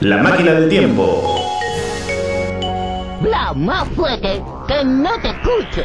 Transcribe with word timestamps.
La 0.00 0.16
máquina 0.16 0.52
del 0.52 0.70
tiempo. 0.70 1.44
Bla 3.20 3.52
más 3.54 3.86
fuerte 3.88 4.42
que 4.66 4.84
no 4.84 5.10
te 5.20 5.28
escucho. 5.28 5.82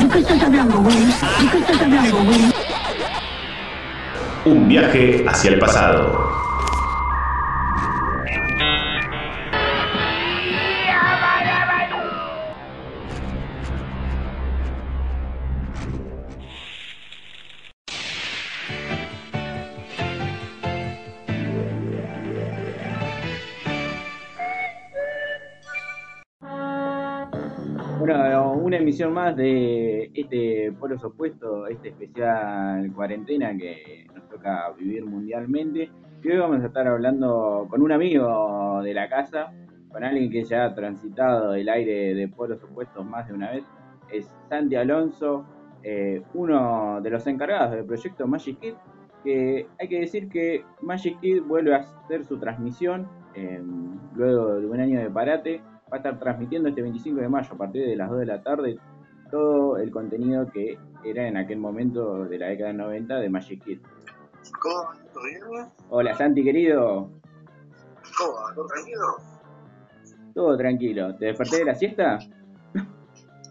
¿De 0.00 0.08
qué 0.08 0.18
estás 0.18 0.42
hablando, 0.42 0.78
güey? 0.80 0.96
¿De 0.96 1.50
qué 1.52 1.58
estás 1.58 1.80
hablando, 1.80 2.24
güey? 2.24 2.40
Un 4.46 4.68
viaje 4.68 5.24
hacia 5.28 5.52
el 5.52 5.58
pasado. 5.60 6.31
Emisión 29.02 29.14
más 29.14 29.36
de 29.36 30.12
este 30.14 30.70
Polos 30.78 31.02
Opuestos, 31.02 31.68
este 31.68 31.88
especial 31.88 32.88
cuarentena 32.94 33.56
que 33.56 34.06
nos 34.14 34.28
toca 34.28 34.70
vivir 34.78 35.04
mundialmente. 35.04 35.90
Y 36.22 36.30
hoy 36.30 36.38
vamos 36.38 36.62
a 36.62 36.66
estar 36.66 36.86
hablando 36.86 37.66
con 37.68 37.82
un 37.82 37.90
amigo 37.90 38.80
de 38.80 38.94
la 38.94 39.08
casa, 39.08 39.52
con 39.90 40.04
alguien 40.04 40.30
que 40.30 40.44
ya 40.44 40.66
ha 40.66 40.74
transitado 40.76 41.52
el 41.54 41.68
aire 41.68 42.14
de 42.14 42.28
Polos 42.28 42.62
Opuestos 42.62 43.04
más 43.04 43.26
de 43.26 43.34
una 43.34 43.50
vez. 43.50 43.64
Es 44.08 44.32
Santi 44.48 44.76
Alonso, 44.76 45.46
eh, 45.82 46.22
uno 46.34 47.00
de 47.00 47.10
los 47.10 47.26
encargados 47.26 47.72
del 47.72 47.84
proyecto 47.84 48.28
Magic 48.28 48.60
Kid, 48.60 48.74
que 49.24 49.66
hay 49.80 49.88
que 49.88 49.98
decir 49.98 50.28
que 50.28 50.64
Magic 50.80 51.18
Kid 51.18 51.42
vuelve 51.42 51.74
a 51.74 51.78
hacer 51.78 52.24
su 52.24 52.38
transmisión 52.38 53.08
eh, 53.34 53.60
luego 54.14 54.60
de 54.60 54.66
un 54.68 54.78
año 54.78 55.00
de 55.00 55.10
parate 55.10 55.60
va 55.92 55.96
a 55.96 55.98
estar 55.98 56.18
transmitiendo 56.18 56.68
este 56.68 56.82
25 56.82 57.20
de 57.20 57.28
mayo 57.28 57.52
a 57.52 57.58
partir 57.58 57.86
de 57.86 57.96
las 57.96 58.08
2 58.08 58.20
de 58.20 58.26
la 58.26 58.42
tarde 58.42 58.78
todo 59.32 59.78
el 59.78 59.90
contenido 59.90 60.46
que 60.52 60.78
era 61.02 61.26
en 61.26 61.38
aquel 61.38 61.58
momento 61.58 62.24
de 62.26 62.38
la 62.38 62.48
década 62.48 62.68
del 62.68 62.76
90 62.76 63.16
de 63.16 63.30
Magic 63.30 63.64
Kid. 63.64 63.80
¿Cómo? 64.60 64.90
¿Todo 65.12 65.24
bien? 65.24 65.40
Hola 65.88 66.14
Santi 66.14 66.44
querido, 66.44 67.10
¿Cómo? 68.18 68.54
¿Todo 68.54 68.66
tranquilo? 68.66 69.16
todo 70.34 70.56
tranquilo. 70.56 71.16
¿Te 71.16 71.26
desperté 71.26 71.58
de 71.58 71.64
la 71.64 71.74
siesta? 71.74 72.18
No, 72.74 72.82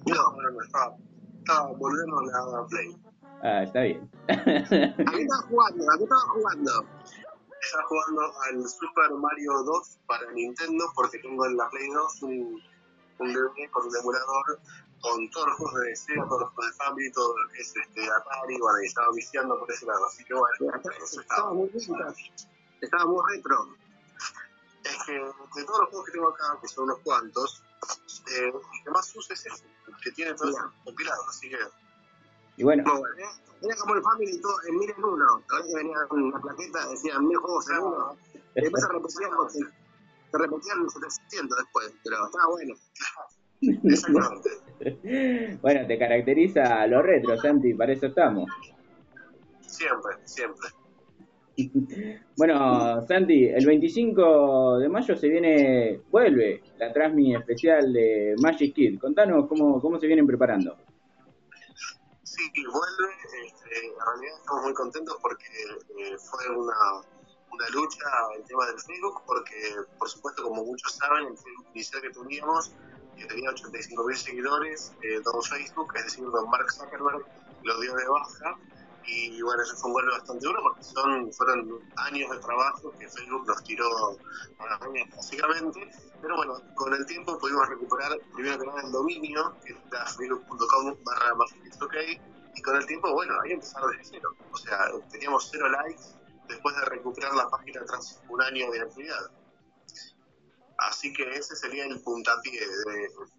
no, 0.05 0.51
no, 0.51 0.61
estaba, 0.63 0.95
estaba 1.39 1.71
volviendo 1.73 2.19
a 2.19 2.61
la 2.61 2.67
Play. 2.67 2.95
Ah, 3.43 3.63
está 3.63 3.81
bien. 3.81 4.09
¿A 4.29 4.43
qué 4.43 4.53
estaba 4.95 5.43
jugando? 5.49 5.83
¿A 5.91 5.97
qué 5.97 6.03
estaba 6.03 6.21
jugando? 6.33 6.71
Estaba 7.61 7.83
jugando 7.87 8.21
al 8.21 8.67
Super 8.67 9.11
Mario 9.19 9.51
2 9.63 9.99
para 10.07 10.31
Nintendo 10.31 10.85
porque 10.95 11.19
tengo 11.19 11.45
en 11.47 11.57
la 11.57 11.67
Play 11.69 11.87
2 11.91 12.23
un, 12.23 12.61
un 13.19 13.33
DVD 13.33 13.69
con 13.71 13.85
un 13.87 13.95
emulador 13.95 14.59
con 15.01 15.29
todos 15.31 15.47
los 15.47 15.57
juegos 15.57 15.81
de 15.81 15.95
Sega, 15.95 16.25
todos 16.27 16.41
los 16.41 16.49
juegos 16.51 16.71
de 16.71 16.77
Family, 16.77 17.11
todo 17.11 17.37
lo 17.37 17.49
que 17.51 17.61
es 17.61 17.75
este, 17.75 18.01
Atari, 18.09 18.57
bueno, 18.59 18.81
y 18.81 18.85
estaba 18.87 19.11
viciando 19.13 19.59
por 19.59 19.71
ese 19.71 19.85
lado. 19.85 20.05
Así 20.05 20.23
que 20.23 20.33
bueno, 20.33 20.81
eso 21.03 21.21
estaba 21.21 21.53
muy 21.53 21.69
retro. 21.69 22.13
Estaba 22.81 23.05
muy 23.05 23.21
retro. 23.29 23.75
Es 24.83 25.03
que 25.05 25.13
de 25.13 25.65
todos 25.65 25.79
los 25.79 25.89
juegos 25.89 26.05
que 26.05 26.11
tengo 26.11 26.29
acá, 26.29 26.57
que 26.61 26.67
son 26.67 26.85
unos 26.85 26.99
cuantos, 26.99 27.63
eh, 28.31 28.45
el 28.45 28.83
que 28.83 28.91
más 28.91 29.15
uso 29.15 29.33
es 29.33 29.45
ese, 29.45 29.65
que 30.03 30.11
tiene 30.11 30.33
todo 30.33 30.53
compilado, 30.83 31.23
así 31.29 31.49
que 31.49 31.57
Y 32.57 32.63
bueno, 32.63 32.83
muy 32.83 32.99
bueno. 32.99 33.15
Era 33.61 33.75
como 33.75 33.95
el 33.95 34.01
Family 34.01 34.41
todo 34.41 34.55
en 34.67 34.79
mil 34.79 34.89
en 34.89 35.03
uno. 35.03 35.43
Ahora 35.51 35.65
que 35.65 35.75
venía 35.75 35.97
una 36.09 36.41
plaqueta, 36.41 36.87
decían 36.89 37.27
mil 37.27 37.37
juegos 37.37 37.69
en 37.69 37.77
uno. 37.77 38.17
Y 38.55 38.61
después 38.61 38.83
se 38.83 38.89
repetían, 38.89 39.31
se 40.31 40.37
repetían 40.37 40.89
700 40.89 41.57
después, 41.57 41.93
pero 42.03 42.25
estaba 42.25 42.47
bueno. 42.47 42.73
Exactamente. 43.61 44.70
bueno, 45.61 45.87
te 45.87 45.97
caracteriza 45.97 46.85
lo 46.87 47.01
retro, 47.01 47.37
Santi, 47.37 47.73
para 47.73 47.93
eso 47.93 48.07
estamos. 48.07 48.49
Siempre, 49.61 50.15
siempre. 50.25 50.69
Bueno, 52.37 53.05
Santi, 53.07 53.45
el 53.45 53.65
25 53.65 54.79
de 54.79 54.89
mayo 54.89 55.15
se 55.15 55.27
viene, 55.27 56.01
vuelve 56.09 56.63
la 56.79 56.91
transmi 56.91 57.35
especial 57.35 57.93
de 57.93 58.35
Magic 58.41 58.73
Kid. 58.73 58.99
Contanos 58.99 59.47
cómo, 59.47 59.79
cómo 59.79 59.99
se 59.99 60.07
vienen 60.07 60.25
preparando. 60.25 60.75
Sí, 62.23 62.41
vuelve. 62.65 63.13
Este, 63.45 63.85
en 63.85 63.93
realidad 63.93 64.39
estamos 64.39 64.63
muy 64.63 64.73
contentos 64.73 65.17
porque 65.21 65.45
eh, 65.45 66.17
fue 66.17 66.49
una, 66.49 66.73
una 67.51 67.69
lucha 67.73 68.05
el 68.37 68.43
tema 68.45 68.65
del 68.67 68.79
Facebook, 68.79 69.21
porque 69.27 69.55
por 69.99 70.09
supuesto, 70.09 70.43
como 70.43 70.63
muchos 70.63 70.93
saben, 70.93 71.27
el 71.27 71.37
Facebook 71.37 71.67
inicial 71.75 72.01
que 72.01 72.09
teníamos, 72.09 72.73
que 73.21 73.27
tenía 73.27 73.49
85.000 73.51 74.15
seguidores, 74.15 74.93
eh, 75.01 75.21
don 75.23 75.41
Facebook, 75.41 75.93
es 75.95 76.05
decir, 76.05 76.23
don 76.23 76.49
Mark 76.49 76.71
Zuckerberg, 76.71 77.25
lo 77.63 77.79
dio 77.79 77.95
de 77.95 78.07
baja. 78.07 78.57
Y 79.05 79.41
bueno, 79.41 79.63
eso 79.63 79.75
fue 79.77 79.89
un 79.89 79.93
golpe 79.93 80.11
bastante 80.11 80.45
duro 80.45 80.61
porque 80.61 80.83
son, 80.83 81.33
fueron 81.33 81.79
años 81.95 82.29
de 82.29 82.37
trabajo 82.37 82.93
que 82.99 83.09
Facebook 83.09 83.47
nos 83.47 83.63
tiró 83.63 83.87
a 84.59 84.69
la 84.69 84.79
caña, 84.79 85.05
básicamente. 85.15 85.91
Pero 86.21 86.35
bueno, 86.35 86.61
con 86.75 86.93
el 86.93 87.05
tiempo 87.07 87.37
pudimos 87.39 87.67
recuperar 87.67 88.11
primero 88.35 88.59
que 88.59 88.67
nada 88.67 88.81
el 88.81 88.91
dominio, 88.91 89.55
que 89.65 89.75
era 89.89 90.05
facebook.com 90.05 90.95
barra 91.03 91.33
y 92.53 92.61
con 92.61 92.75
el 92.75 92.85
tiempo, 92.85 93.11
bueno, 93.13 93.33
ahí 93.43 93.53
empezaron 93.53 93.91
desde 93.91 94.15
cero. 94.15 94.35
O 94.51 94.57
sea, 94.57 94.77
teníamos 95.09 95.49
cero 95.51 95.67
likes 95.69 96.03
después 96.47 96.75
de 96.75 96.85
recuperar 96.85 97.33
la 97.33 97.49
página 97.49 97.83
tras 97.85 98.21
un 98.29 98.41
año 98.41 98.69
de 98.71 98.81
actividad. 98.81 99.31
Así 100.89 101.13
que 101.13 101.23
ese 101.29 101.55
sería 101.55 101.85
el 101.85 102.01
puntapié 102.01 102.59
de, 102.59 102.95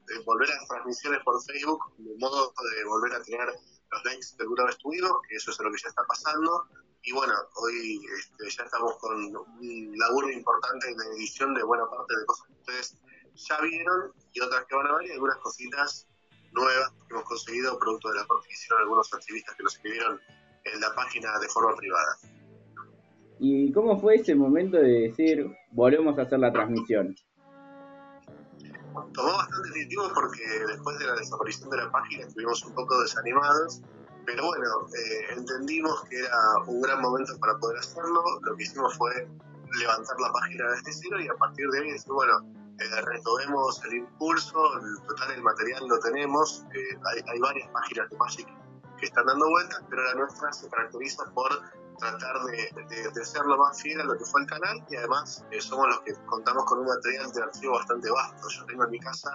de 0.06 0.24
volver 0.24 0.48
a 0.50 0.54
las 0.54 0.68
transmisiones 0.68 1.20
por 1.24 1.42
Facebook, 1.42 1.80
de 1.98 2.16
modo 2.18 2.52
de 2.76 2.84
volver 2.84 3.14
a 3.14 3.22
tener 3.22 3.48
los 3.92 4.04
likes 4.04 4.26
que 4.36 4.42
alguna 4.42 4.66
vez 4.66 4.76
que 4.76 5.36
eso 5.36 5.50
es 5.50 5.58
lo 5.58 5.70
que 5.72 5.82
ya 5.82 5.88
está 5.88 6.04
pasando. 6.06 6.68
Y 7.02 7.12
bueno, 7.12 7.34
hoy 7.56 8.00
este, 8.16 8.48
ya 8.56 8.64
estamos 8.64 8.96
con 8.98 9.16
un 9.16 9.98
laburo 9.98 10.30
importante 10.30 10.86
de 10.86 11.16
edición 11.16 11.52
de 11.54 11.64
buena 11.64 11.84
parte 11.90 12.16
de 12.16 12.26
cosas 12.26 12.46
que 12.46 12.52
ustedes 12.52 12.96
ya 13.34 13.60
vieron 13.60 14.12
y 14.32 14.40
otras 14.40 14.64
que 14.66 14.76
van 14.76 14.86
a 14.86 14.96
ver 14.98 15.08
y 15.08 15.12
algunas 15.12 15.38
cositas 15.38 16.06
nuevas 16.52 16.90
que 16.90 17.14
hemos 17.14 17.24
conseguido 17.24 17.78
producto 17.78 18.08
del 18.10 18.18
aporte 18.18 18.46
que 18.46 18.54
hicieron 18.54 18.82
algunos 18.82 19.12
activistas 19.12 19.56
que 19.56 19.62
nos 19.64 19.74
escribieron 19.74 20.20
en 20.64 20.80
la 20.80 20.94
página 20.94 21.38
de 21.40 21.48
forma 21.48 21.74
privada. 21.74 22.18
¿Y 23.40 23.72
cómo 23.72 24.00
fue 24.00 24.16
ese 24.16 24.36
momento 24.36 24.76
de 24.76 25.08
decir, 25.08 25.50
volvemos 25.72 26.16
a 26.16 26.22
hacer 26.22 26.38
la 26.38 26.52
transmisión? 26.52 27.16
Tomó 29.14 29.32
bastante 29.36 29.86
tiempo 29.86 30.10
porque 30.14 30.42
después 30.66 30.98
de 30.98 31.06
la 31.06 31.14
desaparición 31.14 31.70
de 31.70 31.78
la 31.78 31.90
página 31.90 32.26
estuvimos 32.26 32.64
un 32.64 32.74
poco 32.74 33.00
desanimados, 33.00 33.80
pero 34.26 34.46
bueno, 34.46 34.86
eh, 34.94 35.34
entendimos 35.36 36.04
que 36.08 36.18
era 36.18 36.36
un 36.66 36.80
gran 36.80 37.00
momento 37.00 37.38
para 37.38 37.58
poder 37.58 37.78
hacerlo. 37.78 38.22
Lo 38.42 38.56
que 38.56 38.62
hicimos 38.64 38.96
fue 38.96 39.26
levantar 39.78 40.16
la 40.20 40.32
página 40.32 40.70
desde 40.70 40.92
cero 40.92 41.20
y 41.20 41.28
a 41.28 41.34
partir 41.34 41.68
de 41.70 41.80
ahí 41.80 41.92
decir, 41.92 42.12
bueno, 42.12 42.40
eh, 42.78 43.00
retomemos 43.02 43.82
el 43.84 43.94
impulso, 43.94 44.78
el 44.80 45.06
total 45.06 45.32
el 45.32 45.42
material 45.42 45.86
lo 45.88 45.98
tenemos, 46.00 46.64
eh, 46.74 46.98
hay, 47.04 47.22
hay 47.26 47.38
varias 47.38 47.68
páginas 47.70 48.10
de 48.10 48.16
Magic 48.16 48.48
que 48.98 49.06
están 49.06 49.26
dando 49.26 49.48
vueltas, 49.48 49.82
pero 49.88 50.02
la 50.04 50.14
nuestra 50.14 50.52
se 50.52 50.68
caracteriza 50.68 51.24
por 51.34 51.50
tratar 51.98 52.44
de, 52.44 53.12
de, 53.12 53.24
ser 53.24 53.44
lo 53.44 53.56
más 53.56 53.80
fiel 53.80 54.00
a 54.00 54.04
lo 54.04 54.16
que 54.16 54.24
fue 54.24 54.42
el 54.42 54.46
canal 54.46 54.84
y 54.90 54.96
además 54.96 55.44
eh, 55.50 55.60
somos 55.60 55.88
los 55.88 56.00
que 56.00 56.14
contamos 56.26 56.64
con 56.64 56.80
un 56.80 56.86
material 56.86 57.32
de 57.32 57.42
archivo 57.42 57.74
bastante 57.74 58.10
vasto. 58.10 58.48
Yo 58.48 58.64
tengo 58.66 58.84
en 58.84 58.90
mi 58.90 58.98
casa 58.98 59.30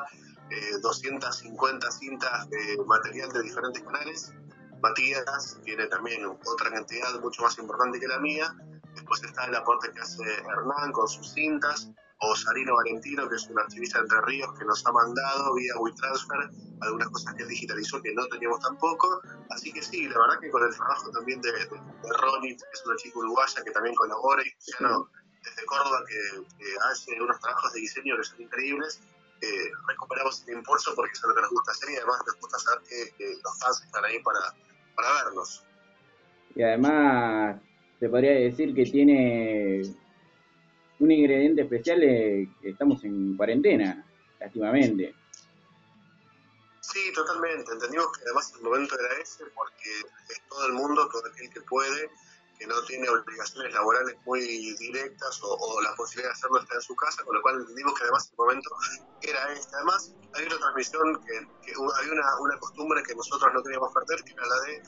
eh, 0.50 0.78
250 0.82 1.92
cintas 1.92 2.50
de 2.50 2.78
material 2.86 3.32
de 3.32 3.42
diferentes 3.44 3.84
canales. 3.84 4.34
Matías 4.82 5.58
tiene 5.64 5.88
también 5.88 6.26
otra 6.26 6.72
cantidad 6.72 7.20
mucho 7.20 7.42
más 7.44 7.58
importante 7.58 8.00
que 8.00 8.08
la 8.08 8.20
mía. 8.20 8.56
Después 8.94 9.24
está 9.24 9.46
el 9.46 9.56
aporte 9.56 9.92
que 9.92 10.02
hace 10.02 10.24
Hernán 10.24 10.92
con 10.92 11.08
sus 11.08 11.34
cintas, 11.34 11.92
o 12.20 12.36
Sarino 12.36 12.76
Valentino, 12.76 13.30
que 13.30 13.36
es 13.36 13.48
un 13.48 13.60
archivista 13.60 14.00
de 14.00 14.04
Entre 14.04 14.22
Ríos, 14.22 14.58
que 14.58 14.66
nos 14.66 14.86
ha 14.86 14.92
mandado 14.92 15.54
vía 15.56 15.74
WeTransfer 15.78 16.50
algunas 16.82 17.10
cosas 17.10 17.36
que 17.36 17.44
él 17.44 17.50
digitalizó 17.50 18.02
que 18.02 18.14
no 18.14 18.26
teníamos 18.28 18.60
tampoco. 18.60 19.22
Así 19.50 19.72
que 19.72 19.82
sí, 19.82 20.08
la 20.08 20.20
verdad 20.20 20.40
que 20.42 20.50
con 20.50 20.64
el 20.64 20.76
trabajo 20.76 21.12
también 21.12 21.42
de, 21.42 21.52
de, 21.52 21.68
Ronit, 21.68 22.60
que 22.60 22.70
es 22.74 22.86
una 22.86 22.96
chica 22.98 23.20
uruguaya 23.20 23.64
que 23.64 23.72
también 23.72 23.96
colabora, 23.96 24.42
y 24.42 24.50
Luciano 24.50 25.10
desde 25.44 25.66
Córdoba, 25.66 26.04
que, 26.08 26.44
hace 26.92 27.22
unos 27.22 27.40
trabajos 27.40 27.74
de 27.74 27.82
diseño 27.82 28.18
que 28.18 28.24
son 28.24 28.42
increíbles, 28.42 29.02
eh, 29.42 29.72
recuperamos 29.88 30.44
el 30.48 30.58
impulso 30.58 30.94
porque 30.96 31.12
es 31.14 31.22
lo 31.24 31.36
que 31.36 31.42
nos 31.42 31.52
gusta 31.52 31.72
hacer 31.72 31.92
y 31.92 31.96
además 31.98 32.20
nos 32.26 32.40
gusta 32.40 32.58
saber 32.58 32.82
que, 32.90 33.16
que 33.18 33.34
los 33.44 33.60
fans 33.60 33.84
están 33.86 34.04
ahí 34.04 34.20
para, 34.24 34.40
para 34.96 35.24
vernos. 35.24 35.64
Y 36.56 36.64
además, 36.64 37.62
se 38.00 38.10
podría 38.10 38.32
decir 38.32 38.74
que 38.74 38.84
tiene 38.86 39.84
un 41.00 41.12
ingrediente 41.12 41.62
especial, 41.62 42.04
eh, 42.04 42.50
que 42.62 42.70
estamos 42.70 43.04
en 43.04 43.38
cuarentena, 43.38 44.06
lastimamente. 44.40 45.16
Sí, 46.82 47.12
totalmente. 47.14 47.72
Entendimos 47.72 48.08
que 48.18 48.24
además 48.24 48.54
el 48.56 48.64
momento 48.64 48.96
era 48.98 49.22
ese 49.22 49.46
porque 49.54 49.90
es 50.30 50.42
todo 50.48 50.68
el 50.68 50.74
mundo, 50.74 51.08
todo 51.10 51.22
aquel 51.30 51.50
que 51.50 51.62
puede, 51.62 52.10
que 52.58 52.66
no 52.66 52.82
tiene 52.84 53.08
obligaciones 53.10 53.74
laborales 53.74 54.16
muy 54.26 54.42
directas 54.76 55.40
o, 55.44 55.82
la 55.82 55.94
posibilidad 55.96 56.30
de 56.30 56.34
hacerlo 56.34 56.60
está 56.60 56.76
en 56.76 56.82
su 56.82 56.96
casa, 56.96 57.24
con 57.24 57.36
lo 57.36 57.42
cual 57.42 57.60
entendimos 57.60 57.94
que 57.94 58.04
además 58.04 58.30
el 58.32 58.38
momento 58.38 58.70
era 59.22 59.54
este. 59.54 59.76
Además, 59.76 60.14
hay 60.34 60.46
una 60.46 60.58
transmisión 60.58 61.22
que, 61.26 61.48
que 61.66 61.72
hay 61.72 62.10
una, 62.10 62.40
una 62.40 62.58
costumbre 62.58 63.04
que 63.04 63.16
nosotros 63.16 63.54
no 63.54 63.62
queríamos 63.62 63.94
perder, 63.94 64.24
que 64.24 64.32
era 64.32 64.46
la 64.48 64.62
de 64.62 64.82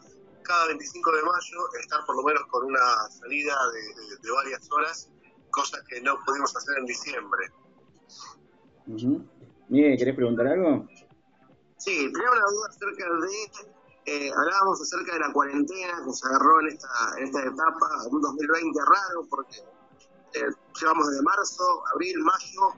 cada 0.43 0.67
25 0.67 1.11
de 1.11 1.21
mayo 1.21 1.73
estar 1.79 2.05
por 2.05 2.15
lo 2.15 2.23
menos 2.23 2.43
con 2.47 2.65
una 2.65 3.09
salida 3.09 3.55
de 4.21 4.31
varias 4.31 4.71
horas, 4.71 5.09
cosa 5.51 5.77
que 5.87 6.01
no 6.01 6.17
pudimos 6.25 6.55
hacer 6.55 6.77
en 6.79 6.85
diciembre. 6.85 7.51
Ujú. 8.87 9.25
Miguel, 9.69 9.97
¿querés 9.97 10.15
preguntar 10.15 10.47
algo? 10.47 10.87
Sí, 11.77 12.11
tenía 12.11 12.31
una 12.31 12.41
duda 12.51 12.69
acerca 12.69 13.05
de. 13.05 13.51
eh, 14.05 14.31
hablábamos 14.35 14.81
acerca 14.81 15.13
de 15.13 15.19
la 15.19 15.31
cuarentena 15.31 16.03
que 16.05 16.13
se 16.13 16.27
agarró 16.27 16.61
en 16.61 16.67
esta, 16.67 16.87
en 17.17 17.23
esta 17.25 17.41
etapa, 17.41 17.87
un 18.11 18.21
2020 18.21 18.79
raro, 18.81 19.27
porque 19.29 19.57
eh, 20.33 20.51
llevamos 20.79 21.07
desde 21.07 21.21
marzo, 21.21 21.63
abril, 21.93 22.19
mayo, 22.19 22.75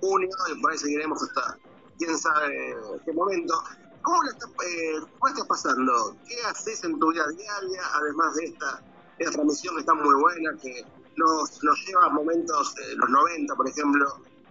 junio, 0.00 0.28
y 0.50 0.60
por 0.60 0.72
ahí 0.72 0.78
seguiremos 0.78 1.22
hasta 1.22 1.58
quién 1.98 2.18
sabe 2.18 2.76
qué 3.04 3.12
momento. 3.12 3.54
¿Cómo 4.02 4.22
la 4.24 4.30
estás, 4.30 4.50
eh, 4.50 5.00
cómo 5.18 5.28
estás 5.28 5.46
pasando? 5.46 6.16
¿Qué 6.26 6.34
haces 6.46 6.82
en 6.82 6.98
tu 6.98 7.12
vida 7.12 7.24
diaria, 7.36 7.82
además 7.94 8.34
de 8.34 8.46
esta, 8.46 8.82
esta 9.18 9.32
transmisión 9.32 9.74
que 9.76 9.80
está 9.80 9.94
muy 9.94 10.14
buena, 10.14 10.50
que 10.60 10.84
nos, 11.16 11.62
nos 11.62 11.86
lleva 11.86 12.06
a 12.06 12.08
momentos, 12.10 12.74
eh, 12.78 12.94
los 12.96 13.10
90, 13.10 13.54
por 13.54 13.68
ejemplo, 13.68 14.06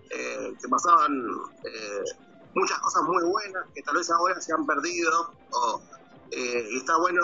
eh, 0.09 0.53
que 0.61 0.67
pasaban 0.67 1.11
eh, 1.63 2.03
muchas 2.53 2.79
cosas 2.79 3.03
muy 3.03 3.23
buenas 3.23 3.65
que 3.73 3.81
tal 3.83 3.95
vez 3.95 4.09
ahora 4.11 4.39
se 4.41 4.53
han 4.53 4.65
perdido 4.65 5.33
o 5.51 5.81
eh, 6.31 6.65
y 6.71 6.77
está 6.77 6.97
bueno 6.97 7.19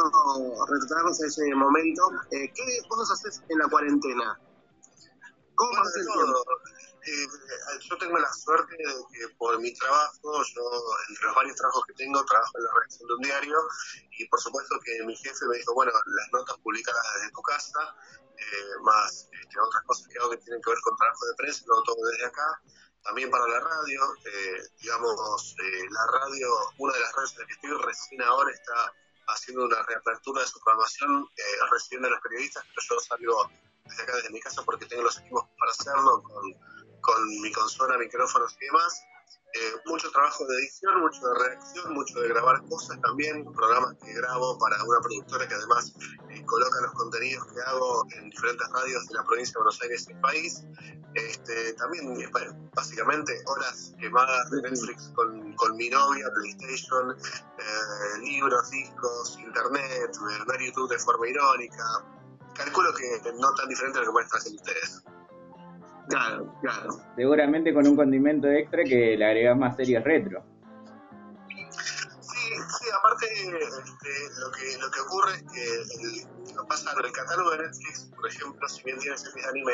retratarnos 0.69 1.21
a 1.21 1.27
ese 1.27 1.55
momento. 1.55 2.01
Eh, 2.31 2.51
¿Qué 2.53 2.63
cosas 2.89 3.11
haces 3.11 3.41
en 3.47 3.57
la 3.59 3.67
cuarentena? 3.69 4.37
¿Cómo 5.55 5.71
Bueno, 5.71 5.85
de 5.85 6.03
tiempo? 6.03 6.13
todo. 6.13 6.43
Eh, 7.07 7.27
yo 7.89 7.97
tengo 7.97 8.17
la 8.17 8.31
suerte 8.33 8.75
de 8.75 8.83
que 8.83 9.29
por 9.37 9.57
mi 9.59 9.73
trabajo, 9.73 10.43
yo 10.43 10.63
entre 11.09 11.25
los 11.25 11.35
varios 11.35 11.55
trabajos 11.55 11.85
que 11.87 11.93
tengo, 11.93 12.25
trabajo 12.25 12.51
en 12.57 12.63
la 12.65 12.71
redacción 12.73 13.07
de 13.07 13.13
un 13.13 13.21
diario 13.21 13.57
y 14.11 14.27
por 14.27 14.41
supuesto 14.41 14.77
que 14.83 15.03
mi 15.05 15.15
jefe 15.15 15.45
me 15.47 15.57
dijo, 15.57 15.73
bueno, 15.73 15.93
las 15.93 16.31
notas 16.33 16.57
publicadas 16.57 17.01
desde 17.15 17.31
tu 17.31 17.41
casa, 17.41 17.95
eh, 18.37 18.81
más 18.83 19.29
este, 19.31 19.59
otras 19.59 19.83
cosas 19.83 20.07
que 20.07 20.19
hago 20.19 20.31
que 20.31 20.37
tienen 20.37 20.61
que 20.61 20.69
ver 20.69 20.79
con 20.81 20.97
trabajo 20.97 21.25
de 21.27 21.35
prensa, 21.35 21.63
lo 21.67 21.81
todo 21.83 22.03
desde 22.11 22.25
acá. 22.25 22.61
También 23.03 23.31
para 23.31 23.47
la 23.47 23.59
radio, 23.61 24.01
eh, 24.25 24.61
digamos, 24.81 25.55
eh, 25.63 25.85
la 25.89 26.19
radio, 26.19 26.49
una 26.77 26.93
de 26.93 26.99
las 26.99 27.13
radios 27.13 27.31
en 27.33 27.39
las 27.39 27.47
que 27.47 27.53
estoy 27.53 27.85
recién 27.85 28.21
ahora 28.21 28.51
está 28.51 28.93
haciendo 29.27 29.65
una 29.65 29.81
reapertura 29.83 30.41
de 30.41 30.47
su 30.47 30.59
programación, 30.59 31.25
eh, 31.37 31.43
recibiendo 31.71 32.07
a 32.09 32.11
los 32.11 32.21
periodistas, 32.21 32.65
pero 32.67 32.81
yo 32.89 32.99
salgo 32.99 33.51
desde 33.85 34.03
acá, 34.03 34.15
desde 34.17 34.29
mi 34.29 34.41
casa, 34.41 34.61
porque 34.63 34.85
tengo 34.85 35.03
los 35.03 35.17
equipos 35.19 35.45
para 35.57 35.71
hacerlo, 35.71 36.21
con, 36.21 36.53
con 37.07 37.41
mi 37.41 37.51
consola, 37.51 37.97
micrófonos 37.97 38.55
y 38.59 38.65
demás. 38.65 39.01
Eh, 39.53 39.81
mucho 39.85 40.11
trabajo 40.11 40.45
de 40.45 40.57
edición, 40.57 40.99
mucho 40.99 41.25
de 41.25 41.33
redacción, 41.39 41.93
mucho 41.93 42.19
de 42.19 42.27
grabar 42.27 42.61
cosas 42.67 42.99
también, 43.01 43.45
programas 43.53 43.95
que 44.03 44.13
grabo 44.13 44.57
para 44.59 44.83
una 44.83 44.99
productora 44.99 45.47
que 45.47 45.55
además 45.55 45.93
eh, 46.29 46.45
coloca 46.45 46.81
los 46.81 46.91
contenidos 46.91 47.47
que 47.47 47.61
hago 47.61 48.05
en 48.17 48.29
diferentes 48.29 48.67
radios 48.69 49.07
de 49.07 49.15
la 49.15 49.23
provincia 49.23 49.53
de 49.53 49.59
Buenos 49.59 49.81
Aires 49.81 50.05
y 50.07 50.11
el 50.11 50.19
país. 50.19 50.63
Este, 51.13 51.73
también, 51.73 52.21
eh, 52.21 52.29
básicamente, 52.75 53.41
horas 53.45 53.93
quemadas 53.97 54.51
de 54.51 54.61
Netflix 54.63 55.11
con, 55.15 55.53
con 55.53 55.77
mi 55.77 55.89
novia, 55.89 56.27
PlayStation, 56.35 57.17
eh, 57.17 58.19
libros, 58.19 58.69
discos, 58.69 59.39
internet, 59.39 60.11
eh, 60.13 60.43
ver 60.45 60.61
YouTube 60.61 60.89
de 60.89 60.99
forma 60.99 61.27
irónica. 61.27 62.03
Calculo 62.53 62.93
que 62.93 63.31
no 63.33 63.53
tan 63.55 63.69
diferente 63.69 63.97
a 63.97 64.01
lo 64.01 64.07
que 64.07 64.11
pueden 64.11 64.25
estar 64.25 64.39
haciendo 64.39 64.61
ustedes. 64.61 65.03
Claro, 66.09 66.53
claro. 66.61 67.01
Seguramente 67.15 67.73
con 67.73 67.85
un 67.87 67.95
condimento 67.95 68.47
extra 68.47 68.83
que 68.83 69.17
le 69.17 69.25
agregás 69.25 69.57
más 69.57 69.75
series 69.75 70.03
retro. 70.03 70.43
Sí, 72.21 72.53
sí, 72.79 72.85
aparte 72.97 73.25
este, 73.25 74.39
lo 74.39 74.51
que 74.51 74.77
lo 74.79 74.91
que 74.91 74.99
ocurre 75.01 75.35
es 75.35 75.43
que 75.51 75.65
el, 76.45 76.55
lo 76.55 76.65
pasa 76.67 76.91
en 76.97 77.05
el 77.05 77.11
catálogo 77.11 77.51
de 77.51 77.57
Netflix, 77.59 78.09
por 78.15 78.27
ejemplo, 78.27 78.69
si 78.69 78.83
bien 78.83 78.99
tiene 78.99 79.17
series 79.17 79.43
de 79.43 79.49
anime, 79.49 79.73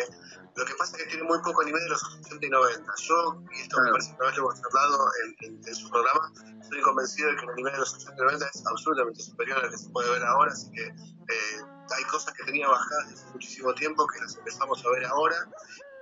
lo 0.56 0.66
que 0.66 0.74
pasa 0.76 0.98
es 0.98 1.04
que 1.04 1.10
tiene 1.10 1.24
muy 1.24 1.38
poco 1.44 1.62
anime 1.62 1.80
de 1.80 1.90
los 1.90 2.04
80 2.26 2.46
y 2.46 2.50
90. 2.50 2.94
Yo, 2.98 3.42
y 3.52 3.62
esto 3.62 3.78
me 3.78 3.82
Claro. 3.84 3.92
parece 3.94 4.10
que 4.10 4.16
una 4.18 4.26
vez 4.30 4.38
lo 4.38 4.44
hemos 4.44 4.62
tratado 4.62 5.08
en, 5.24 5.36
en- 5.48 5.68
en 5.68 5.76
su 5.76 5.90
programa, 5.92 6.32
soy 6.68 6.82
convencido 6.82 7.30
de 7.30 7.36
que 7.36 7.44
el 7.44 7.50
anime 7.52 7.72
de 7.72 7.78
los 7.78 7.94
80 7.96 8.14
y 8.14 8.26
90 8.26 8.46
es 8.48 8.64
absolutamente 8.66 9.22
superior 9.22 9.64
al 9.64 9.70
que 9.70 9.78
se 9.78 9.90
puede 9.90 10.10
ver 10.10 10.24
ahora, 10.24 10.52
así 10.52 10.72
que 10.72 10.84
eh, 10.88 11.58
hay 11.96 12.04
cosas 12.06 12.34
que 12.34 12.44
tenía 12.46 12.68
bajadas 12.68 13.10
desde 13.10 13.26
muchísimo 13.32 13.74
tiempo 13.76 14.08
que 14.08 14.20
las 14.20 14.36
empezamos 14.38 14.84
a 14.86 14.90
ver 14.90 15.06
ahora, 15.06 15.36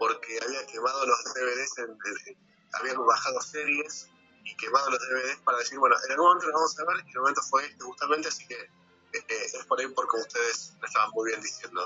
porque 0.02 0.34
había 0.44 0.66
quemado 0.66 1.06
los 1.06 1.24
DVDs, 1.36 1.78
en, 1.78 1.90
en- 1.92 2.38
habían 2.74 3.06
bajado 3.06 3.40
series 3.42 4.10
y 4.44 4.56
quemado 4.58 4.90
los 4.90 4.98
DVDs 5.00 5.38
para 5.46 5.60
decir, 5.60 5.78
bueno, 5.78 5.96
en 6.08 6.12
algún 6.14 6.26
momento 6.26 6.48
los 6.48 6.56
vamos 6.56 6.80
a 6.80 6.86
ver 6.86 7.06
y 7.06 7.12
el 7.12 7.20
momento 7.20 7.42
fue 7.52 7.66
este 7.68 7.84
justamente, 7.84 8.28
así 8.30 8.48
que 8.48 8.56
eh, 8.56 9.24
es 9.30 9.64
por 9.68 9.80
ahí 9.80 9.88
por 9.90 10.08
como 10.08 10.24
ustedes 10.24 10.74
lo 10.82 10.88
estaban 10.88 11.12
muy 11.14 11.30
bien 11.30 11.42
diciendo. 11.42 11.86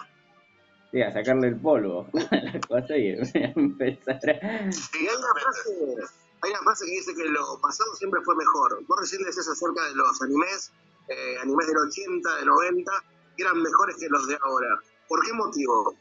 Sí, 0.91 1.01
a 1.01 1.11
sacarle 1.11 1.47
el 1.49 1.59
polvo 1.59 2.07
a 2.31 2.35
la 2.39 2.59
cosa 2.69 2.95
y 2.95 3.09
empezar 3.33 4.15
a... 4.15 4.71
Sí, 4.71 5.03
Y 5.03 5.07
hay 5.07 5.15
una 5.15 5.27
totalmente. 5.27 5.41
frase, 5.43 6.13
hay 6.41 6.51
una 6.51 6.59
frase 6.63 6.85
que 6.85 6.91
dice 6.91 7.15
que 7.15 7.25
lo 7.25 7.59
pasado 7.59 7.93
siempre 7.95 8.21
fue 8.23 8.35
mejor. 8.37 8.79
Vos 8.87 8.97
recién 9.01 9.23
decías 9.23 9.49
acerca 9.49 9.83
de 9.89 9.95
los 9.95 10.21
animes, 10.21 10.71
eh, 11.09 11.35
animes 11.41 11.67
del 11.67 11.77
80, 11.79 12.35
del 12.37 12.45
90, 12.45 12.91
que 13.35 13.43
eran 13.43 13.61
mejores 13.61 13.97
que 13.99 14.07
los 14.07 14.25
de 14.29 14.37
ahora. 14.41 14.69
¿Por 15.09 15.21
qué 15.25 15.33
motivo? 15.33 15.97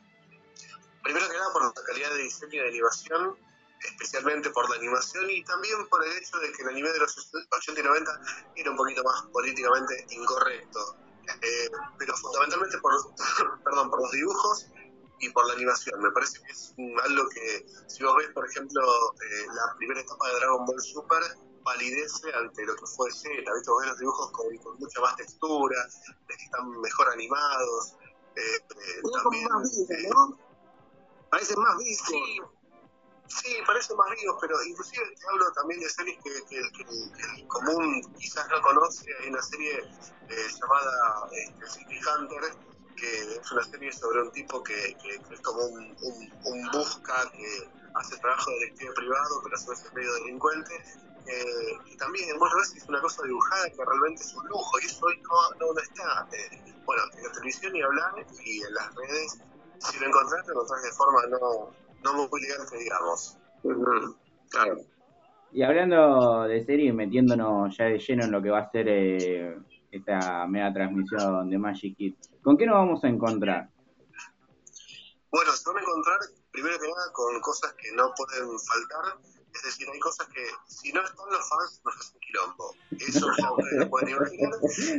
Primero 1.05 1.29
que 1.29 1.35
nada 1.35 1.53
por 1.53 1.65
la 1.65 1.73
calidad 1.87 2.11
de 2.11 2.23
diseño 2.23 2.55
y 2.55 2.59
de 2.59 2.69
animación, 2.69 3.37
especialmente 3.81 4.51
por 4.51 4.69
la 4.71 4.77
animación 4.77 5.31
y 5.31 5.45
también 5.45 5.87
por 5.89 6.05
el 6.05 6.12
hecho 6.17 6.39
de 6.39 6.51
que 6.53 6.62
el 6.62 6.69
anime 6.71 6.91
de 6.91 6.99
los 6.99 7.15
80 7.53 7.81
y 7.81 7.85
90 7.85 8.21
era 8.56 8.71
un 8.71 8.77
poquito 8.77 9.05
más 9.05 9.23
políticamente 9.31 10.06
incorrecto. 10.11 10.97
Eh, 11.43 11.71
pero 11.99 12.17
fundamentalmente 12.17 12.79
por, 12.79 12.93
perdón, 13.65 13.91
por 13.91 14.01
los 14.01 14.11
dibujos 14.12 14.67
y 15.21 15.29
por 15.31 15.47
la 15.47 15.55
animación. 15.55 16.01
Me 16.01 16.11
parece 16.11 16.41
que 16.43 16.53
es 16.53 16.75
algo 17.05 17.29
que, 17.29 17.67
si 17.87 18.03
vos 18.03 18.17
ves, 18.17 18.29
por 18.35 18.49
ejemplo, 18.49 18.83
eh, 19.15 19.47
la 19.55 19.77
primera 19.77 20.01
etapa 20.01 20.29
de 20.29 20.35
Dragon 20.37 20.65
Ball 20.65 20.81
Super, 20.81 21.23
palidece 21.65 22.33
ante 22.35 22.65
lo 22.65 22.77
que 22.77 22.87
fue 22.87 23.11
Z. 23.11 23.29
¿viste? 23.31 23.71
Vos 23.71 23.83
ves 23.83 23.91
los 23.91 23.99
dibujos 23.99 24.31
con, 24.32 24.56
con 24.58 24.79
mucha 24.79 25.01
más 25.01 25.17
textura, 25.17 25.77
están 26.29 26.81
mejor 26.81 27.08
animados. 27.11 27.94
Eh, 28.37 28.41
eh, 28.41 29.03
también, 29.23 29.44
más 29.49 29.79
eh, 29.79 30.08
¿no? 30.13 30.37
Parecen 31.34 31.58
más 31.58 31.76
vivos. 31.79 32.06
Sí, 32.06 32.41
sí, 33.26 33.56
parecen 33.67 33.96
más 33.96 34.08
vivos, 34.14 34.36
pero 34.41 34.55
inclusive 34.62 35.03
te 35.19 35.26
hablo 35.26 35.53
también 35.53 35.81
de 35.81 35.88
series 35.91 36.17
que, 36.22 36.31
que- 36.31 36.46
que 36.46 36.82
el, 36.82 37.10
que 37.10 37.43
el 37.43 37.48
común 37.48 38.00
quizás 38.17 38.46
no 38.50 38.62
conoce. 38.62 39.10
Hay 39.20 39.31
una 39.31 39.43
serie 39.43 39.72
eh, 39.81 40.46
llamada 40.60 40.93
este, 41.32 41.67
City 41.81 41.98
Hunter, 42.06 42.41
que 42.96 43.32
es 43.34 43.50
una 43.50 43.64
serie 43.64 43.91
sobre 43.93 44.22
un 44.22 44.31
tipo 44.31 44.62
que, 44.62 44.74
es 44.96 45.41
como 45.43 45.64
un, 45.64 45.96
un- 46.03 46.31
un 46.44 46.70
busca 46.70 47.29
que 47.32 47.69
hace 47.94 48.17
trabajo 48.19 48.50
de 48.53 48.56
detective 48.60 48.93
privado, 48.94 49.41
pero 49.43 49.56
a 49.56 49.58
su 49.58 49.70
vez 49.70 49.84
es 49.84 49.93
medio 49.93 50.14
delincuente. 50.14 50.74
Eh, 51.26 51.72
y 51.91 51.96
también, 51.96 52.29
lo 52.38 52.38
ves, 52.58 52.74
es 52.76 52.88
una 52.88 53.00
cosa 53.00 53.24
dibujada 53.24 53.69
que 53.70 53.84
realmente 53.84 54.22
es 54.22 54.32
un 54.36 54.46
lujo, 54.46 54.79
y 54.81 54.86
eso 54.86 55.05
hoy 55.06 55.20
no, 55.22 55.67
no, 55.67 55.72
no 55.72 55.81
está. 55.81 56.29
Eh, 56.31 56.74
bueno, 56.84 57.03
en 57.17 57.22
la 57.24 57.32
televisión 57.32 57.72
ni 57.72 57.82
hablar, 57.82 58.12
y 58.44 58.62
en 58.62 58.74
las 58.74 58.94
redes, 58.94 59.38
si 59.79 59.99
lo 60.01 60.07
encontrás, 60.07 60.47
lo 60.47 60.53
encontrás 60.55 60.83
de 60.83 60.93
forma 60.93 61.21
no, 61.29 61.71
no 62.03 62.29
muy 62.29 62.41
elegante, 62.45 62.79
digamos. 62.79 63.37
Claro. 64.51 64.77
Y 65.53 65.63
hablando 65.63 66.43
de 66.45 66.65
series, 66.65 66.95
metiéndonos 66.95 67.77
ya 67.77 67.85
de 67.85 67.99
lleno 67.99 68.25
en 68.25 68.33
lo 68.33 68.43
que 68.43 68.51
va 68.51 68.59
a 68.59 68.71
ser 68.71 68.89
eh, 68.89 69.57
esta 69.91 70.47
mega 70.49 70.73
transmisión 70.73 71.49
de 71.49 71.59
Magic 71.59 71.97
Kids, 71.97 72.31
¿con 72.43 72.57
qué 72.57 72.67
nos 72.67 72.75
vamos 72.75 73.05
a 73.05 73.09
encontrar? 73.09 73.69
Bueno, 75.31 75.53
se 75.53 75.69
van 75.69 75.79
a 75.79 75.81
encontrar, 75.81 76.19
primero 76.51 76.79
que 76.79 76.89
nada, 76.89 77.13
con 77.13 77.41
cosas 77.41 77.73
que 77.75 77.93
no 77.95 78.13
pueden 78.17 78.49
faltar. 78.59 79.19
Es 79.55 79.63
decir, 79.63 79.89
hay 79.89 80.01
cosas 80.01 80.27
que, 80.29 80.44
si 80.67 80.93
no 80.93 81.03
están 81.03 81.31
los 81.31 81.49
fans, 81.49 81.81
nos 81.84 81.96
hacen 81.96 82.20
quilombo. 82.20 82.75
Eso 82.99 83.31
ya 83.39 83.53
ustedes 83.53 83.79
lo 83.79 83.91
pueden 83.91 84.08
imaginar. 84.11 84.53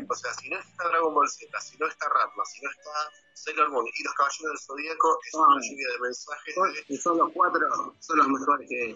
O 0.10 0.16
sea, 0.16 0.34
si 0.34 0.50
no 0.50 0.58
está 0.58 0.88
Dragon 0.88 1.14
Ball 1.14 1.30
Z, 1.30 1.62
si 1.62 1.78
no 1.78 1.88
está 1.88 2.08
Ratma, 2.08 2.46
si 2.46 2.62
no 2.62 2.72
está 2.72 2.92
Sailor 3.34 3.70
Moon 3.70 3.86
y 3.86 4.04
los 4.04 4.14
Caballeros 4.14 4.52
del 4.52 4.60
Zodíaco, 4.60 5.20
es 5.28 5.34
una 5.34 5.56
lluvia 5.62 5.88
de 5.92 6.00
mensajes 6.00 6.56
de 6.56 6.94
y 6.94 6.98
son 6.98 7.18
los 7.18 7.32
cuatro, 7.34 7.96
son 8.00 8.18
los 8.18 8.28
mejores 8.28 8.70
que 8.70 8.96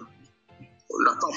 los 0.97 1.19
top. 1.19 1.33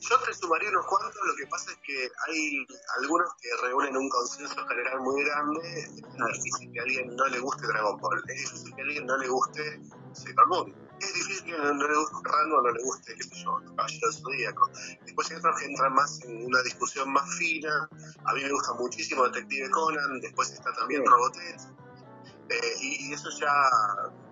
Yo 0.00 0.18
te 0.20 0.32
sumaría 0.32 0.70
unos 0.70 0.86
cuantos, 0.86 1.20
lo 1.26 1.36
que 1.36 1.46
pasa 1.46 1.70
es 1.72 1.78
que 1.78 2.08
hay 2.26 2.66
algunos 3.02 3.28
que 3.34 3.48
reúnen 3.62 3.96
un 3.96 4.08
consenso 4.08 4.66
general 4.66 5.00
muy 5.00 5.22
grande. 5.24 5.80
Es 5.80 5.94
difícil 6.42 6.72
que 6.72 6.80
a 6.80 6.82
alguien 6.84 7.16
no 7.16 7.26
le 7.26 7.38
guste 7.38 7.66
Dragon 7.66 8.00
Ball, 8.00 8.22
es 8.28 8.36
difícil 8.36 8.74
que 8.74 8.80
a 8.80 8.84
alguien 8.84 9.06
no 9.06 9.16
le 9.18 9.28
guste 9.28 9.80
Sailor 10.14 10.46
Moon, 10.48 10.74
es 11.00 11.14
difícil 11.14 11.44
que 11.44 11.52
no, 11.52 11.74
no 11.74 11.86
le 11.86 11.96
guste 11.96 12.16
Random 12.24 12.58
o 12.58 12.62
no 12.62 12.70
le 12.70 12.82
guste, 12.82 13.14
qué 13.14 13.22
sé 13.22 13.44
yo, 13.44 13.60
Caballero 13.76 14.12
Zodíaco. 14.12 14.70
Después 15.04 15.30
hay 15.30 15.36
otros 15.36 15.58
que 15.58 15.66
entran 15.66 15.92
más 15.92 16.20
en 16.24 16.46
una 16.46 16.62
discusión 16.62 17.12
más 17.12 17.36
fina. 17.36 17.88
A 18.24 18.34
mí 18.34 18.42
me 18.42 18.52
gusta 18.52 18.72
muchísimo 18.74 19.24
Detective 19.24 19.70
Conan, 19.70 20.20
después 20.20 20.50
está 20.50 20.72
también 20.72 21.02
Sí. 21.02 21.08
Robotech. 21.08 21.60
Eh, 22.48 22.74
y, 22.80 23.12
eso 23.12 23.30
ya 23.38 23.52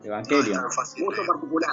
no 0.05 0.19
es 0.21 0.29
tan 0.29 0.73
fácil. 0.73 1.05
Gusto 1.05 1.25
particular. 1.25 1.71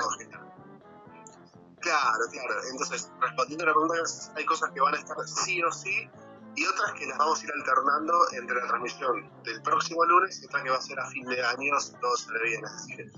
Claro, 1.85 2.25
claro. 2.31 2.55
Entonces, 2.71 3.11
respondiendo 3.21 3.63
a 3.63 3.67
la 3.67 3.73
pregunta, 3.73 3.95
hay 4.35 4.45
cosas 4.45 4.71
que 4.71 4.81
van 4.81 4.95
a 4.95 4.97
estar 4.97 5.15
sí 5.27 5.61
o 5.61 5.71
sí 5.71 6.09
y 6.55 6.65
otras 6.65 6.93
que 6.93 7.05
las 7.05 7.17
vamos 7.19 7.39
a 7.39 7.43
ir 7.43 7.51
alternando 7.51 8.13
entre 8.31 8.55
la 8.55 8.67
transmisión 8.67 9.31
del 9.43 9.61
próximo 9.61 10.03
lunes 10.03 10.41
y 10.41 10.45
otra 10.47 10.63
que 10.63 10.71
va 10.71 10.77
a 10.77 10.81
ser 10.81 10.99
a 10.99 11.05
fin 11.11 11.23
de 11.25 11.45
año, 11.45 11.79
si 11.79 11.93
todo 11.99 12.17
se 12.17 12.31
ve 12.33 12.39
bien. 12.43 12.65
Es 12.65 12.87
decir, 12.87 13.11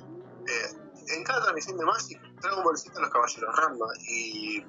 eh, 0.48 1.16
en 1.16 1.24
cada 1.24 1.44
transmisión 1.44 1.78
de 1.78 1.86
Magic 1.86 2.20
traigo 2.42 2.58
un 2.58 2.64
bolsito 2.66 2.98
a 2.98 3.02
los 3.04 3.10
caballeros 3.10 3.56
Ramba 3.56 3.88
y 4.06 4.66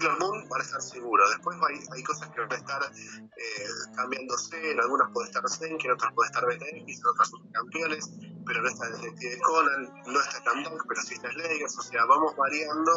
los 0.00 0.18
Moon 0.18 0.46
van 0.50 0.60
a 0.60 0.64
estar 0.64 0.82
seguros. 0.82 1.30
Después 1.30 1.56
hay, 1.66 1.80
hay 1.90 2.02
cosas 2.02 2.28
que 2.28 2.40
van 2.40 2.52
a 2.52 2.56
estar 2.56 2.82
eh, 2.92 3.68
cambiándose, 3.96 4.72
en 4.72 4.80
algunas 4.80 5.10
puede 5.12 5.28
estar 5.28 5.48
Zen, 5.48 5.78
en 5.82 5.90
otras 5.92 6.12
puede 6.12 6.26
estar 6.26 6.44
BTX, 6.44 6.98
en 6.98 7.06
otras 7.06 7.30
son 7.30 7.50
campeones, 7.52 8.10
pero 8.46 8.62
no 8.62 8.68
está 8.68 8.88
Detective 8.90 9.38
Conan, 9.40 10.02
no 10.06 10.20
está 10.20 10.38
Slam 10.42 10.64
pero 10.88 11.02
sí 11.02 11.14
está 11.14 11.30
Slayers, 11.30 11.78
o 11.78 11.82
sea, 11.82 12.04
vamos 12.06 12.36
variando 12.36 12.92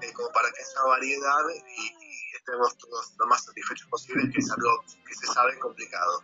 eh, 0.00 0.12
como 0.12 0.28
para 0.32 0.48
que 0.48 0.62
haya 0.62 0.88
variedad 0.88 1.42
y, 1.54 1.82
y 1.82 2.36
estemos 2.36 2.76
todos 2.78 3.14
lo 3.18 3.26
más 3.26 3.44
satisfechos 3.44 3.86
posible, 3.88 4.30
que 4.32 4.38
es 4.38 4.50
algo 4.50 4.82
que 5.06 5.14
se 5.14 5.26
sabe 5.26 5.58
complicado. 5.58 6.22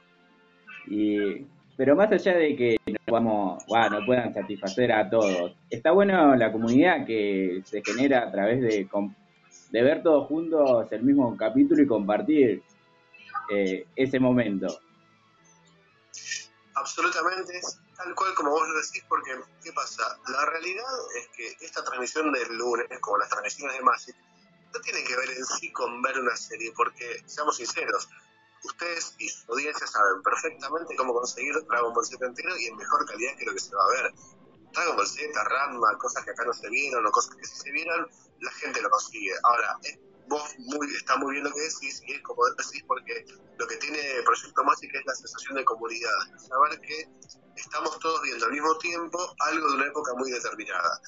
Y, 0.86 1.46
pero 1.76 1.96
más 1.96 2.12
allá 2.12 2.36
de 2.36 2.56
que 2.56 2.76
no, 2.86 2.98
vamos, 3.12 3.64
bueno, 3.66 4.00
no 4.00 4.06
puedan 4.06 4.34
satisfacer 4.34 4.92
a 4.92 5.08
todos, 5.08 5.56
está 5.70 5.92
bueno 5.92 6.36
la 6.36 6.52
comunidad 6.52 7.06
que 7.06 7.62
se 7.64 7.82
genera 7.82 8.28
a 8.28 8.30
través 8.30 8.60
de, 8.60 8.88
de 9.70 9.82
ver 9.82 10.02
todos 10.02 10.26
juntos 10.28 10.90
el 10.90 11.02
mismo 11.02 11.36
capítulo 11.36 11.82
y 11.82 11.86
compartir 11.86 12.62
eh, 13.50 13.86
ese 13.96 14.20
momento. 14.20 14.80
Absolutamente, 16.74 17.58
es 17.58 17.80
tal 18.02 18.14
cual 18.14 18.34
como 18.34 18.50
vos 18.50 18.66
lo 18.68 18.76
decís, 18.76 19.04
porque 19.08 19.38
¿qué 19.62 19.72
pasa? 19.72 20.18
La 20.28 20.46
realidad 20.46 20.86
es 21.16 21.28
que 21.36 21.64
esta 21.64 21.84
transmisión 21.84 22.32
del 22.32 22.56
lunes, 22.56 22.86
como 23.00 23.18
las 23.18 23.28
transmisiones 23.28 23.76
de 23.76 23.82
Magic, 23.82 24.16
no 24.72 24.80
tiene 24.80 25.04
que 25.04 25.16
ver 25.16 25.30
en 25.30 25.44
sí 25.44 25.70
con 25.72 26.00
ver 26.00 26.18
una 26.18 26.34
serie, 26.36 26.72
porque, 26.74 27.22
seamos 27.26 27.56
sinceros, 27.56 28.08
ustedes 28.64 29.14
y 29.18 29.28
su 29.28 29.50
audiencia 29.52 29.86
saben 29.86 30.22
perfectamente 30.22 30.96
cómo 30.96 31.12
conseguir 31.12 31.54
Dragon 31.66 31.92
Ball 31.92 32.06
Z 32.06 32.24
entero 32.24 32.56
y 32.56 32.66
en 32.66 32.76
mejor 32.76 33.04
calidad 33.06 33.36
que 33.36 33.44
lo 33.44 33.52
que 33.52 33.60
se 33.60 33.74
va 33.74 33.82
a 33.82 34.02
ver. 34.02 34.14
Dragon 34.72 34.96
Ball 34.96 35.06
Z, 35.06 35.44
Ranma, 35.44 35.98
cosas 35.98 36.24
que 36.24 36.30
acá 36.30 36.44
no 36.44 36.54
se 36.54 36.70
vieron 36.70 37.04
o 37.06 37.10
cosas 37.10 37.34
que 37.36 37.44
sí 37.44 37.56
se 37.56 37.70
vieron, 37.70 38.08
la 38.40 38.50
gente 38.52 38.80
lo 38.80 38.88
consigue. 38.88 39.32
Ahora, 39.42 39.78
vos 40.30 40.54
muy, 40.58 40.86
está 40.94 41.16
muy 41.16 41.32
bien 41.32 41.44
lo 41.44 41.52
que 41.52 41.60
decís 41.60 42.00
y 42.06 42.12
es 42.12 42.22
como 42.22 42.46
decís 42.56 42.84
porque 42.86 43.26
lo 43.58 43.66
que 43.66 43.76
tiene 43.76 43.98
Proyecto 44.24 44.62
Magic 44.62 44.94
es 44.94 45.04
la 45.04 45.14
sensación 45.14 45.56
de 45.56 45.64
comunidad, 45.64 46.18
saber 46.38 46.80
que 46.80 47.08
estamos 47.56 47.98
todos 47.98 48.22
viendo 48.22 48.46
al 48.46 48.52
mismo 48.52 48.78
tiempo 48.78 49.18
algo 49.40 49.68
de 49.70 49.74
una 49.74 49.86
época 49.86 50.14
muy 50.14 50.30
determinada. 50.30 51.00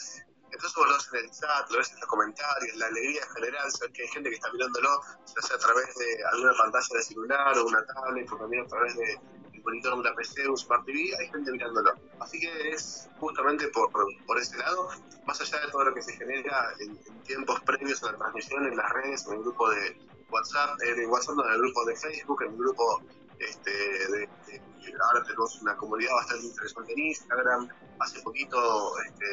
Entonces 0.51 0.75
vos 0.77 0.89
lo 0.89 0.95
ves 0.95 1.09
en 1.13 1.25
el 1.25 1.31
chat, 1.31 1.71
lo 1.71 1.79
ves 1.79 1.93
en 1.93 2.01
los 2.01 2.09
comentarios, 2.09 2.77
la 2.77 2.87
alegría 2.87 3.23
general, 3.35 3.71
saber 3.71 3.93
que 3.93 4.03
hay 4.03 4.09
gente 4.09 4.29
que 4.29 4.35
está 4.35 4.53
mirándolo, 4.53 5.01
ya 5.35 5.43
sea 5.47 5.57
a 5.57 5.61
través 5.61 5.95
de 5.95 6.25
alguna 6.33 6.53
pantalla 6.59 6.89
de 6.93 7.03
celular 7.03 7.59
o 7.59 7.67
una 7.67 7.87
tablet, 7.87 8.31
o 8.31 8.37
también 8.37 8.65
a 8.65 8.69
través 8.69 8.97
de 8.97 9.13
el 9.13 9.42
monitor 9.65 9.95
de 9.95 10.01
una 10.01 10.15
PC 10.15 10.49
un 10.49 10.57
Smart 10.57 10.85
TV, 10.85 11.11
hay 11.19 11.29
gente 11.29 11.53
mirándolo. 11.53 11.93
Así 12.21 12.39
que 12.41 12.71
es 12.71 13.09
justamente 13.19 13.69
por, 13.69 13.91
por 13.91 14.39
ese 14.39 14.57
lado, 14.59 14.89
más 15.27 15.41
allá 15.41 15.61
de 15.61 15.71
todo 15.73 15.85
lo 15.85 15.95
que 15.95 16.03
se 16.03 16.13
genera 16.15 16.73
en, 16.81 16.99
en 17.07 17.23
tiempos 17.23 17.61
previos 17.63 18.03
a 18.03 18.13
la 18.13 18.19
transmisión, 18.19 18.67
en 18.67 18.77
las 18.77 18.91
redes, 18.93 19.27
en 19.27 19.35
el 19.35 19.41
grupo 19.41 19.71
de 19.71 19.97
WhatsApp, 20.31 20.81
en 20.83 20.99
el 21.01 21.07
WhatsApp, 21.07 21.37
no, 21.37 21.45
en 21.47 21.53
el 21.53 21.59
grupo 21.61 21.85
de 21.85 21.97
Facebook, 21.97 22.43
en 22.43 22.53
el 22.53 22.59
grupo 22.59 23.03
este, 23.39 23.71
de, 23.71 24.29
de- 24.47 24.63
ahora 25.09 25.23
tenemos 25.25 25.61
una 25.63 25.77
comunidad 25.77 26.13
bastante 26.15 26.47
interesante 26.47 26.93
en 26.93 26.99
Instagram. 26.99 27.69
Hace 28.01 28.21
poquito 28.23 28.93
este, 29.07 29.27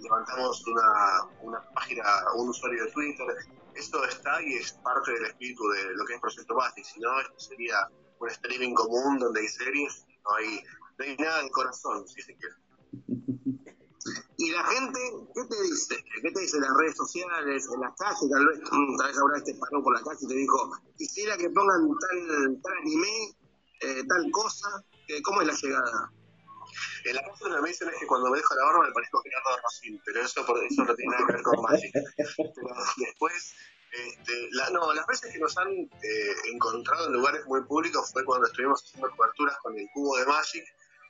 levantamos 0.00 0.64
una, 0.66 1.24
una 1.40 1.62
página, 1.72 2.02
un 2.36 2.50
usuario 2.50 2.84
de 2.84 2.90
Twitter. 2.92 3.26
Eso 3.74 4.04
está 4.04 4.42
y 4.42 4.54
es 4.56 4.72
parte 4.84 5.12
del 5.12 5.24
espíritu 5.26 5.68
de 5.70 5.94
lo 5.94 6.04
que 6.04 6.14
es 6.14 6.20
Proyecto 6.20 6.54
Basic. 6.54 6.84
Si 6.84 7.00
no, 7.00 7.18
esto 7.20 7.34
sería 7.38 7.88
un 8.20 8.28
streaming 8.28 8.74
común 8.74 9.18
donde 9.18 9.40
hay 9.40 9.48
series, 9.48 10.06
no 10.24 10.34
hay, 10.36 10.62
no 10.98 11.04
hay 11.04 11.16
nada 11.16 11.42
de 11.42 11.50
corazón, 11.50 12.06
si 12.08 12.22
se 12.22 12.36
quiere. 12.36 12.54
Y 14.38 14.50
la 14.52 14.64
gente, 14.64 14.98
¿qué 15.34 15.44
te 15.44 15.62
dice? 15.64 16.02
¿Qué 16.22 16.30
te 16.30 16.40
dice 16.40 16.56
en 16.56 16.62
las 16.62 16.74
redes 16.78 16.96
sociales, 16.96 17.68
en 17.74 17.80
las 17.80 17.94
calles? 17.96 18.30
Tal 18.30 18.46
vez, 18.46 18.58
mm, 18.58 18.96
tal 18.96 19.06
vez 19.08 19.18
ahora 19.18 19.36
este 19.36 19.54
paró 19.54 19.82
por 19.82 19.94
la 19.94 20.02
calle 20.02 20.18
y 20.22 20.26
te 20.28 20.34
dijo, 20.34 20.72
quisiera 20.96 21.36
que 21.36 21.50
pongan 21.50 21.86
tal, 21.98 22.60
tal 22.62 22.72
anime, 22.78 23.36
eh, 23.82 24.02
tal 24.08 24.30
cosa. 24.30 24.82
que 25.06 25.20
¿Cómo 25.20 25.42
es 25.42 25.48
la 25.48 25.54
llegada? 25.54 26.10
En 27.04 27.16
la 27.16 27.22
parte 27.22 27.44
de 27.44 27.50
la 27.50 27.60
mención 27.60 27.90
es 27.90 28.00
que 28.00 28.06
cuando 28.06 28.30
me 28.30 28.38
dejo 28.38 28.54
la 28.54 28.64
barba 28.64 28.86
me 28.86 28.92
parezco 28.92 29.22
Gerardo 29.22 29.62
Rosín, 29.62 30.00
pero 30.06 30.22
eso, 30.22 30.46
por, 30.46 30.64
eso 30.64 30.84
no 30.84 30.94
tiene 30.94 31.12
nada 31.12 31.26
que 31.26 31.32
ver 31.34 31.42
con 31.42 31.62
Magic. 31.62 31.92
Pero 32.36 32.74
después, 32.96 33.54
este, 33.92 34.48
la- 34.52 34.70
no, 34.70 34.92
las 34.94 35.06
veces 35.06 35.32
que 35.32 35.38
nos 35.38 35.56
han 35.58 35.68
eh, 35.68 36.34
encontrado 36.52 37.06
en 37.06 37.12
lugares 37.14 37.44
muy 37.46 37.62
públicos 37.64 38.10
fue 38.12 38.24
cuando 38.24 38.46
estuvimos 38.46 38.82
haciendo 38.82 39.10
coberturas 39.16 39.56
con 39.62 39.78
el 39.78 39.86
cubo 39.92 40.16
de 40.16 40.26
Magic 40.26 40.64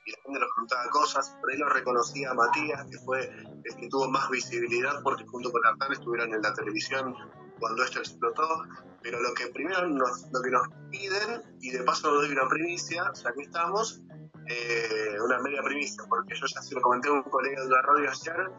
y 0.05 0.11
la 0.11 0.17
gente 0.23 0.39
nos 0.39 0.49
preguntaba 0.55 0.89
cosas. 0.89 1.35
Por 1.39 1.51
ahí 1.51 1.57
lo 1.57 1.69
reconocía 1.69 2.31
a 2.31 2.33
Matías, 2.33 2.85
que 2.89 2.97
fue 2.99 3.29
el 3.63 3.75
que 3.75 3.87
tuvo 3.87 4.09
más 4.09 4.29
visibilidad 4.29 5.01
porque 5.03 5.25
junto 5.27 5.51
con 5.51 5.65
Artán 5.65 5.91
estuvieron 5.93 6.33
en 6.33 6.41
la 6.41 6.53
televisión 6.53 7.15
cuando 7.59 7.83
esto 7.83 7.99
explotó. 7.99 8.63
Pero 9.03 9.19
lo 9.21 9.33
que 9.33 9.47
primero 9.47 9.87
nos, 9.87 10.23
lo 10.31 10.41
que 10.41 10.49
nos 10.51 10.67
piden, 10.89 11.41
y 11.59 11.71
de 11.71 11.83
paso 11.83 12.11
doy 12.11 12.31
una 12.31 12.47
primicia, 12.47 13.11
ya 13.13 13.33
que 13.33 13.41
estamos, 13.41 14.01
eh, 14.47 15.15
una 15.23 15.39
media 15.39 15.61
primicia, 15.63 16.03
porque 16.09 16.35
yo 16.35 16.45
ya 16.47 16.61
se 16.61 16.75
lo 16.75 16.81
comenté 16.81 17.09
a 17.09 17.13
un 17.13 17.23
colega 17.23 17.61
de 17.61 17.67
una 17.67 17.81
radio 17.81 18.09
ayer 18.11 18.51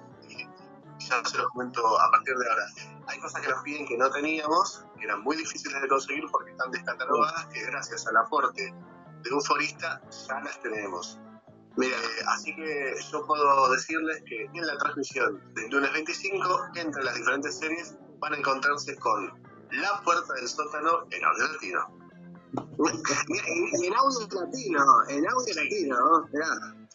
ya 1.08 1.24
se 1.24 1.38
lo 1.38 1.48
comento 1.50 2.00
a 2.00 2.10
partir 2.10 2.34
de 2.36 2.48
ahora. 2.50 2.66
Hay 3.08 3.18
cosas 3.20 3.40
que 3.42 3.48
nos 3.48 3.62
piden 3.62 3.86
que 3.86 3.96
no 3.98 4.10
teníamos, 4.10 4.84
que 4.98 5.04
eran 5.04 5.22
muy 5.22 5.36
difíciles 5.36 5.80
de 5.82 5.88
conseguir 5.88 6.24
porque 6.30 6.50
están 6.52 6.70
descatalogadas, 6.70 7.46
que 7.46 7.62
gracias 7.66 8.06
al 8.06 8.16
aporte 8.16 8.72
de 9.22 9.30
un 9.32 9.42
forista 9.42 10.00
ya 10.28 10.40
las 10.40 10.60
tenemos. 10.62 11.18
Mira, 11.76 11.96
eh, 11.96 12.24
así 12.28 12.54
que 12.54 12.94
yo 13.10 13.26
puedo 13.26 13.70
decirles 13.70 14.22
que 14.26 14.44
en 14.44 14.66
la 14.66 14.76
transmisión 14.78 15.40
del 15.54 15.70
lunes 15.70 15.92
25, 15.92 16.66
entre 16.74 17.02
las 17.02 17.14
diferentes 17.14 17.58
series, 17.58 17.94
van 18.18 18.34
a 18.34 18.36
encontrarse 18.36 18.94
con 18.98 19.32
La 19.70 20.00
Puerta 20.02 20.34
del 20.34 20.48
Sótano 20.48 21.06
en 21.10 21.24
audio 21.24 21.48
latino. 21.52 21.98
En 23.82 23.94
audio 23.94 24.28
latino, 24.40 24.84
en 25.08 25.26
audio 25.28 25.54
latino, 25.54 25.96
¿no? 25.98 26.28
Mirá, 26.32 26.46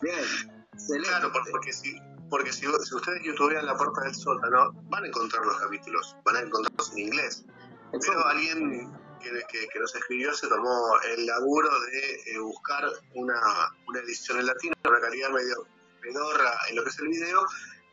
bien, 0.02 0.64
excelente. 0.74 1.10
Claro, 1.10 1.32
por- 1.32 1.50
porque 1.52 1.74
si, 1.74 1.96
porque 2.30 2.52
si, 2.52 2.62
si 2.62 2.96
ustedes 2.96 3.22
youtubean 3.24 3.66
la 3.66 3.76
puerta 3.76 4.02
del 4.02 4.16
sótano, 4.16 4.72
van 4.90 5.04
a 5.04 5.08
encontrar 5.08 5.46
los 5.46 5.60
capítulos, 5.60 6.16
van 6.24 6.36
a 6.38 6.40
encontrarlos 6.42 6.92
en 6.94 7.00
inglés. 7.00 7.46
Pero 7.92 8.26
alguien 8.26 8.92
que, 9.22 9.30
que, 9.50 9.68
que 9.68 9.80
nos 9.80 9.96
escribió 9.96 10.34
se 10.34 10.48
tomó 10.48 11.00
el 11.16 11.26
laburo 11.26 11.70
de 11.82 12.16
eh, 12.26 12.40
buscar 12.40 12.86
una, 13.16 13.40
una 13.88 14.00
edición 14.00 14.40
en 14.40 14.48
latino, 14.48 14.76
una 14.88 15.00
calidad 15.00 15.30
medio 15.30 15.66
pedorra 16.02 16.54
en 16.70 16.76
lo 16.76 16.84
que 16.84 16.90
es 16.90 17.00
el 17.00 17.08
video, 17.08 17.46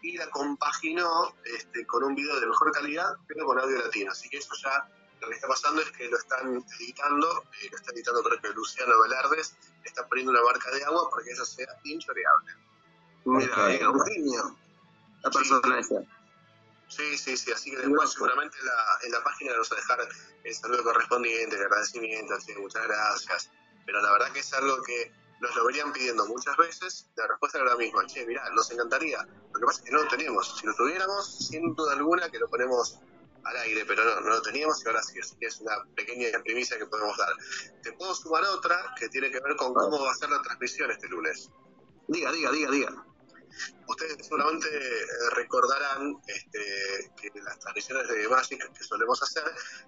y 0.02 0.16
la 0.18 0.28
compaginó 0.30 1.34
este, 1.44 1.86
con 1.86 2.04
un 2.04 2.14
video 2.14 2.38
de 2.38 2.46
mejor 2.46 2.70
calidad, 2.72 3.16
pero 3.26 3.46
con 3.46 3.58
audio 3.58 3.78
latino. 3.78 4.12
Así 4.12 4.28
que 4.28 4.36
eso 4.36 4.54
ya 4.62 4.86
lo 5.20 5.28
que 5.28 5.34
está 5.34 5.48
pasando 5.48 5.80
es 5.80 5.90
que 5.92 6.08
lo 6.08 6.18
están 6.18 6.62
editando, 6.78 7.44
eh, 7.62 7.68
lo 7.70 7.76
está 7.78 7.92
editando 7.92 8.22
creo 8.22 8.40
que 8.40 8.48
Luciano 8.50 9.00
Velardes, 9.02 9.56
está 9.82 10.06
poniendo 10.06 10.32
una 10.32 10.42
marca 10.42 10.70
de 10.70 10.84
agua 10.84 11.08
para 11.10 11.24
que 11.24 11.30
eso 11.30 11.44
sea 11.46 11.68
inchoreable. 11.84 12.52
Mira, 13.24 13.52
Ok. 13.64 13.68
mira, 13.70 13.90
un 13.90 14.00
genio. 14.06 14.56
La 15.22 15.30
persona 15.30 15.78
esa. 15.78 16.00
Sí, 16.88 17.16
sí, 17.16 17.36
sí, 17.36 17.50
así 17.50 17.70
que 17.70 17.78
después 17.78 18.12
seguramente 18.12 18.58
en 18.58 18.66
la, 18.66 18.86
en 19.04 19.12
la 19.12 19.24
página 19.24 19.52
vamos 19.52 19.72
a 19.72 19.76
dejar 19.76 19.98
el 20.44 20.54
saludo 20.54 20.84
correspondiente, 20.84 21.56
el 21.56 21.62
agradecimiento, 21.62 22.34
así 22.34 22.52
que 22.52 22.58
muchas 22.60 22.86
gracias. 22.86 23.50
Pero 23.86 24.00
la 24.02 24.12
verdad 24.12 24.32
que 24.32 24.40
es 24.40 24.52
algo 24.52 24.82
que 24.82 25.10
nos 25.40 25.54
lo 25.56 25.64
venían 25.66 25.92
pidiendo 25.92 26.26
muchas 26.26 26.56
veces, 26.56 27.08
la 27.16 27.26
respuesta 27.26 27.58
era 27.58 27.70
la 27.70 27.76
misma, 27.76 28.06
che, 28.06 28.24
mirá, 28.26 28.48
nos 28.50 28.70
encantaría. 28.70 29.18
Lo 29.52 29.60
que 29.60 29.66
pasa 29.66 29.78
es 29.80 29.84
que 29.86 29.90
no 29.92 30.02
lo 30.02 30.08
tenemos, 30.08 30.58
si 30.58 30.66
lo 30.66 30.74
tuviéramos, 30.74 31.38
sin 31.48 31.74
duda 31.74 31.94
alguna 31.94 32.30
que 32.30 32.38
lo 32.38 32.48
ponemos 32.48 32.98
al 33.44 33.56
aire, 33.58 33.84
pero 33.86 34.04
no, 34.04 34.20
no 34.20 34.28
lo 34.28 34.42
teníamos 34.42 34.82
y 34.84 34.86
ahora 34.88 35.02
sí, 35.02 35.18
así 35.20 35.34
que 35.36 35.46
es 35.46 35.60
una 35.60 35.72
pequeña 35.96 36.26
primicia 36.42 36.78
que 36.78 36.86
podemos 36.86 37.16
dar. 37.16 37.34
Te 37.82 37.92
puedo 37.92 38.14
sumar 38.14 38.44
otra 38.44 38.94
que 38.98 39.08
tiene 39.08 39.30
que 39.30 39.40
ver 39.40 39.56
con 39.56 39.74
cómo 39.74 40.02
va 40.02 40.12
a 40.12 40.14
ser 40.14 40.30
la 40.30 40.40
transmisión 40.42 40.90
este 40.90 41.08
lunes. 41.08 41.50
Diga, 42.08 42.30
diga, 42.32 42.50
diga, 42.52 42.70
diga. 42.70 43.06
Ustedes 43.86 44.16
seguramente 44.22 44.68
eh, 44.68 45.06
recordarán 45.34 46.16
este, 46.26 47.12
que 47.16 47.30
las 47.40 47.58
transmisiones 47.60 48.08
de 48.08 48.28
Magic 48.28 48.72
que 48.72 48.84
solemos 48.84 49.22
hacer 49.22 49.44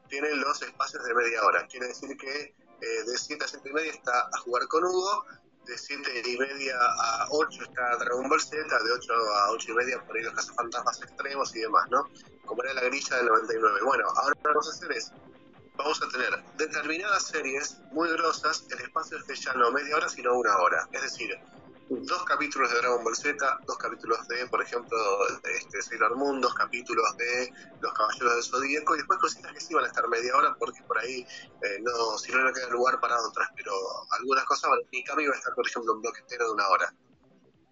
tienen 0.09 0.41
los 0.41 0.61
espacios 0.63 1.05
de 1.05 1.15
media 1.15 1.45
hora. 1.45 1.67
Quiere 1.67 1.89
decir 1.89 2.17
que 2.17 2.55
eh, 2.81 3.03
de 3.07 3.19
7 3.19 3.45
a 3.45 3.49
7 3.49 3.69
y 3.69 3.73
media 3.73 3.93
está 3.93 4.29
a 4.33 4.39
jugar 4.39 4.67
con 4.69 4.85
Hugo 4.85 5.25
de 5.67 5.77
7 5.77 6.23
y 6.25 6.39
media 6.39 6.77
a 6.79 7.27
8 7.31 7.63
está 7.63 7.97
Dragon 7.97 8.29
Ball 8.29 8.41
Z, 8.41 8.57
de 8.57 8.93
8 8.93 9.13
a 9.13 9.51
8 9.51 9.71
y 9.71 9.75
media 9.75 10.03
por 10.05 10.17
ahí 10.17 10.23
los 10.23 10.35
cazafantasmas 10.35 11.03
extremos 11.03 11.55
y 11.57 11.61
demás, 11.61 11.91
¿no? 11.91 12.09
Como 12.45 12.63
era 12.63 12.75
la 12.75 12.83
grilla 12.83 13.17
del 13.17 13.27
99. 13.27 13.81
Bueno, 13.83 14.05
ahora 14.09 14.29
lo 14.29 14.43
que 14.43 14.49
vamos 14.49 14.69
a 14.69 14.71
hacer 14.71 14.93
es, 14.93 15.13
vamos 15.77 16.01
a 16.03 16.09
tener 16.09 16.45
determinadas 16.57 17.27
series 17.27 17.79
muy 17.91 18.09
grosas, 18.11 18.65
el 18.71 18.81
espacio 18.81 19.19
es 19.19 19.27
de 19.27 19.35
ya 19.35 19.55
no 19.55 19.73
media 19.73 19.97
hora, 19.97 20.09
sino 20.09 20.35
una 20.35 20.57
hora. 20.59 20.89
Es 20.93 21.03
decir, 21.03 21.37
dos 21.89 22.25
capítulos 22.25 22.71
de 22.73 22.79
Dragon 22.79 23.03
Ball 23.05 23.15
Z, 23.17 23.37
dos 23.67 23.79
capítulos 23.79 24.19
de, 24.29 24.47
por 24.49 24.63
ejemplo, 24.63 24.97
este 25.57 25.83
Sailor 25.83 26.17
Moon, 26.17 26.41
dos 26.41 26.55
capítulos 26.55 27.05
de 27.17 27.51
Los 27.81 27.93
Caballeros 27.93 28.35
del 28.35 28.43
Zodíaco 28.45 28.95
y 28.95 28.99
después 28.99 29.19
cositas 29.21 29.53
que 29.53 29.61
sí 29.61 29.75
van 29.75 29.85
a 29.85 29.89
estar 29.89 30.07
media 30.09 30.37
hora 30.37 30.57
porque 30.59 30.83
por 30.87 30.99
ahí 30.99 31.21
eh, 31.61 31.79
no, 31.83 32.19
si 32.19 32.33
no 32.33 32.43
no 32.43 32.53
queda 32.53 32.69
lugar 32.71 32.99
para 33.01 33.17
otras, 33.21 33.49
pero 33.57 33.73
algunas 34.19 34.45
cosas, 34.45 34.71
van- 34.71 34.81
mi 34.91 35.05
cambio 35.05 35.31
va 35.31 35.35
a 35.37 35.39
estar, 35.39 35.55
por 35.55 35.67
ejemplo, 35.67 35.93
un 35.95 36.03
bloque 36.03 36.21
entero 36.21 36.47
de 36.47 36.53
una 36.53 36.69
hora. 36.69 36.95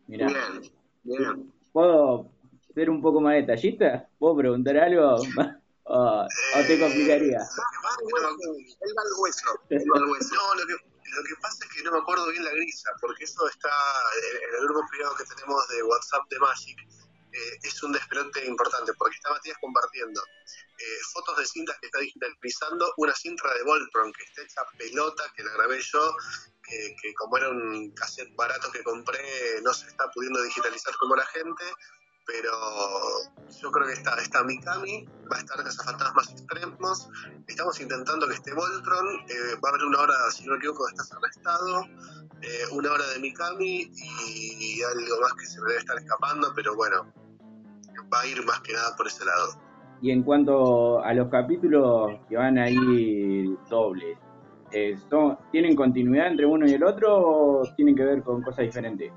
Mirá, 0.06 0.26
Bien, 0.28 0.72
bien. 1.02 1.52
¿puedo 1.72 2.30
ser 2.74 2.90
un 2.90 3.00
poco 3.02 3.20
más 3.20 3.34
detallista? 3.34 4.08
¿Puedo 4.18 4.36
preguntar 4.36 4.76
algo? 4.78 5.16
¿O, 5.86 5.96
o 6.26 6.66
te 6.66 6.80
complicaría? 6.80 7.38
Él 7.40 8.94
va 8.94 9.02
al 9.02 9.12
hueso, 9.20 9.48
él 9.68 9.84
va 9.92 9.98
al 9.98 10.10
hueso. 10.10 10.34
No, 10.34 10.54
lo 10.54 10.66
que, 10.66 10.74
lo 11.04 11.22
que 11.24 11.36
pasa 11.40 11.64
es 11.64 11.70
que 11.70 11.82
no 11.82 11.92
me 11.92 11.98
acuerdo 11.98 12.28
bien 12.28 12.44
la 12.44 12.50
grisa, 12.50 12.90
porque 13.00 13.24
eso 13.24 13.48
está 13.48 13.70
en, 13.70 14.54
el 14.54 14.68
grupo 14.68 14.88
privado 14.90 15.16
que 15.16 15.24
tenemos 15.24 15.68
de 15.68 15.82
WhatsApp 15.82 16.22
de 16.30 16.38
Magic. 16.38 16.78
eh, 17.32 17.58
es 17.62 17.82
un 17.82 17.92
despelote 17.92 18.44
importante, 18.46 18.92
porque 18.94 19.16
está 19.16 19.30
Matías 19.30 19.58
compartiendo 19.60 20.22
eh, 20.78 20.98
fotos 21.12 21.36
de 21.36 21.46
cintas 21.46 21.76
que 21.80 21.86
está 21.86 21.98
digitalizando, 21.98 22.94
una 22.96 23.14
cinta 23.14 23.52
de 23.54 23.62
Voltron 23.64 24.12
que 24.12 24.22
está 24.22 24.42
hecha 24.42 24.62
pelota, 24.78 25.24
que 25.36 25.42
la 25.42 25.52
grabé 25.52 25.80
yo, 25.80 26.16
que 26.62 27.14
como 27.14 27.36
era 27.36 27.50
un 27.50 27.90
cassette 27.94 28.34
barato 28.36 28.70
que 28.70 28.82
compré, 28.82 29.60
no 29.62 29.74
se 29.74 29.86
está 29.88 30.08
pudiendo 30.10 30.40
digitalizar 30.42 30.96
como 30.96 31.16
la 31.16 31.26
gente, 31.26 31.64
pero 32.26 32.50
yo 33.60 33.70
creo 33.70 33.86
que 33.86 33.92
está, 33.92 34.14
está 34.20 34.42
Mikami, 34.44 35.04
va 35.30 35.36
a 35.36 35.40
estar 35.40 35.62
Cazafantasmas 35.62 36.30
Extremos, 36.32 37.08
estamos 37.46 37.80
intentando 37.80 38.26
que 38.28 38.34
esté 38.34 38.52
Voltron, 38.54 39.06
eh, 39.28 39.54
va 39.62 39.68
a 39.68 39.72
haber 39.72 39.84
una 39.84 40.00
hora, 40.00 40.14
si 40.30 40.44
no 40.46 40.52
me 40.52 40.58
equivoco, 40.58 40.86
de 40.86 40.92
Estás 40.92 41.12
Arrestado, 41.12 41.84
eh, 42.42 42.64
una 42.72 42.92
hora 42.92 43.06
de 43.14 43.20
Mikami 43.20 43.90
y 43.94 44.82
algo 44.82 45.20
más 45.22 45.34
que 45.34 45.46
se 45.46 45.60
me 45.60 45.68
debe 45.68 45.80
estar 45.80 45.96
escapando, 45.98 46.52
pero 46.54 46.74
bueno, 46.74 47.06
va 48.12 48.20
a 48.20 48.26
ir 48.26 48.44
más 48.44 48.60
que 48.60 48.72
nada 48.72 48.94
por 48.96 49.06
ese 49.06 49.24
lado. 49.24 49.60
Y 50.02 50.10
en 50.10 50.22
cuanto 50.22 51.02
a 51.02 51.14
los 51.14 51.30
capítulos 51.30 52.18
que 52.28 52.36
van 52.36 52.58
ahí 52.58 53.56
dobles, 53.70 54.18
eh, 54.72 54.98
son- 55.08 55.38
¿tienen 55.52 55.76
continuidad 55.76 56.26
entre 56.28 56.44
uno 56.44 56.66
y 56.66 56.72
el 56.72 56.82
otro 56.84 57.16
o 57.16 57.74
tienen 57.76 57.94
que 57.96 58.02
ver 58.04 58.22
con 58.22 58.42
cosas 58.42 58.64
diferentes? 58.66 59.12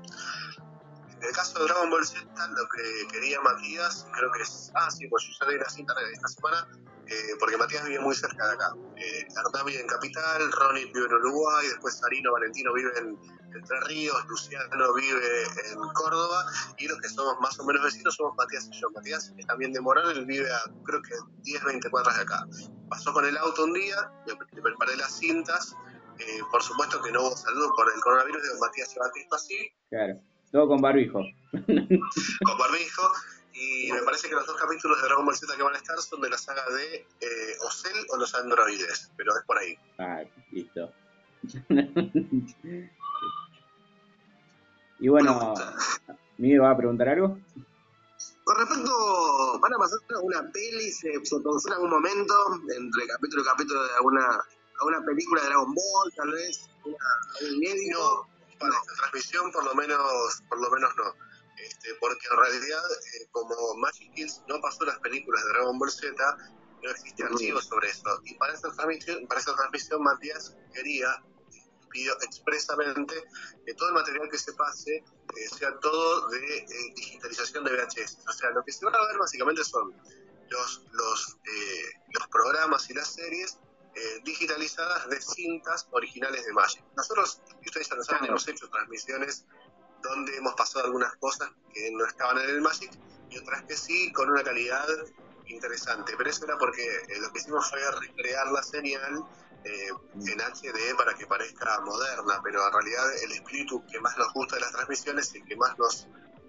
El 1.28 1.34
caso 1.34 1.58
de 1.58 1.66
Dragon 1.66 1.90
Ball 1.90 2.06
Z, 2.06 2.24
lo 2.24 2.68
que 2.70 3.06
quería 3.12 3.38
Matías, 3.42 4.06
creo 4.12 4.32
que 4.32 4.42
es. 4.42 4.72
Ah, 4.74 4.90
sí, 4.90 5.06
pues 5.08 5.24
yo 5.24 5.32
ya 5.38 5.50
leí 5.50 5.58
la 5.58 5.68
cinta 5.68 5.92
de 5.92 6.10
esta 6.10 6.26
semana, 6.26 6.66
eh, 7.06 7.36
porque 7.38 7.58
Matías 7.58 7.84
vive 7.84 8.00
muy 8.00 8.14
cerca 8.14 8.46
de 8.46 8.54
acá. 8.54 8.74
Eh, 8.96 9.26
vive 9.66 9.78
en 9.78 9.86
Capital, 9.88 10.50
Ronnie 10.52 10.86
vive 10.86 11.04
en 11.04 11.12
Uruguay, 11.12 11.66
después 11.68 11.98
Sarino 11.98 12.32
Valentino 12.32 12.72
vive 12.72 12.90
en 12.96 13.18
Entre 13.54 13.80
Ríos, 13.80 14.24
Luciano 14.26 14.94
vive 14.94 15.42
en 15.70 15.78
Córdoba, 15.92 16.46
y 16.78 16.88
los 16.88 16.98
que 16.98 17.10
somos 17.10 17.38
más 17.40 17.60
o 17.60 17.64
menos 17.64 17.84
vecinos 17.84 18.14
somos 18.14 18.34
Matías 18.34 18.66
y 18.72 18.80
yo. 18.80 18.90
Matías 18.92 19.30
es 19.36 19.46
también 19.46 19.74
de 19.74 19.80
él 19.80 20.24
vive 20.24 20.50
a 20.50 20.62
creo 20.84 21.02
que 21.02 21.14
10, 21.42 21.62
20 21.62 21.90
cuadras 21.90 22.16
de 22.16 22.22
acá. 22.22 22.46
Pasó 22.88 23.12
con 23.12 23.26
el 23.26 23.36
auto 23.36 23.64
un 23.64 23.74
día, 23.74 24.10
le, 24.26 24.62
preparé 24.62 24.96
las 24.96 25.12
cintas. 25.18 25.76
eh, 26.18 26.40
por 26.50 26.62
supuesto 26.62 27.02
que 27.02 27.12
no 27.12 27.20
hubo 27.20 27.36
saludo 27.36 27.70
por 27.76 27.92
el 27.94 28.00
coronavirus, 28.00 28.42
digo, 28.42 28.54
Matías 28.60 28.94
lleva 28.94 29.10
esto 29.14 29.36
así, 29.36 29.70
Claro, 29.90 30.20
todo 30.50 30.68
con 30.68 30.80
barbijo. 30.80 31.20
con 31.52 32.58
barbijo. 32.58 33.12
Y 33.54 33.90
me 33.92 34.02
parece 34.02 34.28
que 34.28 34.34
los 34.34 34.46
dos 34.46 34.56
capítulos 34.56 35.00
de 35.02 35.08
Dragon 35.08 35.24
Ball 35.24 35.34
Z 35.34 35.56
que 35.56 35.62
van 35.62 35.74
a 35.74 35.78
estar 35.78 35.98
son 35.98 36.20
de 36.20 36.30
la 36.30 36.38
saga 36.38 36.62
de 36.70 37.06
eh, 37.20 37.56
Ocel 37.66 38.06
o 38.10 38.16
los 38.16 38.32
androides, 38.34 39.10
pero 39.16 39.36
es 39.36 39.44
por 39.44 39.58
ahí. 39.58 39.76
Ah, 39.98 40.22
listo. 40.52 40.92
y 45.00 45.08
bueno, 45.08 45.54
¿me 46.36 46.58
va 46.58 46.70
a 46.70 46.76
preguntar 46.76 47.08
algo? 47.08 47.38
Con 48.44 48.56
respecto, 48.56 49.58
¿van 49.60 49.74
a 49.74 49.78
pasar 49.78 49.98
alguna 50.10 50.50
peli? 50.52 50.90
¿Se, 50.90 51.12
se 51.24 51.40
pensó 51.40 51.68
en 51.68 51.74
algún 51.74 51.90
momento, 51.90 52.34
entre 52.76 53.06
capítulo 53.08 53.42
y 53.42 53.44
capítulo 53.44 53.82
de 53.82 53.94
alguna, 53.94 54.40
alguna 54.80 55.04
película 55.04 55.42
de 55.42 55.48
Dragon 55.48 55.74
Ball, 55.74 56.12
tal 56.14 56.30
vez? 56.30 56.70
Una, 56.84 56.96
¿Algún 57.40 57.56
inédito? 57.56 57.98
No, 57.98 58.37
para 58.58 58.74
esta 58.76 58.94
transmisión 58.94 59.52
por 59.52 59.64
lo 59.64 59.74
menos, 59.74 60.42
por 60.48 60.60
lo 60.60 60.70
menos 60.70 60.94
no. 60.96 61.14
Este, 61.58 61.94
porque 62.00 62.26
en 62.30 62.38
realidad, 62.38 62.82
eh, 62.92 63.28
como 63.32 63.74
Magic 63.76 64.12
Kids 64.14 64.42
no 64.46 64.60
pasó 64.60 64.84
las 64.84 64.98
películas 65.00 65.44
de 65.44 65.50
Dragon 65.50 65.78
Ball 65.78 65.90
Z, 65.90 66.14
no 66.82 66.90
existe 66.90 67.24
archivo 67.24 67.60
sobre 67.60 67.88
eso. 67.88 68.20
Y 68.24 68.34
para 68.34 68.54
esta 68.54 68.70
transmisión, 68.72 69.26
para 69.26 69.40
esta 69.40 69.54
transmisión 69.56 70.02
Matías 70.02 70.54
quería, 70.72 71.22
pidió 71.90 72.12
expresamente 72.22 73.24
que 73.66 73.74
todo 73.74 73.88
el 73.88 73.94
material 73.94 74.28
que 74.30 74.38
se 74.38 74.52
pase 74.52 74.96
eh, 74.96 75.48
sea 75.56 75.76
todo 75.80 76.28
de 76.28 76.58
eh, 76.58 76.66
digitalización 76.94 77.64
de 77.64 77.72
VHS. 77.72 78.18
O 78.28 78.32
sea, 78.32 78.50
lo 78.50 78.64
que 78.64 78.72
se 78.72 78.84
va 78.84 78.92
a 78.92 79.06
ver 79.06 79.18
básicamente 79.18 79.64
son 79.64 79.94
los, 80.50 80.82
los, 80.92 81.36
eh, 81.44 81.92
los 82.14 82.28
programas 82.28 82.88
y 82.90 82.94
las 82.94 83.12
series 83.14 83.58
eh, 83.94 84.20
digitalizadas 84.24 85.08
de 85.08 85.20
cintas 85.20 85.88
originales 85.90 86.44
de 86.44 86.52
Magic. 86.52 86.84
Nosotros, 86.96 87.40
ustedes 87.64 87.88
ya 87.88 87.96
lo 87.96 88.04
saben, 88.04 88.28
hemos 88.28 88.46
hecho 88.46 88.68
transmisiones 88.68 89.44
donde 90.02 90.36
hemos 90.36 90.54
pasado 90.54 90.86
algunas 90.86 91.14
cosas 91.16 91.50
que 91.72 91.90
no 91.92 92.04
estaban 92.06 92.38
en 92.38 92.50
el 92.50 92.60
Magic 92.60 92.90
y 93.30 93.38
otras 93.38 93.64
que 93.64 93.76
sí, 93.76 94.12
con 94.12 94.30
una 94.30 94.42
calidad 94.42 94.86
interesante. 95.46 96.14
Pero 96.16 96.30
eso 96.30 96.44
era 96.44 96.56
porque 96.58 96.82
eh, 96.82 97.20
lo 97.20 97.32
que 97.32 97.40
hicimos 97.40 97.68
fue 97.68 97.80
recrear 98.00 98.50
la 98.52 98.62
señal 98.62 99.24
eh, 99.64 99.88
en 100.14 100.40
HD 100.40 100.96
para 100.96 101.14
que 101.14 101.26
parezca 101.26 101.80
moderna, 101.80 102.40
pero 102.42 102.64
en 102.66 102.72
realidad 102.72 103.22
el 103.22 103.32
espíritu 103.32 103.84
que 103.86 104.00
más 104.00 104.16
nos 104.16 104.32
gusta 104.32 104.56
de 104.56 104.62
las 104.62 104.72
transmisiones 104.72 105.34
y 105.34 105.38
el 105.38 105.44
que 105.44 105.56
más 105.56 105.76
nos 105.78 106.06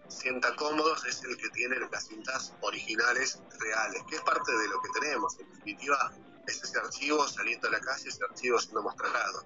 sienta 0.07 0.55
cómodos 0.55 1.05
es 1.05 1.23
el 1.23 1.37
que 1.37 1.49
tiene 1.49 1.77
las 1.91 2.07
cintas 2.07 2.53
originales 2.61 3.39
reales, 3.59 4.03
que 4.09 4.15
es 4.15 4.21
parte 4.21 4.51
de 4.51 4.67
lo 4.67 4.81
que 4.81 4.89
tenemos. 4.99 5.39
En 5.39 5.51
definitiva, 5.53 6.13
es 6.49 6.63
ese 6.63 6.77
archivo 6.77 7.27
saliendo 7.27 7.67
a 7.67 7.71
la 7.71 7.79
calle, 7.79 8.09
ese 8.09 8.23
archivo 8.23 8.59
siendo 8.59 8.81
mostrado, 8.83 9.43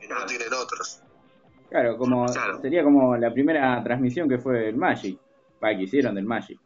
que 0.00 0.08
no 0.08 0.18
lo 0.18 0.26
tienen 0.26 0.52
otros. 0.52 1.00
Claro, 1.70 1.96
como 1.96 2.26
Claro. 2.26 2.60
sería 2.60 2.82
como 2.84 3.16
la 3.16 3.32
primera 3.32 3.82
transmisión 3.82 4.28
que 4.28 4.38
fue 4.38 4.58
del 4.58 4.76
Magic, 4.76 5.18
para 5.60 5.76
que 5.76 5.82
hicieron 5.84 6.14
del 6.14 6.24
Magic. 6.24 6.58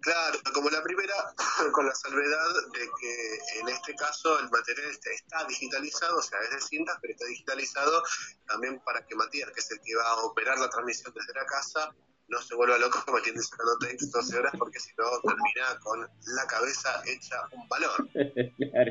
Claro, 0.00 0.38
como 0.54 0.70
la 0.70 0.82
primera, 0.82 1.12
con 1.72 1.86
la 1.86 1.94
salvedad 1.94 2.46
de 2.72 2.88
que 3.00 3.60
en 3.60 3.68
este 3.68 3.94
caso 3.94 4.38
el 4.38 4.48
material 4.50 4.90
está 4.90 5.44
digitalizado, 5.44 6.18
o 6.18 6.22
sea, 6.22 6.38
es 6.42 6.50
de 6.50 6.60
cintas, 6.60 6.96
pero 7.00 7.12
está 7.12 7.26
digitalizado 7.26 8.02
también 8.46 8.80
para 8.84 9.04
que 9.04 9.14
Matías, 9.16 9.50
que 9.50 9.60
es 9.60 9.70
el 9.72 9.80
que 9.80 9.94
va 9.96 10.08
a 10.08 10.16
operar 10.24 10.58
la 10.58 10.70
transmisión 10.70 11.12
desde 11.14 11.34
la 11.34 11.44
casa, 11.46 11.92
no 12.28 12.42
se 12.42 12.54
vuelva 12.54 12.78
loco 12.78 13.02
metiendo 13.12 13.42
textos 13.80 14.10
12 14.12 14.38
horas, 14.38 14.52
porque 14.58 14.78
si 14.78 14.90
no 14.96 15.04
termina 15.22 15.78
con 15.80 16.00
la 16.00 16.46
cabeza 16.46 17.02
hecha 17.06 17.36
un 17.52 17.66
claro. 17.68 17.94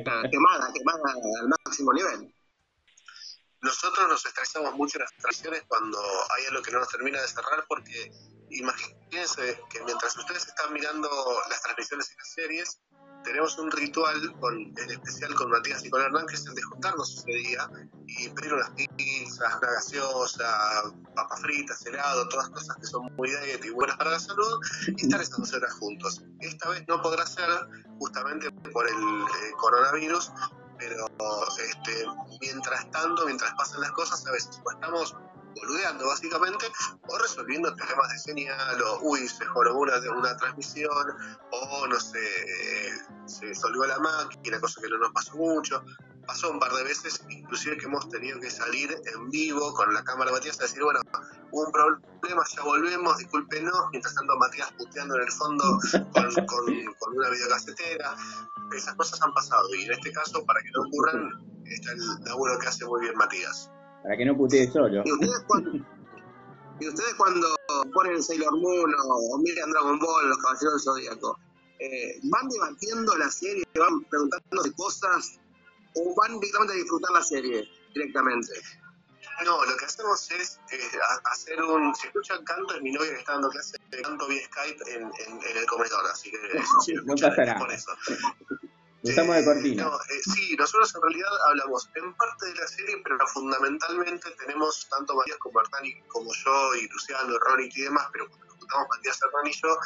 Claro, 0.03 0.29
quemada, 0.31 0.73
quemada 0.73 1.13
al 1.41 1.47
máximo 1.47 1.93
nivel. 1.93 2.33
Nosotros 3.61 4.07
nos 4.07 4.25
estresamos 4.25 4.73
mucho 4.75 4.97
en 4.97 5.03
las 5.03 5.13
transmisiones 5.13 5.63
cuando 5.67 5.99
hay 6.35 6.45
algo 6.45 6.61
que 6.61 6.71
no 6.71 6.79
nos 6.79 6.89
termina 6.89 7.21
de 7.21 7.27
cerrar, 7.27 7.65
porque 7.67 8.11
imagínense 8.49 9.59
que 9.69 9.83
mientras 9.83 10.15
ustedes 10.15 10.47
están 10.47 10.73
mirando 10.73 11.09
las 11.49 11.61
transmisiones 11.63 12.11
y 12.11 12.17
las 12.17 12.33
series, 12.33 12.81
tenemos 13.23 13.57
un 13.57 13.71
ritual 13.71 14.33
con, 14.39 14.55
en 14.55 14.89
especial 14.89 15.33
con 15.35 15.49
Matías 15.49 15.83
y 15.85 15.89
con 15.89 16.01
Hernán, 16.01 16.25
que 16.27 16.35
es 16.35 16.45
el 16.45 16.55
de 16.55 16.61
juntarnos 16.61 17.17
ese 17.17 17.31
día 17.31 17.69
y 18.07 18.29
pedir 18.29 18.53
unas 18.53 18.69
pizzas, 18.71 19.55
una 19.57 19.71
gaseosa, 19.71 20.83
papas 21.15 21.41
fritas, 21.41 21.85
helado, 21.85 22.27
todas 22.29 22.49
cosas 22.49 22.75
que 22.77 22.87
son 22.87 23.13
muy 23.15 23.29
diet 23.29 23.63
y 23.65 23.69
buenas 23.69 23.97
para 23.97 24.11
la 24.11 24.19
salud, 24.19 24.61
y 24.87 25.03
estar 25.03 25.21
estas 25.21 25.39
dos 25.39 25.53
horas 25.53 25.73
juntos. 25.73 26.23
Esta 26.39 26.69
vez 26.69 26.83
no 26.87 27.01
podrá 27.01 27.25
ser 27.25 27.49
justamente 27.99 28.51
por 28.71 28.87
el 28.87 28.95
eh, 28.95 29.51
coronavirus, 29.57 30.31
pero 30.77 31.07
este, 31.59 32.05
mientras 32.41 32.89
tanto, 32.91 33.25
mientras 33.25 33.53
pasan 33.55 33.81
las 33.81 33.91
cosas, 33.91 34.25
a 34.25 34.31
veces 34.31 34.61
o 34.63 34.71
estamos 34.71 35.15
boludeando 35.59 36.07
básicamente, 36.07 36.65
o 37.07 37.17
resolviendo 37.17 37.75
problemas 37.75 38.09
de 38.09 38.19
señal, 38.19 38.81
o 38.81 38.99
uy, 39.01 39.27
se 39.27 39.45
jorobó 39.45 39.81
una, 39.81 39.93
una 40.15 40.37
transmisión, 40.37 40.91
o 41.51 41.87
no 41.87 41.99
sé, 41.99 42.19
eh, 42.19 42.91
se 43.25 43.55
solvió 43.55 43.85
la 43.85 43.99
máquina, 43.99 44.59
cosa 44.59 44.81
que 44.81 44.89
no 44.89 44.97
nos 44.97 45.11
pasó 45.11 45.35
mucho. 45.35 45.83
Pasó 46.25 46.51
un 46.51 46.59
par 46.59 46.73
de 46.73 46.83
veces, 46.83 47.21
inclusive 47.29 47.77
que 47.77 47.85
hemos 47.85 48.09
tenido 48.09 48.37
que 48.41 48.51
salir 48.51 48.93
en 49.15 49.29
vivo 49.29 49.73
con 49.73 49.93
la 49.93 50.03
cámara 50.03 50.29
Matías 50.29 50.59
a 50.59 50.63
decir, 50.63 50.83
bueno, 50.83 50.99
hubo 51.51 51.65
un 51.65 51.71
problema, 51.71 52.43
ya 52.53 52.63
volvemos, 52.63 53.17
discúlpenos, 53.17 53.73
mientras 53.91 54.13
tanto 54.13 54.35
Matías 54.35 54.69
puteando 54.77 55.15
en 55.15 55.21
el 55.21 55.31
fondo 55.31 55.79
con, 56.11 56.45
con, 56.45 56.93
con 56.99 57.17
una 57.17 57.29
videocasetera. 57.29 58.13
Esas 58.75 58.95
cosas 58.95 59.21
han 59.21 59.33
pasado 59.33 59.73
y 59.73 59.83
en 59.85 59.93
este 59.93 60.11
caso, 60.11 60.45
para 60.45 60.61
que 60.61 60.69
no 60.71 60.81
ocurran, 60.81 61.63
está 61.63 61.93
el 61.93 62.25
laburo 62.25 62.59
que 62.59 62.67
hace 62.67 62.85
muy 62.85 62.99
bien 62.99 63.15
Matías. 63.15 63.71
Para 64.03 64.17
que 64.17 64.25
no 64.25 64.35
putee 64.37 64.69
solo. 64.71 65.03
¿Y 65.05 65.11
ustedes 65.11 65.43
cuando, 65.47 65.71
y 66.79 66.87
ustedes 66.87 67.13
cuando 67.15 67.47
ponen 67.93 68.21
Sailor 68.23 68.55
Moon 68.59 68.93
o, 68.93 69.35
o 69.35 69.37
miran 69.39 69.71
Dragon 69.71 69.99
Ball, 69.99 70.29
Los 70.29 70.37
Caballeros 70.37 70.73
del 70.73 70.81
Zodíaco, 70.81 71.39
eh, 71.79 72.19
¿van 72.23 72.47
debatiendo 72.49 73.15
la 73.17 73.29
serie, 73.29 73.63
van 73.77 74.03
preguntándose 74.05 74.71
cosas 74.73 75.39
o 75.95 76.15
van 76.15 76.39
directamente 76.39 76.73
a 76.73 76.77
disfrutar 76.77 77.11
la 77.11 77.21
serie 77.23 77.67
directamente? 77.93 78.53
No, 79.45 79.63
lo 79.65 79.77
que 79.77 79.85
hacemos 79.85 80.31
es 80.31 80.59
eh, 80.71 80.77
hacer 81.31 81.61
un. 81.61 81.93
Si 81.93 82.07
escuchan 82.07 82.43
canto, 82.43 82.73
es 82.75 82.81
mi 82.81 82.91
novia 82.91 83.11
que 83.11 83.19
está 83.19 83.33
dando 83.33 83.49
clase 83.49 83.77
de 83.91 84.01
canto 84.01 84.27
vía 84.27 84.41
Skype 84.45 84.91
en, 84.95 85.03
en, 85.03 85.43
en 85.43 85.57
el 85.57 85.65
comedor, 85.67 86.05
así 86.11 86.31
que 86.31 86.37
No 86.53 87.13
escuchan, 87.13 87.29
pasa 87.29 87.41
es 87.43 87.47
nada. 87.47 87.59
por 87.59 87.71
eso. 87.71 87.91
Lo 89.07 89.11
Usamos 89.13 89.35
de 89.35 89.41
Eh, 89.41 89.45
cortina. 89.45 89.83
no, 89.83 89.95
eh, 89.95 90.21
sí, 90.33 90.55
nosotros 90.57 90.93
en 90.95 91.01
realidad 91.01 91.29
hablamos 91.49 91.89
en 91.95 92.13
parte 92.15 92.45
de 92.47 92.55
la 92.55 92.67
serie, 92.67 92.95
pero 93.03 93.17
fundamentalmente 93.27 94.29
tenemos 94.31 94.87
tanto 94.89 95.15
Matías 95.15 95.37
como 95.37 95.59
Artani, 95.59 96.01
como 96.07 96.29
yo 96.33 96.75
y 96.75 96.87
Luciano, 96.89 97.37
Ronnie 97.39 97.69
y 97.73 97.81
demás, 97.81 98.07
pero 98.11 98.27
cuando 98.27 98.45
nos 98.47 98.55
juntamos 98.57 98.87
Matías, 98.89 99.19
Hernán 99.23 99.47
y 99.47 99.53
yo, 99.61 99.77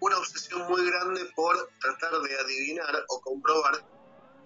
una 0.00 0.16
obsesión 0.18 0.62
muy 0.68 0.90
grande 0.90 1.24
por 1.36 1.68
tratar 1.80 2.20
de 2.22 2.38
adivinar 2.38 3.04
o 3.08 3.20
comprobar 3.20 3.84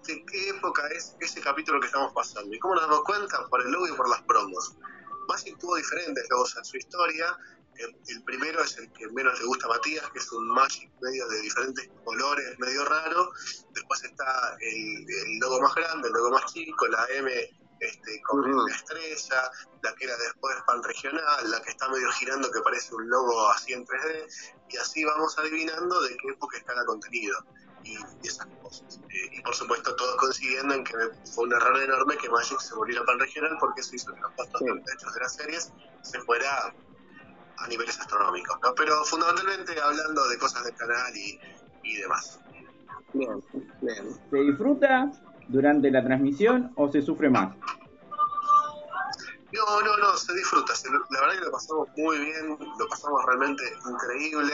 de 0.05 0.25
qué 0.25 0.49
época 0.49 0.87
es 0.89 1.15
ese 1.19 1.41
capítulo 1.41 1.79
que 1.79 1.87
estamos 1.87 2.13
pasando. 2.13 2.53
¿Y 2.53 2.59
cómo 2.59 2.75
nos 2.75 2.83
damos 2.83 3.03
cuenta? 3.05 3.47
Por 3.49 3.61
el 3.61 3.71
logo 3.71 3.87
y 3.87 3.93
por 3.93 4.07
las 4.09 4.21
promos. 4.23 4.75
Magic 5.27 5.57
tuvo 5.59 5.75
diferentes 5.75 6.25
logos 6.29 6.55
en 6.57 6.65
su 6.65 6.77
historia. 6.77 7.37
El, 7.75 7.95
el 8.07 8.23
primero 8.23 8.63
es 8.63 8.77
el 8.77 8.91
que 8.93 9.07
menos 9.09 9.37
le 9.39 9.45
gusta 9.45 9.65
a 9.65 9.69
Matías, 9.69 10.09
que 10.11 10.19
es 10.19 10.31
un 10.31 10.47
Magic 10.47 10.89
medio 11.01 11.27
de 11.27 11.41
diferentes 11.41 11.89
colores, 12.03 12.57
medio 12.59 12.85
raro. 12.85 13.31
Después 13.71 14.03
está 14.03 14.57
el, 14.59 15.05
el 15.09 15.39
logo 15.39 15.61
más 15.61 15.75
grande, 15.75 16.07
el 16.07 16.13
logo 16.13 16.31
más 16.31 16.53
chico, 16.53 16.87
la 16.87 17.05
M 17.15 17.31
este, 17.79 18.21
con 18.21 18.39
Ujú. 18.39 18.67
la 18.67 18.73
estrella, 18.73 19.51
la 19.81 19.93
que 19.95 20.05
era 20.05 20.17
después 20.17 20.55
pan 20.65 20.81
regional, 20.81 21.51
la 21.51 21.61
que 21.61 21.71
está 21.71 21.89
medio 21.89 22.09
girando 22.13 22.49
que 22.49 22.61
parece 22.61 22.95
un 22.95 23.09
logo 23.09 23.49
así 23.51 23.73
en 23.73 23.85
3D, 23.85 24.27
y 24.69 24.77
así 24.77 25.03
vamos 25.03 25.37
adivinando 25.37 26.01
de 26.01 26.15
qué 26.17 26.29
época 26.29 26.57
está 26.57 26.73
el 26.73 26.85
contenido 26.85 27.37
y, 27.85 27.93
y 28.23 28.27
esas 28.27 28.47
cosas. 28.61 28.99
Eh, 29.09 29.29
y 29.37 29.41
por 29.41 29.55
supuesto 29.55 29.95
todos 29.95 30.15
coincidiendo 30.17 30.73
en 30.73 30.83
que 30.83 30.93
fue 31.33 31.45
un 31.45 31.53
error 31.53 31.79
enorme 31.81 32.17
que 32.17 32.29
Magic 32.29 32.59
se 32.59 32.75
volviera 32.75 33.05
pan 33.05 33.19
regional 33.19 33.55
porque 33.59 33.81
eso 33.81 33.95
hizo 33.95 34.11
costos 34.35 34.59
Sí. 34.59 34.65
de 34.65 34.75
los 34.75 34.83
derechos 34.85 35.13
de 35.13 35.19
las 35.21 35.33
series 35.35 35.71
se 36.01 36.19
fuera 36.21 36.73
a 37.57 37.67
niveles 37.67 37.97
astronómicos, 37.99 38.57
¿no? 38.61 38.73
Pero 38.75 39.03
fundamentalmente 39.05 39.79
hablando 39.81 40.27
de 40.27 40.37
cosas 40.37 40.65
del 40.65 40.75
canal 40.75 41.15
y, 41.15 41.39
y 41.83 41.95
demás. 42.01 42.39
Bien, 43.13 43.41
bien. 43.81 44.19
¿Se 44.29 44.37
disfruta 44.37 45.09
durante 45.47 45.89
la 45.89 46.03
transmisión 46.03 46.73
o 46.75 46.91
se 46.91 47.01
sufre 47.01 47.29
más? 47.29 47.55
No, 49.53 49.81
no, 49.81 49.97
no, 49.97 50.17
se 50.17 50.33
disfruta. 50.33 50.75
se- 50.75 50.89
la 50.89 51.21
verdad 51.21 51.35
que 51.39 51.45
lo 51.45 51.51
pasamos 51.51 51.87
muy 51.95 52.17
bien, 52.19 52.57
lo 52.77 52.87
pasamos 52.89 53.23
realmente 53.25 53.63
increíble. 53.89 54.53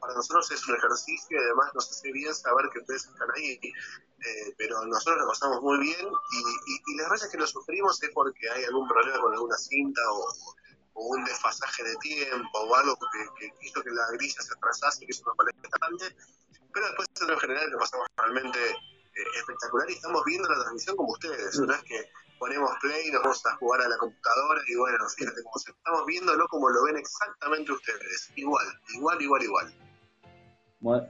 Para 0.00 0.14
nosotros 0.14 0.50
es 0.50 0.66
un 0.68 0.76
ejercicio 0.76 1.38
y 1.38 1.42
además 1.44 1.70
nos 1.74 1.90
hace 1.90 2.12
bien 2.12 2.34
saber 2.34 2.68
que 2.72 2.80
ustedes 2.80 3.06
están 3.06 3.28
ahí. 3.36 3.58
eh, 3.62 4.54
pero 4.56 4.84
nosotros 4.86 5.18
lo 5.20 5.28
pasamos 5.28 5.62
muy 5.62 5.78
bien 5.78 6.06
y, 6.32 6.38
y, 6.72 6.82
y 6.86 6.96
las 6.96 7.10
veces 7.10 7.30
que 7.30 7.38
lo 7.38 7.46
sufrimos 7.46 8.02
es 8.02 8.10
porque 8.10 8.48
hay 8.50 8.64
algún 8.64 8.88
problema 8.88 9.20
con 9.20 9.32
alguna 9.32 9.56
cinta 9.56 10.00
o, 10.12 10.32
un 10.98 11.22
desfasaje 11.24 11.84
de 11.84 11.94
tiempo 11.96 12.58
o 12.58 12.74
algo 12.74 12.96
que, 13.12 13.28
que 13.38 13.66
hizo 13.66 13.82
que 13.82 13.90
la 13.90 14.10
grilla 14.12 14.40
se 14.40 14.54
atrasase, 14.54 15.04
que 15.04 15.12
eso 15.12 15.24
nos 15.26 15.36
molesta 15.36 15.68
bastante. 15.70 16.16
Pero 16.72 16.86
después 16.86 17.08
en 17.28 17.38
general 17.38 17.70
lo 17.70 17.78
pasamos 17.78 18.06
realmente 18.16 18.58
eh, 18.70 19.24
espectacular 19.36 19.90
y 19.90 19.94
estamos 19.94 20.22
viendo 20.24 20.48
la 20.48 20.60
transmisión 20.60 20.96
como 20.96 21.12
ustedes. 21.12 21.58
No 21.58 21.74
es 21.74 21.82
que 21.82 22.10
ponemos 22.38 22.70
play, 22.80 23.10
nos 23.10 23.22
vamos 23.22 23.46
a 23.46 23.56
jugar 23.56 23.82
a 23.82 23.88
la 23.88 23.96
computadora 23.98 24.60
y 24.68 24.76
bueno, 24.76 24.98
fíjate 25.16 25.42
cómo 25.42 25.58
se- 25.58 25.70
estamos 25.72 26.06
viéndolo 26.06 26.46
como 26.48 26.68
lo 26.70 26.84
ven 26.84 26.96
exactamente 26.96 27.72
ustedes. 27.72 28.30
Igual, 28.36 28.66
igual, 28.94 29.22
igual, 29.22 29.42
igual. 29.42 29.74
Mo- 30.80 31.08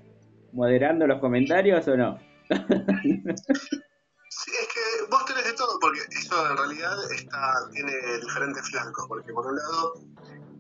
¿Moderando 0.53 1.07
los 1.07 1.21
comentarios 1.21 1.87
o 1.89 1.97
no? 1.97 2.19
Sí, 4.29 4.51
es 4.61 4.69
que 4.69 5.07
vos 5.11 5.25
tenés 5.25 5.45
de 5.45 5.53
todo, 5.55 5.79
porque 5.81 6.01
eso 6.11 6.51
en 6.51 6.57
realidad 6.59 6.95
está, 7.13 7.55
tiene 7.73 7.93
diferentes 8.21 8.69
flancos, 8.69 9.07
porque 9.09 9.33
por 9.33 9.47
un 9.47 9.57
lado 9.57 9.95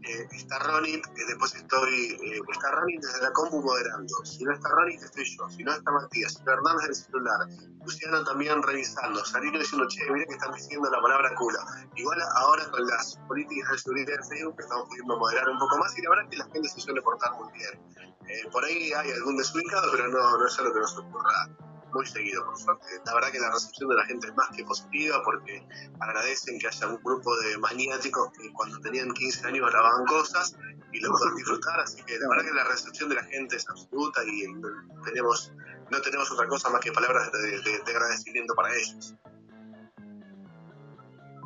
eh, 0.06 0.28
está 0.32 0.58
Ronit, 0.60 1.04
que 1.14 1.24
después 1.26 1.54
estoy, 1.54 2.16
eh, 2.22 2.40
está 2.52 2.70
Ronit 2.70 3.00
desde 3.00 3.22
la 3.22 3.32
compu 3.32 3.60
moderando, 3.60 4.14
si 4.24 4.44
no 4.44 4.52
está 4.52 4.68
Ronit 4.68 5.02
estoy 5.02 5.24
yo, 5.24 5.48
si 5.50 5.64
no 5.64 5.72
está 5.72 5.90
Matías, 5.90 6.34
si 6.34 6.42
no 6.44 6.52
Hernán 6.52 6.76
desde 6.76 6.88
el 6.88 6.94
celular, 6.94 7.48
Luciano 7.84 8.24
también 8.24 8.62
revisando, 8.62 9.24
Sarino 9.24 9.58
diciendo, 9.58 9.86
che, 9.88 10.10
mira 10.10 10.26
que 10.26 10.34
están 10.34 10.52
diciendo 10.52 10.90
la 10.90 11.00
palabra 11.00 11.34
culo. 11.36 11.58
Igual 11.94 12.18
ahora 12.36 12.68
con 12.70 12.86
las 12.86 13.16
políticas 13.28 13.70
de 13.72 13.78
seguridad 13.78 14.16
de 14.18 14.28
Facebook 14.28 14.56
estamos 14.58 14.88
pudiendo 14.88 15.16
moderar 15.16 15.48
un 15.48 15.58
poco 15.58 15.78
más 15.78 15.96
y 15.96 16.02
la 16.02 16.10
verdad 16.10 16.24
es 16.24 16.30
que 16.30 16.36
la 16.36 16.52
gente 16.52 16.68
se 16.68 16.80
suele 16.80 17.02
portar 17.02 17.32
muy 17.32 17.52
bien. 17.52 17.80
Eh, 18.28 18.48
por 18.50 18.64
ahí 18.64 18.92
hay 18.92 19.12
algún 19.12 19.36
desubicado, 19.36 19.90
pero 19.92 20.08
no, 20.08 20.38
no 20.38 20.46
es 20.46 20.58
algo 20.58 20.72
que 20.72 20.80
nos 20.80 20.98
ocurra 20.98 21.48
muy 21.96 22.06
seguido, 22.06 22.44
por 22.44 22.56
suerte. 22.56 22.87
La 23.04 23.14
verdad 23.14 23.30
que 23.32 23.40
la 23.40 23.50
recepción 23.50 23.88
de 23.90 23.96
la 23.96 24.04
gente 24.06 24.28
es 24.28 24.35
más 24.37 24.48
que 24.56 24.64
positiva 24.64 25.20
porque 25.24 25.66
agradecen 26.00 26.59
que 26.59 26.68
haya 26.68 26.87
un 26.88 27.00
grupo 27.02 27.37
de 27.38 27.59
maniáticos 27.59 28.30
que 28.32 28.52
cuando 28.52 28.78
tenían 28.80 29.11
15 29.12 29.46
años 29.48 29.70
grababan 29.70 30.04
cosas 30.06 30.56
y 30.92 31.00
lo 31.00 31.11
pueden 31.11 31.35
disfrutar, 31.37 31.80
así 31.80 32.02
que 32.04 32.18
la 32.18 32.28
verdad 32.28 32.44
que 32.44 32.54
la 32.54 32.64
recepción 32.64 33.09
de 33.09 33.16
la 33.16 33.24
gente 33.24 33.56
es 33.56 33.68
absoluta 33.68 34.20
y 34.24 34.46
no 34.52 34.68
tenemos, 35.04 35.52
no 35.90 36.00
tenemos 36.00 36.30
otra 36.30 36.46
cosa 36.46 36.70
más 36.70 36.80
que 36.80 36.92
palabras 36.92 37.30
de, 37.32 37.38
de- 37.70 37.80
de 37.85 37.90
agradecimiento 37.92 38.54
para 38.54 38.74
ellos. 38.74 39.14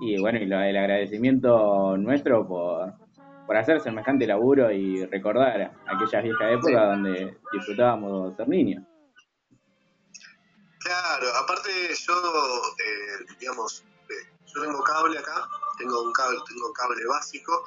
Y 0.03 0.19
bueno, 0.21 0.39
y 0.39 0.45
el 0.45 0.53
agradecimiento 0.77 1.97
nuestro 1.99 2.47
por, 2.49 2.95
por 3.47 3.57
hacer 3.57 3.81
semejante 3.81 4.27
laburo 4.27 4.71
y 4.73 5.05
recordar 5.07 5.73
aquellas 5.87 6.23
viejas 6.23 6.53
épocas 6.53 6.87
donde 6.87 7.37
disfrutábamos 7.53 8.35
ser 8.37 8.49
niños. 8.49 8.83
Aparte 11.29 11.95
yo, 11.95 12.63
eh, 12.79 13.25
digamos, 13.39 13.85
eh, 14.09 14.33
yo 14.47 14.63
tengo 14.63 14.83
cable 14.83 15.19
acá, 15.19 15.49
tengo 15.79 16.03
un 16.03 16.13
cable, 16.13 16.39
tengo 16.49 16.73
cable 16.73 17.05
básico, 17.07 17.65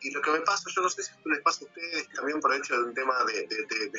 y 0.00 0.10
lo 0.10 0.22
que 0.22 0.30
me 0.30 0.40
pasa, 0.40 0.70
yo 0.74 0.82
no 0.82 0.88
sé 0.88 1.02
si 1.02 1.10
esto 1.10 1.28
les 1.28 1.40
pasa 1.42 1.64
a 1.64 1.68
ustedes, 1.68 2.08
también 2.14 2.40
por 2.40 2.54
hecho 2.54 2.74
de 2.76 2.84
un 2.84 2.94
tema 2.94 3.14
de, 3.24 3.48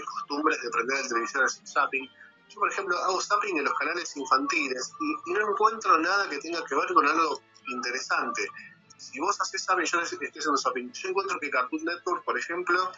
costumbres 0.05 0.61
de 0.61 0.69
prender 0.69 0.97
el 0.99 1.07
televisor 1.09 1.43
hacer 1.43 1.67
zapping. 1.67 2.09
Yo, 2.49 2.59
por 2.59 2.71
ejemplo, 2.71 2.97
hago 2.97 3.21
zapping 3.21 3.57
en 3.57 3.65
los 3.65 3.73
canales 3.73 4.15
infantiles 4.15 4.91
y, 4.99 5.33
no 5.33 5.49
encuentro 5.49 5.97
nada 5.99 6.29
que 6.29 6.37
tenga 6.39 6.63
que 6.65 6.75
ver 6.75 6.93
con 6.93 7.05
algo 7.05 7.41
interesante. 7.67 8.47
Si 8.97 9.19
vos 9.19 9.39
haces 9.41 9.63
zapping, 9.63 9.85
yo 9.85 9.99
estoy 9.99 10.27
haciendo 10.27 10.57
zapping, 10.57 10.91
yo 10.91 11.09
encuentro 11.09 11.39
que 11.39 11.49
Cartoon 11.49 11.83
Network, 11.83 12.23
por 12.23 12.37
ejemplo, 12.37 12.91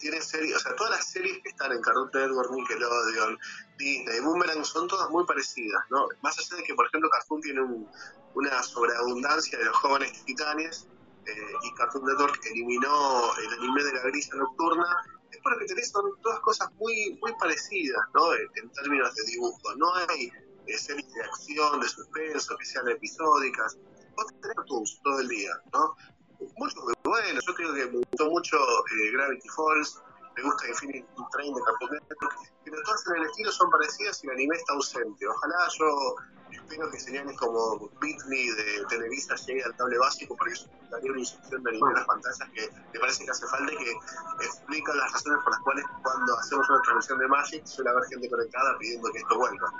tiene 0.00 0.20
series, 0.20 0.56
o 0.56 0.60
sea, 0.60 0.74
todas 0.76 0.92
las 0.92 1.06
series 1.08 1.38
que 1.42 1.50
están 1.50 1.72
en 1.72 1.80
Cartoon 1.80 2.10
Network, 2.12 2.50
Nickelodeon, 2.52 3.38
Disney, 3.78 4.20
Boomerang 4.20 4.64
son 4.64 4.88
todas 4.88 5.08
muy 5.10 5.24
parecidas, 5.26 5.82
¿no? 5.90 6.06
Más 6.22 6.38
allá 6.38 6.56
de 6.56 6.64
que, 6.64 6.74
por 6.74 6.86
ejemplo, 6.86 7.08
Cartoon 7.10 7.40
tiene 7.40 7.60
un- 7.62 7.88
una 8.34 8.62
sobreabundancia 8.62 9.58
de 9.58 9.64
los 9.64 9.76
jóvenes 9.76 10.24
titanes 10.24 10.86
eh, 11.26 11.52
y 11.62 11.74
Cartoon 11.74 12.04
Network 12.04 12.40
eliminó 12.50 13.36
el 13.36 13.48
anime 13.58 13.84
de 13.84 13.92
la 13.92 14.02
grilla 14.02 14.34
nocturna, 14.34 14.86
es 15.30 15.38
por 15.38 15.52
lo 15.52 15.58
que 15.60 15.66
tenés 15.66 15.90
son 15.90 16.10
todas 16.20 16.40
cosas 16.40 16.68
muy, 16.74 17.16
muy 17.20 17.32
parecidas, 17.38 18.02
¿no? 18.14 18.34
En, 18.34 18.48
en 18.56 18.70
términos 18.72 19.14
de 19.14 19.22
dibujo. 19.30 19.74
No 19.76 19.94
hay 19.94 20.30
eh, 20.66 20.78
series 20.78 21.12
de 21.14 21.22
acción, 21.22 21.80
de 21.80 21.88
suspenso, 21.88 22.56
que 22.56 22.64
sean 22.64 22.88
episódicas. 22.88 23.78
Vos 24.16 24.26
tenés 24.40 24.56
cartoons 24.56 25.00
todo 25.02 25.20
el 25.20 25.28
día, 25.28 25.52
¿no? 25.72 25.96
Muchos 26.56 26.84
muy 26.84 26.94
buenos. 27.04 27.44
Yo 27.46 27.54
creo 27.54 27.74
que 27.74 27.86
me 27.86 27.98
gustó 27.98 28.30
mucho 28.30 28.56
eh, 28.56 29.10
Gravity 29.12 29.48
Falls, 29.48 30.00
me 30.36 30.42
gusta 30.42 30.68
Infinity 30.68 31.04
Train 31.32 31.54
de 31.54 31.60
Network, 31.60 32.34
pero 32.64 32.82
todas 32.84 33.06
en 33.08 33.16
el 33.16 33.26
estilo 33.26 33.52
son 33.52 33.70
parecidas 33.70 34.22
y 34.22 34.26
el 34.26 34.32
anime 34.32 34.56
está 34.56 34.72
ausente. 34.72 35.26
Ojalá 35.26 35.56
yo 35.78 36.16
espero 36.50 36.90
que 36.90 37.00
señales 37.00 37.36
como 37.38 37.90
Bitney 38.00 38.48
de 38.48 38.84
Televisa 38.88 39.34
llegue 39.46 39.64
al 39.64 39.76
cable 39.76 39.98
básico 39.98 40.36
porque 40.36 40.52
es 40.54 40.68
una 40.90 41.00
inyección 41.00 41.62
de 41.62 41.70
anime 41.70 41.90
en 41.90 41.94
las 41.94 42.06
pantallas 42.06 42.48
que 42.54 42.70
me 42.92 43.00
parece 43.00 43.24
que 43.24 43.30
hace 43.30 43.46
falta 43.46 43.72
y 43.72 43.76
que 43.76 43.90
explica 44.44 44.94
las 44.94 45.12
razones 45.12 45.38
por 45.42 45.52
las 45.52 45.60
cuales 45.60 45.84
cuando 46.02 46.38
hacemos 46.38 46.68
una 46.68 46.80
transmisión 46.82 47.18
de 47.18 47.28
Magic 47.28 47.66
suele 47.66 47.90
haber 47.90 48.04
gente 48.04 48.30
conectada 48.30 48.78
pidiendo 48.78 49.12
que 49.12 49.18
esto 49.18 49.38
vuelva. 49.38 49.72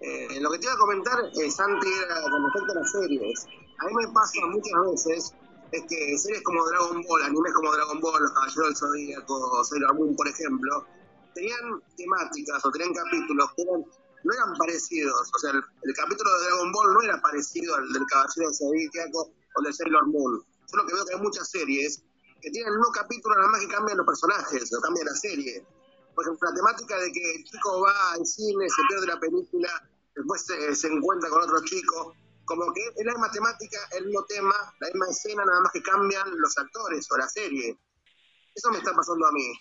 Eh, 0.00 0.40
lo 0.40 0.50
que 0.50 0.58
te 0.58 0.64
iba 0.64 0.74
a 0.74 0.78
comentar, 0.78 1.18
eh, 1.32 1.50
Santi, 1.50 1.86
era 1.86 2.22
con 2.22 2.44
respecto 2.44 2.72
a 2.72 2.74
las 2.74 2.90
series. 2.90 3.46
A 3.82 3.84
mí 3.86 3.94
me 3.94 4.12
pasa 4.12 4.46
muchas 4.46 5.06
veces 5.06 5.34
es 5.72 5.82
que 5.88 6.16
series 6.18 6.42
como 6.44 6.64
Dragon 6.66 7.02
Ball, 7.02 7.22
animes 7.22 7.52
como 7.52 7.72
Dragon 7.72 7.98
Ball, 7.98 8.22
Los 8.22 8.30
Caballeros 8.30 8.68
del 8.68 8.76
Zodíaco, 8.76 9.64
Sailor 9.64 9.94
Moon, 9.94 10.14
por 10.14 10.28
ejemplo, 10.28 10.86
tenían 11.34 11.82
temáticas 11.96 12.64
o 12.64 12.70
tenían 12.70 12.94
capítulos 12.94 13.50
que 13.56 13.62
eran, 13.62 13.84
no 14.22 14.32
eran 14.34 14.54
parecidos. 14.54 15.30
O 15.34 15.38
sea, 15.38 15.50
el, 15.50 15.94
capítulo 15.96 16.30
de 16.30 16.44
Dragon 16.46 16.72
Ball 16.72 16.94
no 16.94 17.02
era 17.02 17.20
parecido 17.20 17.74
al 17.74 17.92
del 17.92 18.06
Caballero 18.06 18.46
del 18.46 18.54
Zodíaco 18.54 19.32
o 19.56 19.62
del 19.62 19.74
Sailor 19.74 20.06
Moon. 20.06 20.44
Yo 20.44 20.76
lo 20.76 20.86
que 20.86 20.94
veo 20.94 21.04
que 21.04 21.14
hay 21.14 21.20
muchas 21.20 21.50
series 21.50 22.04
que 22.40 22.50
tienen 22.50 22.74
mismo 22.74 22.92
capítulo, 22.92 23.34
nada 23.34 23.48
más 23.48 23.60
que 23.60 23.68
cambian 23.68 23.96
los 23.96 24.06
personajes, 24.06 24.70
o 24.76 24.80
cambia 24.80 25.04
la 25.04 25.14
serie. 25.14 25.66
Por 26.14 26.24
ejemplo, 26.24 26.50
la 26.50 26.54
temática 26.54 26.98
de 27.00 27.10
que 27.10 27.34
el 27.34 27.44
chico 27.44 27.80
va 27.80 28.12
al 28.12 28.26
cine, 28.26 28.68
se 28.68 28.82
pierde 28.88 29.06
la 29.06 29.18
película, 29.18 29.90
después 30.14 30.44
se, 30.44 30.76
se 30.76 30.88
encuentra 30.88 31.30
con 31.30 31.42
otro 31.42 31.64
chico. 31.64 32.14
Como 32.44 32.72
que 32.72 32.80
es 32.96 33.06
la 33.06 33.12
misma 33.12 33.30
temática, 33.30 33.78
el 33.92 34.06
mismo 34.06 34.24
tema, 34.24 34.54
la 34.80 34.88
misma 34.88 35.06
escena, 35.08 35.44
nada 35.44 35.60
más 35.60 35.72
que 35.72 35.82
cambian 35.82 36.28
los 36.38 36.58
actores 36.58 37.10
o 37.10 37.16
la 37.16 37.28
serie. 37.28 37.78
Eso 38.54 38.70
me 38.70 38.78
está 38.78 38.92
pasando 38.94 39.26
a 39.26 39.32
mí. 39.32 39.60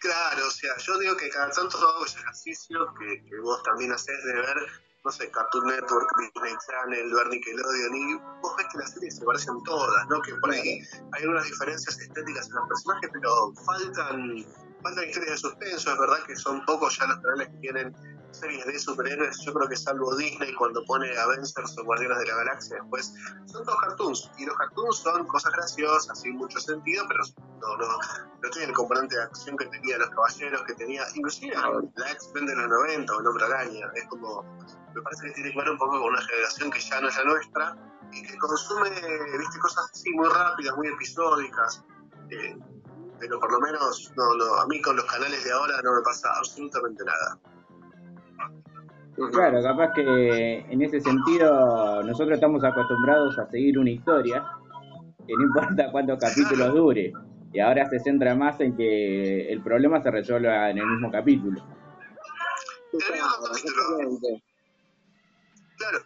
Claro, 0.00 0.46
o 0.46 0.50
sea, 0.50 0.76
yo 0.78 0.98
digo 0.98 1.16
que 1.16 1.28
cada 1.30 1.50
tanto 1.50 1.78
hago 1.78 2.04
ejercicio 2.04 2.94
que, 2.98 3.40
vos 3.40 3.62
también 3.62 3.92
haces 3.92 4.24
de 4.24 4.34
ver, 4.34 4.56
no 5.04 5.10
sé, 5.10 5.30
Cartoon 5.30 5.66
Network, 5.66 6.08
Disney 6.18 6.54
Channel, 6.66 7.14
ver 7.14 7.28
Nickelodeon, 7.28 7.94
y 7.94 8.14
vos 8.42 8.56
ves 8.56 8.66
que 8.72 8.78
las 8.78 8.92
series 8.92 9.16
se 9.16 9.24
parecen 9.24 9.62
todas, 9.64 10.06
¿no? 10.08 10.20
Que 10.20 10.34
por 10.34 10.50
ahí 10.50 10.82
hay 11.12 11.22
algunas 11.22 11.44
diferencias 11.44 11.98
estéticas 11.98 12.46
en 12.48 12.54
los 12.54 12.68
personajes, 12.68 13.10
pero 13.12 13.54
faltan, 13.64 14.46
faltan 14.82 15.08
historias 15.08 15.32
de 15.32 15.38
suspenso, 15.38 15.92
es 15.92 15.98
verdad 15.98 16.24
que 16.26 16.36
son 16.36 16.64
pocos 16.66 16.98
ya 16.98 17.06
los 17.06 17.16
canales 17.16 17.48
que 17.48 17.58
tienen 17.58 18.15
series 18.32 18.66
de 18.66 18.78
superhéroes, 18.78 19.38
yo 19.44 19.52
creo 19.54 19.68
que 19.68 19.76
salvo 19.76 20.14
Disney 20.16 20.54
cuando 20.54 20.84
pone 20.84 21.16
Avengers 21.16 21.78
o 21.78 21.84
Guardianes 21.84 22.18
de 22.18 22.26
la 22.26 22.36
Galaxia, 22.36 22.76
después 22.80 23.14
son 23.46 23.64
todos 23.64 23.80
cartoons, 23.80 24.30
y 24.38 24.46
los 24.46 24.56
cartoons 24.56 24.98
son 24.98 25.26
cosas 25.26 25.52
graciosas, 25.52 26.20
sin 26.20 26.36
mucho 26.36 26.60
sentido, 26.60 27.04
pero 27.08 27.24
no, 27.60 27.76
no, 27.76 27.98
no 28.42 28.50
tienen 28.50 28.70
el 28.70 28.76
componente 28.76 29.16
de 29.16 29.22
acción 29.22 29.56
que 29.56 29.66
tenía 29.66 29.98
los 29.98 30.10
caballeros, 30.10 30.62
que 30.62 30.74
tenía, 30.74 31.02
inclusive 31.14 31.54
la 31.54 32.10
X-Men 32.12 32.46
de 32.46 32.56
los 32.56 32.68
90 32.68 33.14
o 33.14 33.20
el 33.20 33.26
Hombre 33.26 33.44
Araña, 33.46 33.90
es 33.94 34.04
como, 34.08 34.42
me 34.94 35.02
parece 35.02 35.26
que 35.26 35.32
tiene 35.32 35.52
que 35.52 35.58
ver 35.58 35.70
un 35.70 35.78
poco 35.78 35.92
con 35.92 36.12
una 36.12 36.22
generación 36.22 36.70
que 36.70 36.80
ya 36.80 37.00
no 37.00 37.08
es 37.08 37.16
la 37.16 37.24
nuestra, 37.24 37.76
y 38.12 38.22
que 38.22 38.36
consume, 38.38 38.90
viste, 38.90 39.58
cosas 39.60 39.90
así 39.92 40.10
muy 40.10 40.28
rápidas, 40.28 40.76
muy 40.76 40.88
episódicas, 40.88 41.82
eh, 42.30 42.56
pero 43.18 43.40
por 43.40 43.50
lo 43.50 43.60
menos 43.60 44.12
no, 44.16 44.34
no, 44.34 44.54
a 44.56 44.66
mí 44.66 44.80
con 44.82 44.96
los 44.96 45.04
canales 45.06 45.42
de 45.44 45.52
ahora 45.52 45.80
no 45.82 45.94
me 45.94 46.02
pasa 46.02 46.30
absolutamente 46.36 47.04
nada. 47.04 47.38
Claro, 49.32 49.62
capaz 49.62 49.92
que 49.94 50.58
en 50.58 50.82
ese 50.82 51.00
sentido 51.00 52.02
nosotros 52.02 52.34
estamos 52.34 52.62
acostumbrados 52.62 53.38
a 53.38 53.48
seguir 53.50 53.78
una 53.78 53.90
historia, 53.90 54.46
que 55.26 55.32
no 55.34 55.44
importa 55.44 55.90
cuántos 55.90 56.18
capítulos 56.18 56.74
dure, 56.74 57.12
y 57.52 57.60
ahora 57.60 57.88
se 57.88 57.98
centra 58.00 58.34
más 58.34 58.60
en 58.60 58.76
que 58.76 59.50
el 59.50 59.62
problema 59.62 60.02
se 60.02 60.10
resuelva 60.10 60.70
en 60.70 60.78
el 60.78 60.86
mismo 60.86 61.10
capítulo. 61.10 61.64
Claro, 65.78 65.98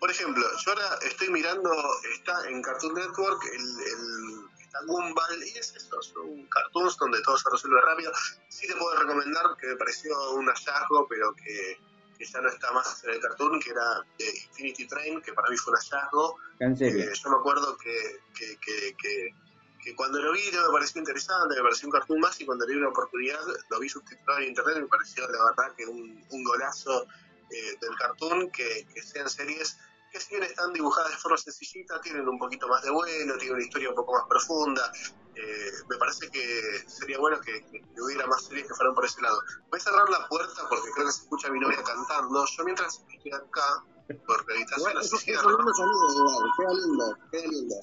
por 0.00 0.10
ejemplo, 0.10 0.42
yo 0.64 0.72
ahora 0.72 0.98
estoy 1.06 1.28
mirando, 1.30 1.70
está 2.14 2.48
en 2.48 2.62
Cartoon 2.62 2.94
Network, 2.94 3.42
el, 3.52 3.60
el 3.60 4.44
está 4.64 4.80
Gumball, 4.86 5.42
y 5.44 5.58
es 5.58 5.74
eso, 5.76 6.02
son 6.02 6.46
cartoons 6.46 6.96
donde 6.98 7.20
todo 7.22 7.36
se 7.38 7.50
resuelve 7.50 7.80
rápido. 7.82 8.12
Sí 8.48 8.66
te 8.66 8.74
puedo 8.74 8.98
recomendar 9.00 9.56
que 9.60 9.68
me 9.68 9.76
pareció 9.76 10.12
un 10.32 10.46
hallazgo, 10.46 11.06
pero 11.08 11.34
que, 11.34 11.78
que 12.16 12.24
ya 12.24 12.40
no 12.40 12.48
está 12.48 12.72
más 12.72 13.02
en 13.04 13.10
el 13.10 13.20
cartoon, 13.20 13.60
que 13.60 13.70
era 13.70 14.04
eh, 14.18 14.32
Infinity 14.48 14.86
Train, 14.86 15.20
que 15.22 15.32
para 15.32 15.48
mí 15.50 15.56
fue 15.56 15.72
un 15.72 15.78
hallazgo. 15.78 16.36
En 16.60 16.76
serio. 16.76 17.04
Eh, 17.04 17.12
yo 17.14 17.30
me 17.30 17.36
acuerdo 17.36 17.76
que, 17.76 18.20
que, 18.34 18.56
que, 18.58 18.96
que, 18.96 19.34
que 19.82 19.94
cuando 19.96 20.20
lo 20.20 20.32
vi 20.32 20.50
no 20.52 20.66
me 20.66 20.72
pareció 20.72 21.00
interesante, 21.00 21.56
me 21.56 21.62
pareció 21.62 21.88
un 21.88 21.92
cartoon 21.92 22.20
más 22.20 22.40
y 22.40 22.46
cuando 22.46 22.66
le 22.66 22.72
di 22.72 22.78
una 22.78 22.88
oportunidad 22.88 23.40
lo 23.70 23.80
vi 23.80 23.88
subtitulado 23.88 24.40
en 24.40 24.48
internet 24.48 24.76
y 24.78 24.82
me 24.82 24.88
pareció 24.88 25.28
la 25.30 25.44
verdad 25.44 25.74
que 25.76 25.86
un, 25.86 26.24
un 26.30 26.44
golazo 26.44 27.06
eh, 27.50 27.76
del 27.80 27.96
cartoon, 27.96 28.50
que, 28.50 28.86
que 28.92 29.02
sean 29.02 29.28
series 29.28 29.78
que 30.14 30.20
si 30.20 30.30
bien 30.30 30.44
están 30.44 30.72
dibujadas 30.72 31.10
de 31.10 31.16
forma 31.16 31.36
sencillita, 31.36 32.00
tienen 32.00 32.28
un 32.28 32.38
poquito 32.38 32.68
más 32.68 32.84
de 32.84 32.90
bueno, 32.90 33.36
tienen 33.36 33.56
una 33.56 33.64
historia 33.64 33.88
un 33.88 33.96
poco 33.96 34.12
más 34.12 34.22
profunda. 34.28 34.92
Eh, 35.36 35.70
me 35.88 35.96
parece 35.96 36.30
que 36.30 36.88
sería 36.88 37.18
bueno 37.18 37.40
que, 37.40 37.64
hubiera 38.00 38.26
más 38.26 38.44
series 38.44 38.68
que 38.68 38.74
fueran 38.74 38.94
por 38.94 39.04
ese 39.04 39.20
lado. 39.20 39.40
Voy 39.70 39.80
a 39.80 39.82
cerrar 39.82 40.08
la 40.08 40.28
puerta 40.28 40.68
porque 40.68 40.90
creo 40.94 41.06
que 41.06 41.12
se 41.12 41.22
escucha 41.22 41.48
a 41.48 41.50
mi 41.50 41.60
novia 41.60 41.82
cantando. 41.82 42.44
Yo 42.46 42.64
mientras 42.64 43.02
estoy 43.12 43.32
acá, 43.32 43.82
por 44.26 44.46
lindos 44.52 44.80
sonidos, 45.08 46.14
igual. 46.14 46.50
Queda 46.58 46.72
lindo, 46.74 47.18
queda 47.30 47.46
lindo. 47.48 47.74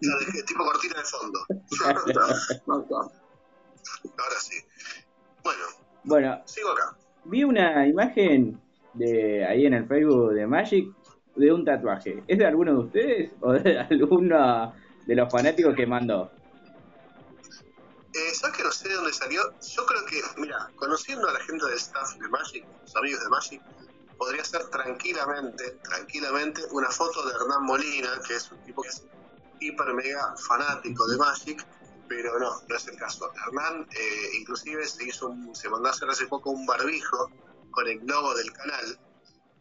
La 0.00 0.18
dejé 0.18 0.42
tipo 0.44 0.64
cortina 0.64 0.94
de 0.98 1.04
fondo. 1.04 1.46
Ahora 4.18 4.40
sí. 4.40 4.56
Bueno, 5.42 5.64
Bueno, 6.04 6.42
sigo 6.46 6.70
acá. 6.70 6.96
vi 7.24 7.44
una 7.44 7.86
imagen 7.86 8.60
de 8.94 9.44
ahí 9.46 9.66
en 9.66 9.74
el 9.74 9.86
Facebook 9.86 10.32
de 10.34 10.46
Magic 10.46 10.88
de 11.36 11.52
un 11.52 11.64
tatuaje. 11.64 12.22
¿Es 12.26 12.38
de 12.38 12.46
alguno 12.46 12.72
de 12.72 12.78
ustedes 12.78 13.32
o 13.40 13.52
de 13.52 13.78
alguno 13.90 14.74
de 15.06 15.14
los 15.14 15.32
fanáticos 15.32 15.74
que 15.74 15.86
mandó? 15.86 16.30
Eh, 18.14 18.34
¿Sabes 18.34 18.56
que 18.56 18.62
no 18.64 18.72
sé 18.72 18.88
de 18.88 18.94
dónde 18.96 19.12
salió? 19.12 19.42
Yo 19.58 19.86
creo 19.86 20.04
que, 20.04 20.20
mira, 20.36 20.70
conociendo 20.76 21.28
a 21.28 21.32
la 21.32 21.40
gente 21.40 21.64
del 21.64 21.76
staff 21.76 22.08
de 22.20 22.28
Magic, 22.28 22.66
los 22.82 22.96
amigos 22.96 23.22
de 23.22 23.28
Magic, 23.30 23.62
podría 24.18 24.44
ser 24.44 24.68
tranquilamente, 24.68 25.78
tranquilamente, 25.82 26.62
una 26.72 26.90
foto 26.90 27.24
de 27.26 27.32
Hernán 27.34 27.64
Molina, 27.64 28.10
que 28.26 28.34
es 28.36 28.50
un 28.52 28.62
tipo 28.62 28.82
que 28.82 28.90
es 28.90 29.02
hiper 29.60 29.94
mega 29.94 30.34
fanático 30.46 31.06
de 31.06 31.16
Magic, 31.16 31.66
pero 32.06 32.38
no, 32.38 32.52
no 32.68 32.76
es 32.76 32.86
el 32.88 32.96
caso. 32.96 33.32
Hernán, 33.46 33.86
eh, 33.98 34.30
inclusive, 34.40 34.86
se 34.86 35.04
hizo 35.04 35.28
un- 35.28 35.54
se 35.54 35.70
mandó 35.70 35.88
hacer 35.88 36.08
hace 36.10 36.26
poco 36.26 36.50
un 36.50 36.66
barbijo 36.66 37.32
con 37.70 37.88
el 37.88 37.98
logo 38.04 38.34
del 38.34 38.52
canal, 38.52 39.00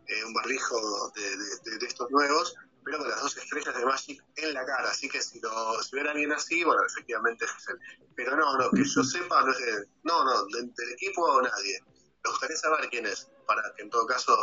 eh, 0.08 0.26
un 0.26 0.34
barbijo 0.34 1.12
de 1.16 1.86
estos 1.88 2.12
nuevos, 2.12 2.54
pero 2.84 2.98
con 2.98 3.10
las 3.10 3.22
dos 3.22 3.38
estrellas 3.38 3.76
de 3.76 3.86
Magic 3.86 4.24
en 4.36 4.54
la 4.54 4.66
cara. 4.66 4.90
Así 4.90 5.08
que 5.08 5.22
si 5.22 5.40
lo 5.40 5.82
si 5.84 5.96
hubiera 5.96 6.12
alguien 6.12 6.32
así, 6.32 6.64
bueno, 6.64 6.82
efectivamente 6.86 7.46
es 7.46 7.70
él. 7.70 7.80
Pero 8.16 8.36
no, 8.36 8.58
no, 8.58 8.70
que 8.72 8.84
yo 8.84 9.04
sepa, 9.04 9.44
no 9.44 9.52
es 9.52 9.88
no, 10.04 10.24
no, 10.24 10.46
de- 10.48 10.64
del 10.64 10.94
equipo 10.94 11.42
nadie. 11.42 11.80
Me 12.24 12.30
gustaría 12.30 12.58
saber 12.58 12.90
quién 12.90 13.06
es, 13.06 13.30
para 13.48 13.62
que 13.76 13.84
en 13.84 13.90
todo 13.90 14.06
caso 14.06 14.36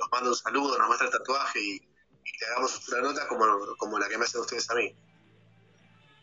nos 0.00 0.10
mande 0.10 0.30
un 0.30 0.36
saludo, 0.36 0.78
nos 0.78 0.86
muestre 0.86 1.08
el 1.08 1.12
tatuaje 1.12 1.60
y, 1.60 1.78
le 1.78 2.46
hagamos 2.46 2.88
una 2.88 3.02
nota 3.02 3.28
como, 3.28 3.44
como 3.76 3.98
la 3.98 4.08
que 4.08 4.16
me 4.16 4.24
hacen 4.24 4.40
ustedes 4.40 4.70
a 4.70 4.74
mí. 4.74 4.96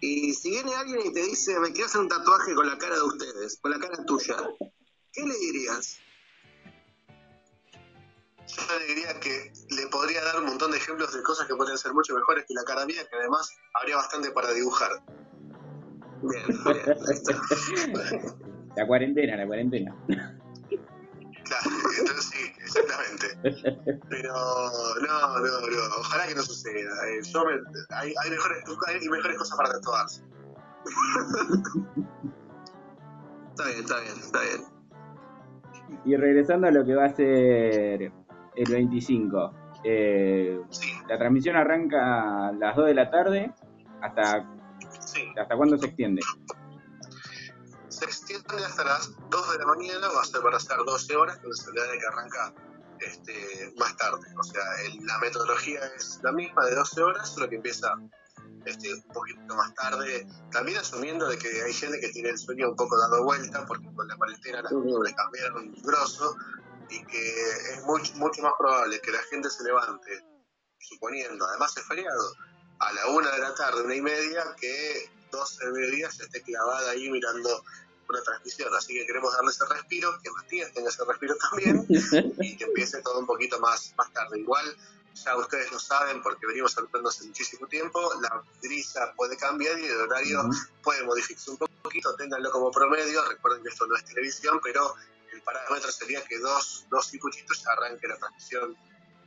Y 0.01 0.33
si 0.33 0.49
viene 0.49 0.73
alguien 0.75 1.01
y 1.05 1.13
te 1.13 1.21
dice, 1.21 1.59
me 1.59 1.71
quiero 1.71 1.87
hacer 1.87 2.01
un 2.01 2.07
tatuaje 2.07 2.55
con 2.55 2.67
la 2.67 2.77
cara 2.77 2.95
de 2.95 3.03
ustedes, 3.03 3.59
con 3.61 3.71
la 3.71 3.79
cara 3.79 4.03
tuya, 4.05 4.35
¿qué 5.11 5.23
le 5.23 5.37
dirías? 5.37 5.99
Yo 8.47 8.79
le 8.79 8.85
diría 8.85 9.19
que 9.19 9.51
le 9.69 9.87
podría 9.87 10.23
dar 10.23 10.39
un 10.39 10.45
montón 10.45 10.71
de 10.71 10.77
ejemplos 10.77 11.13
de 11.13 11.21
cosas 11.23 11.47
que 11.47 11.55
podrían 11.55 11.77
ser 11.77 11.93
mucho 11.93 12.15
mejores 12.15 12.45
que 12.47 12.53
la 12.53 12.63
cara 12.63 12.85
mía, 12.85 13.01
que 13.09 13.15
además 13.17 13.49
habría 13.73 13.97
bastante 13.97 14.31
para 14.31 14.51
dibujar. 14.51 14.91
Bien, 16.21 16.43
bien. 16.65 18.21
La 18.75 18.87
cuarentena, 18.87 19.35
la 19.37 19.45
cuarentena. 19.45 19.95
Claro, 20.07 21.69
entonces 21.99 22.25
sí, 22.25 22.51
exactamente. 22.63 23.27
Pero 24.09 24.33
no, 24.33 25.39
no, 25.39 25.39
no, 25.39 25.95
ojalá 25.99 26.27
que 26.27 26.35
no 26.35 26.41
suceda. 26.43 27.09
Eh, 27.09 27.21
yo 27.23 27.45
me- 27.45 27.59
hay, 27.95 28.13
hay, 28.23 28.29
mejores, 28.29 28.63
hay 28.87 29.09
mejores 29.09 29.37
cosas 29.37 29.57
para 29.57 29.69
tatuarse. 29.71 30.21
Está 33.57 33.65
bien, 33.69 33.79
está 33.79 33.99
bien, 34.01 34.19
está 34.19 34.41
bien. 34.41 34.65
Y 36.05 36.15
regresando 36.15 36.67
a 36.67 36.71
lo 36.71 36.85
que 36.85 36.93
va 36.93 37.05
a 37.05 37.15
ser 37.15 38.11
el 38.57 38.71
25. 38.71 39.53
eh, 39.83 40.59
Sí, 40.69 40.91
la 41.07 41.17
transmisión 41.17 41.55
arranca 41.55 42.47
a 42.49 42.51
las 42.53 42.75
2 42.75 42.85
de 42.87 42.93
la 42.93 43.09
tarde. 43.09 43.53
¿Hasta, 44.01 44.45
sí. 45.05 45.31
hasta 45.39 45.55
cuándo 45.55 45.77
se 45.77 45.87
extiende? 45.87 46.21
Se 47.89 48.05
extiende 48.05 48.63
hasta 48.65 48.83
las 48.83 49.11
2 49.29 49.51
de 49.53 49.57
la 49.59 49.65
mañana, 49.65 50.07
va 50.15 50.21
a 50.21 50.25
ser 50.25 50.41
para 50.41 50.57
hacer 50.57 50.77
12 50.85 51.15
horas, 51.15 51.39
pero 51.41 51.53
se 51.53 51.71
de 51.71 51.99
que 51.99 52.05
arranca 52.05 52.53
este, 52.99 53.73
más 53.79 53.95
tarde. 53.97 54.27
O 54.37 54.43
sea, 54.43 54.61
el- 54.85 55.05
la 55.05 55.17
metodología 55.19 55.79
es 55.95 56.19
la 56.23 56.31
misma 56.31 56.65
de 56.65 56.75
12 56.75 57.01
horas, 57.01 57.29
solo 57.29 57.49
que 57.49 57.55
empieza 57.55 57.93
este, 58.65 58.93
un 58.93 59.01
poquito 59.13 59.55
más 59.55 59.73
tarde, 59.75 60.27
también 60.51 60.77
asumiendo 60.79 61.27
de 61.29 61.37
que 61.37 61.47
hay 61.65 61.71
gente 61.73 61.99
que 62.01 62.09
tiene 62.09 62.29
el 62.29 62.37
sueño 62.37 62.69
un 62.71 62.75
poco 62.75 62.97
dado 62.97 63.23
vuelta, 63.23 63.65
porque 63.65 63.87
con 63.93 64.07
la 64.07 64.15
cuarentena 64.17 64.61
las 64.61 64.71
cosas 64.73 64.99
le 65.05 65.15
cambiaron 65.15 65.73
grosso, 65.83 66.35
y 66.89 67.03
que 67.05 67.51
es 67.73 67.83
mucho, 67.83 68.13
mucho 68.15 68.41
más 68.41 68.53
probable 68.57 69.01
que 69.01 69.11
la 69.11 69.21
gente 69.23 69.49
se 69.49 69.63
levante, 69.63 70.23
suponiendo, 70.79 71.45
además 71.45 71.75
es 71.77 71.83
feriado, 71.85 72.33
a 72.79 72.93
la 72.93 73.07
una 73.07 73.31
de 73.31 73.39
la 73.39 73.55
tarde, 73.55 73.83
una 73.83 73.95
y 73.95 74.01
media, 74.01 74.43
que 74.59 75.09
12 75.31 75.65
del 75.65 75.73
mediodía 75.73 76.11
se 76.11 76.23
esté 76.23 76.41
clavada 76.41 76.91
ahí 76.91 77.09
mirando 77.09 77.63
una 78.09 78.21
transmisión. 78.21 78.73
Así 78.75 78.93
que 78.93 79.05
queremos 79.05 79.33
darle 79.33 79.51
ese 79.51 79.65
respiro, 79.65 80.17
que 80.23 80.31
Matías 80.31 80.73
tenga 80.73 80.89
ese 80.89 81.03
respiro 81.05 81.35
también, 81.35 81.85
y 82.39 82.57
que 82.57 82.63
empiece 82.63 83.01
todo 83.01 83.19
un 83.19 83.25
poquito 83.25 83.59
más, 83.59 83.93
más 83.97 84.11
tarde. 84.13 84.39
Igual, 84.39 84.77
ya 85.13 85.35
ustedes 85.35 85.71
lo 85.71 85.79
saben, 85.79 86.21
porque 86.21 86.45
venimos 86.47 86.77
hablando 86.77 87.09
hace 87.09 87.25
muchísimo 87.25 87.67
tiempo, 87.67 87.99
la 88.21 88.43
grisa 88.61 89.13
puede 89.15 89.35
cambiar 89.37 89.79
y 89.79 89.85
el 89.85 90.01
horario 90.01 90.49
puede 90.83 91.03
modificarse 91.03 91.51
un 91.51 91.57
poquito, 91.57 92.15
ténganlo 92.15 92.51
como 92.51 92.71
promedio, 92.71 93.27
recuerden 93.27 93.63
que 93.63 93.69
esto 93.69 93.87
no 93.87 93.95
es 93.95 94.05
televisión, 94.05 94.59
pero 94.61 94.95
parámetro 95.47 95.91
sería 95.91 96.21
que 96.25 96.37
dos, 96.39 96.85
dos 96.89 97.11
ya 97.11 97.71
arranque 97.71 98.07
la 98.07 98.17
transmisión. 98.17 98.75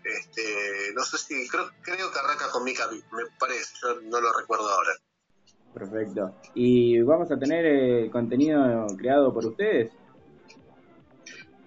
Este, 0.05 0.93
no 0.95 1.03
sé 1.03 1.19
si, 1.19 1.49
creo, 1.49 1.71
creo 1.83 2.13
que 2.13 2.19
arranca 2.19 2.51
con 2.51 2.65
Mika, 2.65 2.89
me 2.91 3.25
parece, 3.39 3.73
yo 3.83 4.01
no 4.03 4.21
lo 4.21 4.33
recuerdo 4.39 4.69
ahora. 4.69 4.93
Perfecto. 5.73 6.35
¿Y 6.55 7.01
vamos 7.03 7.31
a 7.31 7.39
tener 7.39 7.65
eh, 7.65 8.11
contenido 8.11 8.87
creado 8.99 9.33
por 9.33 9.47
ustedes? 9.47 9.93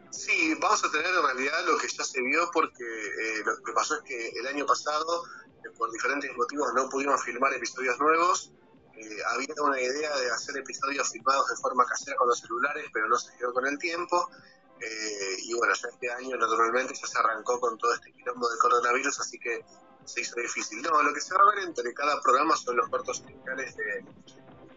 Sí, 0.10 0.54
vamos 0.60 0.84
a 0.84 0.92
tener 0.92 1.08
en 1.08 1.24
realidad 1.24 1.66
lo 1.66 1.78
que 1.78 1.88
ya 1.88 2.04
se 2.04 2.22
vio 2.22 2.50
porque 2.54 2.84
eh, 2.84 3.44
lo 3.46 3.64
que 3.64 3.74
pasó 3.74 3.96
es 3.96 4.02
que 4.02 4.30
el 4.40 4.48
año 4.48 4.66
pasado, 4.66 5.24
eh, 5.64 5.70
por 5.78 5.92
diferentes 5.92 6.36
motivos, 6.38 6.74
no 6.76 6.90
pudimos 6.90 7.24
filmar 7.24 7.54
episodios 7.54 8.00
nuevos. 8.00 8.52
Eh, 9.04 9.18
había 9.28 9.54
una 9.62 9.80
idea 9.80 10.16
de 10.18 10.32
hacer 10.32 10.58
episodios 10.58 11.10
filmados 11.10 11.50
de 11.50 11.56
forma 11.58 11.86
casera 11.86 12.16
con 12.16 12.28
los 12.30 12.40
celulares, 12.40 12.86
pero 12.94 13.08
no 13.08 13.18
se 13.18 13.36
quedó 13.38 13.54
con 13.54 13.68
el 13.68 13.78
tiempo. 13.78 14.30
Eh, 14.80 15.38
y 15.44 15.54
bueno, 15.54 15.74
ya 15.74 15.88
este 15.90 16.12
año 16.12 16.38
naturalmente 16.38 16.94
ya 16.94 17.08
se 17.08 17.18
arrancó 17.18 17.60
con 17.60 17.78
todo 17.78 17.94
este 17.94 18.12
quilombo 18.14 18.50
de 18.50 18.58
coronavirus, 18.58 19.20
así 19.20 19.40
que 19.40 19.66
se 20.06 20.22
hizo 20.22 20.36
difícil. 20.40 20.82
No, 20.82 21.02
lo 21.02 21.14
que 21.14 21.22
se 21.22 21.34
va 21.34 21.42
a 21.42 21.56
ver 21.56 21.66
entre 21.66 21.94
cada 21.94 22.22
programa 22.22 22.56
son 22.56 22.78
los 22.78 22.90
cortos 22.90 23.24
iniciales 23.28 23.76
de, 23.76 24.06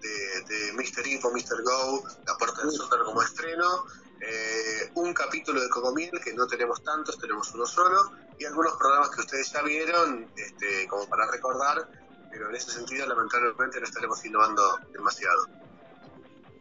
de, 0.01 0.41
de 0.43 0.73
Mr. 0.73 1.07
Info, 1.07 1.31
Mr. 1.31 1.63
Go, 1.63 2.05
La 2.27 2.37
Puerta 2.37 2.63
del 2.63 2.73
Super 2.73 3.01
como 3.05 3.23
estreno, 3.23 3.87
eh, 4.21 4.91
un 4.95 5.13
capítulo 5.13 5.61
de 5.61 5.69
Cocomiel, 5.69 6.21
que 6.23 6.33
no 6.33 6.47
tenemos 6.47 6.83
tantos, 6.83 7.19
tenemos 7.19 7.53
uno 7.53 7.67
solo, 7.67 8.13
y 8.39 8.45
algunos 8.45 8.75
programas 8.75 9.11
que 9.11 9.21
ustedes 9.21 9.53
ya 9.53 9.63
vieron, 9.63 10.31
este, 10.37 10.89
como 10.89 11.07
para 11.09 11.31
recordar, 11.31 11.89
pero 12.37 12.51
en 12.51 12.57
ese 12.57 12.71
sentido 12.71 13.07
lamentablemente 13.07 13.81
no 13.81 13.87
estaremos 13.87 14.25
innovando 14.25 14.63
demasiado. 14.93 15.47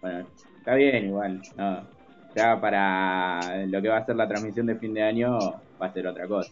Bueno, 0.02 0.28
está 0.58 0.76
bien 0.76 1.06
igual. 1.06 1.42
No, 1.58 1.88
ya 2.34 2.60
para 2.62 3.66
lo 3.66 3.82
que 3.82 3.90
va 3.90 3.98
a 3.98 4.06
ser 4.06 4.16
la 4.16 4.28
transmisión 4.28 4.68
de 4.68 4.78
fin 4.78 4.94
de 4.94 5.04
año 5.04 5.38
va 5.82 5.88
a 5.88 5.94
ser 5.94 6.08
otra 6.08 6.28
cosa. 6.28 6.52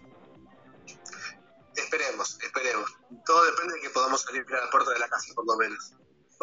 Esperemos, 1.76 2.38
esperemos. 2.42 2.98
Todo 3.26 3.46
depende 3.46 3.76
de 3.76 3.82
que 3.82 3.90
podamos 3.90 4.22
salir 4.22 4.44
a 4.48 4.66
la 4.66 4.72
puerta 4.72 4.92
de 4.92 5.00
la 5.00 5.08
casa, 5.08 5.34
por 5.34 5.46
lo 5.46 5.58
menos. 5.58 5.94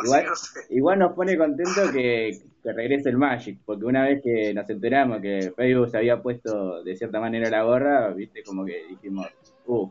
Igual, 0.02 0.26
no 0.26 0.36
sé. 0.36 0.60
igual 0.70 0.98
nos 0.98 1.12
pone 1.12 1.36
contento 1.36 1.92
que, 1.92 2.40
que 2.62 2.72
regrese 2.72 3.10
el 3.10 3.18
Magic, 3.18 3.60
porque 3.66 3.84
una 3.84 4.04
vez 4.04 4.22
que 4.22 4.54
nos 4.54 4.68
enteramos 4.70 5.20
que 5.20 5.52
Facebook 5.54 5.90
se 5.90 5.98
había 5.98 6.22
puesto 6.22 6.82
de 6.82 6.96
cierta 6.96 7.20
manera 7.20 7.50
la 7.50 7.64
gorra, 7.64 8.08
viste, 8.08 8.42
como 8.42 8.64
que 8.64 8.86
dijimos, 8.88 9.26
uh, 9.66 9.90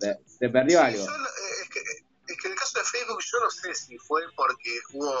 se, 0.00 0.18
se 0.26 0.48
perdió 0.48 0.78
Sí, 0.80 0.84
algo. 0.84 1.06
yo, 1.06 1.12
eh, 1.12 1.62
es, 1.62 1.68
que, 1.70 1.80
es 1.80 2.38
que 2.40 2.46
en 2.48 2.52
el 2.52 2.58
caso 2.58 2.78
de 2.78 2.84
Facebook 2.84 3.20
yo 3.20 3.40
no 3.40 3.50
sé 3.50 3.74
si 3.74 3.98
fue 3.98 4.22
porque 4.36 4.80
hubo, 4.92 5.14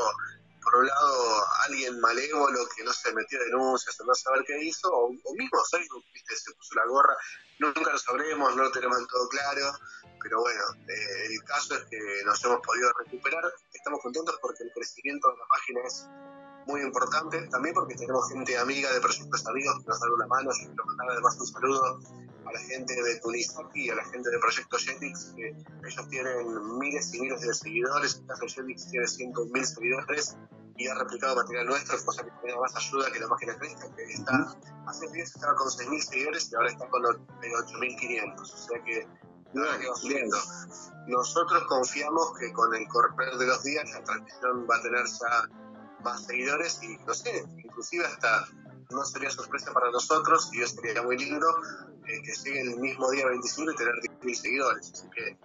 por 0.62 0.76
un 0.76 0.86
lado, 0.86 1.44
alguien 1.66 2.00
malévolo 2.00 2.60
que 2.76 2.84
no 2.84 2.92
se 2.92 3.12
metió 3.12 3.38
denuncias 3.44 3.98
o 4.00 4.04
no 4.04 4.14
saber 4.14 4.44
qué 4.46 4.62
hizo, 4.62 4.88
o, 4.90 5.06
o 5.06 5.34
mismo 5.34 5.58
Facebook, 5.70 6.04
viste, 6.12 6.36
se 6.36 6.52
puso 6.54 6.74
la 6.74 6.86
gorra. 6.86 7.16
Nunca 7.58 7.92
lo 7.92 7.98
sabremos, 7.98 8.56
no 8.56 8.62
lo 8.64 8.70
tenemos 8.72 8.96
del 8.98 9.06
todo 9.06 9.28
claro, 9.28 9.72
pero 10.22 10.40
bueno, 10.40 10.62
eh, 10.88 11.26
el 11.30 11.44
caso 11.44 11.74
es 11.74 11.84
que 11.90 11.98
nos 12.24 12.42
hemos 12.44 12.60
podido 12.60 12.90
recuperar. 13.04 13.44
Estamos 13.72 14.00
contentos 14.02 14.38
porque 14.40 14.64
el 14.64 14.72
crecimiento 14.72 15.30
de 15.30 15.36
la 15.38 15.46
página 15.46 15.80
es 15.86 16.06
muy 16.66 16.80
importante, 16.82 17.40
también 17.48 17.74
porque 17.74 17.94
tenemos 17.96 18.28
gente 18.28 18.56
amiga 18.56 18.92
de 18.92 19.00
proyectos 19.00 19.46
amigos 19.46 19.76
que 19.82 19.88
nos 19.88 20.00
dan 20.00 20.10
una 20.10 20.26
mano. 20.26 20.50
Yo 20.52 20.66
quiero 20.68 20.84
mandar 20.84 21.10
además 21.10 21.36
un 21.40 21.46
saludo 21.46 22.00
a 22.46 22.52
la 22.52 22.60
gente 22.60 23.02
de 23.02 23.20
Tunisaki 23.20 23.86
y 23.86 23.90
a 23.90 23.94
la 23.94 24.04
gente 24.04 24.30
de 24.30 24.38
Proyecto 24.38 24.76
Jetix, 24.78 25.32
que 25.36 25.48
ellos 25.48 26.08
tienen 26.08 26.78
miles 26.78 27.14
y 27.14 27.20
miles 27.20 27.40
de 27.40 27.54
seguidores. 27.54 28.16
En 28.16 28.22
el 28.22 28.26
caso 28.28 28.42
de 28.42 28.48
Jetix 28.48 28.90
tiene 28.90 29.06
100.000 29.06 29.64
seguidores 29.64 30.36
y 30.76 30.86
ha 30.86 30.94
replicado 30.94 31.36
material 31.36 31.66
nuestro, 31.66 32.02
cosa 32.04 32.24
que 32.24 32.30
tiene 32.42 32.58
más 32.58 32.74
ayuda 32.74 33.12
que 33.12 33.20
la 33.20 33.28
página 33.28 33.58
crezca, 33.58 33.94
que 33.94 34.02
está 34.04 34.56
hace 34.86 35.06
días 35.08 35.34
estaba 35.34 35.54
con 35.54 35.68
6.000 35.68 36.00
seguidores 36.00 36.50
y 36.50 36.54
ahora 36.56 36.70
está 36.70 36.88
con 36.88 37.02
8.500. 37.02 38.40
O 38.40 38.44
sea 38.44 38.82
que 38.84 39.06
verdad 39.52 39.78
que 39.78 39.88
va 39.88 39.96
subiendo. 39.96 40.36
Nosotros 41.06 41.64
confiamos 41.64 42.38
que 42.38 42.52
con 42.52 42.74
el 42.74 42.86
correr 42.88 43.36
de 43.36 43.46
los 43.46 43.62
días 43.64 43.90
la 43.92 44.04
transmisión 44.04 44.66
va 44.70 44.76
a 44.76 44.82
tener 44.82 45.04
ya 45.06 45.48
más 46.04 46.24
seguidores 46.24 46.82
y 46.82 46.96
no 46.98 47.14
sé, 47.14 47.44
inclusive 47.62 48.06
hasta 48.06 48.46
no 48.90 49.04
sería 49.04 49.30
sorpresa 49.30 49.72
para 49.72 49.90
nosotros 49.90 50.50
y 50.52 50.62
eso 50.62 50.76
sería 50.80 51.02
muy 51.02 51.16
lindo 51.18 51.46
eh, 52.06 52.22
que 52.22 52.32
llegue 52.44 52.60
el 52.60 52.80
mismo 52.80 53.10
día 53.10 53.26
25 53.26 53.72
y 53.72 53.76
tener 53.76 53.94
10.000 53.94 54.34
seguidores. 54.34 54.92
Así 54.92 55.08
que, 55.10 55.38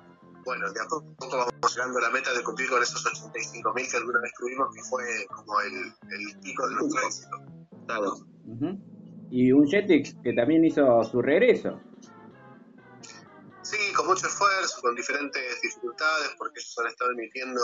bueno, 0.44 0.72
de 0.72 0.82
a 0.82 0.88
poco 0.88 1.16
vamos 1.20 1.76
llegando 1.76 2.00
a 2.00 2.02
la 2.02 2.10
meta 2.10 2.34
de 2.34 2.44
cumplir 2.44 2.70
con 2.70 2.82
esos 2.82 3.04
85.000 3.06 3.92
que 3.92 3.98
alguna 3.98 4.20
vez 4.22 4.34
tuvimos, 4.38 4.74
que 4.74 4.82
fue 4.84 5.04
como 5.36 5.62
el, 5.62 5.94
el 6.12 6.40
pico 6.40 6.68
de 6.68 6.76
nuestro 6.76 7.02
éxito. 7.08 7.38
Claro. 7.86 8.16
Y 9.32 9.52
un 9.52 9.68
Jetix 9.68 10.16
que 10.24 10.34
también 10.34 10.64
hizo 10.66 11.04
su 11.04 11.22
regreso. 11.22 11.80
Sí, 13.62 13.94
con 13.96 14.06
mucho 14.08 14.28
esfuerzo, 14.28 14.80
con 14.82 14.96
diferentes 14.96 15.62
dificultades, 15.62 16.36
porque 16.38 16.60
ellos 16.60 16.78
han 16.78 16.88
estado 16.88 17.12
emitiendo 17.12 17.62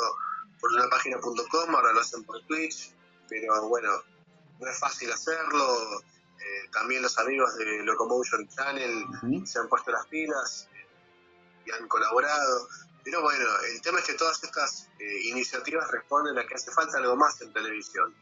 por 0.60 0.72
una 0.74 0.90
página.com, 0.90 1.76
ahora 1.76 1.94
lo 1.94 2.00
hacen 2.00 2.24
por 2.24 2.42
Twitch, 2.48 2.96
pero 3.28 3.68
bueno, 3.70 3.90
no 4.62 4.70
es 4.70 4.80
fácil 4.80 5.12
hacerlo. 5.12 6.02
Eh, 6.02 6.70
también 6.72 7.02
los 7.02 7.18
amigos 7.20 7.56
de 7.58 7.84
Locomotion 7.84 8.48
Channel 8.48 9.06
se 9.46 9.60
han 9.60 9.68
puesto 9.68 9.92
las 9.92 10.08
pilas 10.08 10.70
eh, 10.74 10.88
y 11.66 11.72
han 11.72 11.88
colaborado. 11.88 12.68
Pero 13.04 13.22
bueno, 13.22 13.46
el 13.74 13.82
tema 13.82 14.00
es 14.00 14.06
que 14.06 14.14
todas 14.14 14.44
estas 14.44 14.88
eh, 15.00 15.22
iniciativas 15.24 15.90
responden 15.92 16.38
a 16.38 16.46
que 16.46 16.54
hace 16.54 16.72
falta 16.72 16.98
algo 16.98 17.16
más 17.16 17.42
en 17.42 17.52
televisión. 17.52 18.16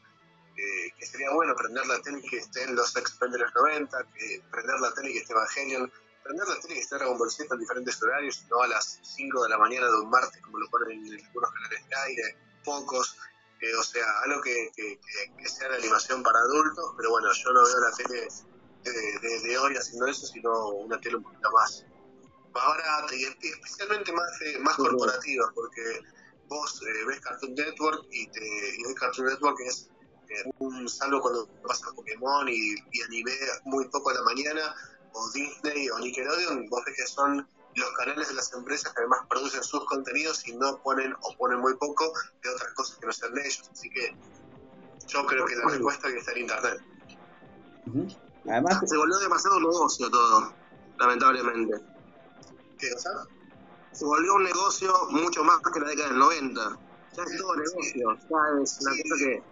Eh, 0.56 0.92
que 0.98 1.06
sería 1.06 1.32
bueno 1.32 1.56
prender 1.56 1.86
la 1.88 2.02
tele 2.02 2.22
que 2.22 2.42
los 2.72 2.96
X-Men 2.96 3.32
de 3.32 3.40
los 3.40 3.56
90, 3.56 4.04
que 4.14 4.44
prender 4.52 4.80
la 4.82 4.94
tele 4.94 5.14
que 5.14 5.20
esté 5.20 5.32
Evangelion, 5.32 5.90
prender 6.22 6.48
la 6.48 6.60
tele 6.60 6.74
que 6.74 6.82
esté 6.82 6.96
Dragon 6.96 7.18
Ball 7.18 7.32
Z 7.32 7.54
en 7.54 7.60
diferentes 7.62 8.04
horarios, 8.04 8.44
no 8.50 8.62
a 8.62 8.68
las 8.68 9.00
5 9.02 9.44
de 9.44 9.50
la 9.50 9.58
mañana 9.58 9.88
de 9.88 9.94
un 9.94 10.10
martes 10.10 10.42
como 10.42 10.60
lo 10.60 10.70
ponen 10.70 11.06
en 11.06 11.26
algunos 11.26 11.54
canales 11.54 11.88
de 11.88 11.96
aire, 11.96 12.38
pocos. 12.66 13.16
Eh, 13.62 13.76
o 13.76 13.84
sea, 13.84 14.06
algo 14.26 14.42
que, 14.42 14.72
que- 14.76 15.00
sea 15.50 15.68
de 15.70 15.78
animación 15.78 16.24
para 16.24 16.40
adultos, 16.40 16.94
pero 16.98 17.10
bueno, 17.10 17.28
yo 17.34 17.52
no 17.52 17.64
veo 17.66 17.80
la 17.80 17.92
tele 17.96 18.28
de, 18.84 19.20
de- 19.20 19.40
de 19.42 19.58
hoy 19.58 19.76
haciendo 19.76 20.08
eso, 20.08 20.26
sino 20.28 20.70
una 20.70 21.00
tele 21.02 21.18
un 21.18 21.24
poquito 21.24 21.50
más 21.52 21.84
barata 22.54 23.14
y 23.16 23.24
especialmente 23.24 24.12
más, 24.14 24.30
eh, 24.46 24.60
más 24.60 24.76
corporativa, 24.78 25.52
porque 25.54 25.82
vos 26.48 26.82
eh, 26.88 27.06
ves 27.06 27.20
Cartoon 27.22 27.54
Network 27.54 28.06
y, 28.12 28.28
te, 28.32 28.40
y 28.78 28.86
hoy 28.86 28.96
Cartoon 28.96 29.28
Network 29.28 29.60
es 29.62 29.90
eh, 30.30 30.50
un 30.60 30.88
salvo 30.88 31.20
cuando 31.22 31.48
pasa 31.68 31.88
Pokémon 31.96 32.48
y, 32.48 32.76
y 32.92 33.02
anime 33.04 33.34
muy 33.66 33.88
poco 33.90 34.10
a 34.12 34.14
la 34.14 34.24
mañana, 34.24 34.74
o 35.12 35.32
Disney 35.32 35.90
o 35.90 36.00
Nickelodeon, 36.00 36.68
vos 36.70 36.84
ves 36.86 36.96
que 36.96 37.08
son 37.08 37.48
los 37.80 37.92
canales 37.94 38.28
de 38.28 38.36
las 38.36 38.54
empresas 38.54 38.94
que 38.94 39.00
además 39.00 39.22
producen 39.30 39.64
sus 39.64 39.86
contenidos 39.86 40.48
y 40.48 40.56
no 40.56 40.78
ponen 40.82 41.14
o 41.22 41.36
ponen 41.38 41.60
muy 41.60 41.76
poco 41.76 42.12
de 42.44 42.50
otras 42.50 42.74
cosas 42.74 42.98
que 42.98 43.06
no 43.06 43.14
sean 43.14 43.34
de 43.34 43.42
ellos. 43.42 43.70
Así 43.72 43.90
que 43.90 44.16
yo 45.08 45.26
creo 45.26 45.46
que 45.46 45.56
la 45.56 45.70
respuesta 45.70 46.08
es 46.08 46.14
que 46.14 46.20
está 46.20 46.32
en 46.34 46.38
internet. 46.38 46.82
Ujú. 47.88 48.08
Además, 48.48 48.82
Se 48.86 48.98
volvió 48.98 49.18
demasiado 49.18 49.60
negocio 49.60 50.10
todo, 50.10 50.54
lamentablemente. 50.98 51.82
¿Qué 52.78 52.92
cosa? 52.94 53.28
Se 53.92 54.06
volvió 54.06 54.36
un 54.36 54.44
negocio 54.44 54.94
mucho 55.10 55.44
más 55.44 55.60
que 55.74 55.80
la 55.80 55.88
década 55.88 56.10
del 56.10 56.20
90. 56.20 56.80
Ya 57.16 57.24
es 57.24 57.38
todo 57.38 57.56
negocio, 57.56 58.18
ya 58.30 58.64
es 58.64 58.80
una 58.82 58.92
cosa 58.92 59.16
que... 59.18 59.44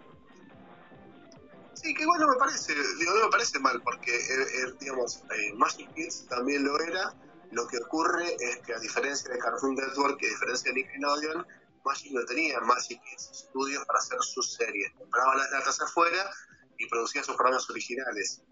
Sí, 1.74 1.94
que 1.94 2.02
igual 2.02 2.20
no 2.20 2.28
me 2.28 2.36
parece, 2.36 2.74
digo, 2.98 3.14
no 3.14 3.26
me 3.26 3.30
parece 3.30 3.58
mal, 3.60 3.80
porque, 3.82 4.14
eh, 4.14 4.42
eh, 4.42 4.74
digamos, 4.80 5.22
eh, 5.36 5.52
Magic 5.54 5.92
Kids 5.94 6.26
también 6.28 6.64
lo 6.64 6.78
era. 6.80 7.14
Lo 7.52 7.66
que 7.66 7.78
ocurre 7.78 8.36
es 8.38 8.58
que, 8.58 8.74
a 8.74 8.78
diferencia 8.78 9.30
de 9.30 9.38
Cartoon 9.38 9.74
Network, 9.74 10.18
que 10.18 10.26
a 10.26 10.30
diferencia 10.30 10.70
de 10.70 10.82
Nickelodeon, 10.82 11.46
Magic 11.84 12.12
no 12.12 12.24
tenía 12.24 12.60
Magic 12.60 13.00
Kids 13.02 13.30
estudios 13.32 13.84
para 13.86 13.98
hacer 13.98 14.18
sus 14.20 14.54
series. 14.54 14.92
Compraba 14.98 15.36
las 15.36 15.50
datas 15.50 15.80
afuera 15.80 16.30
y 16.76 16.86
producía 16.88 17.24
sus 17.24 17.34
programas 17.36 17.68
originales, 17.70 18.42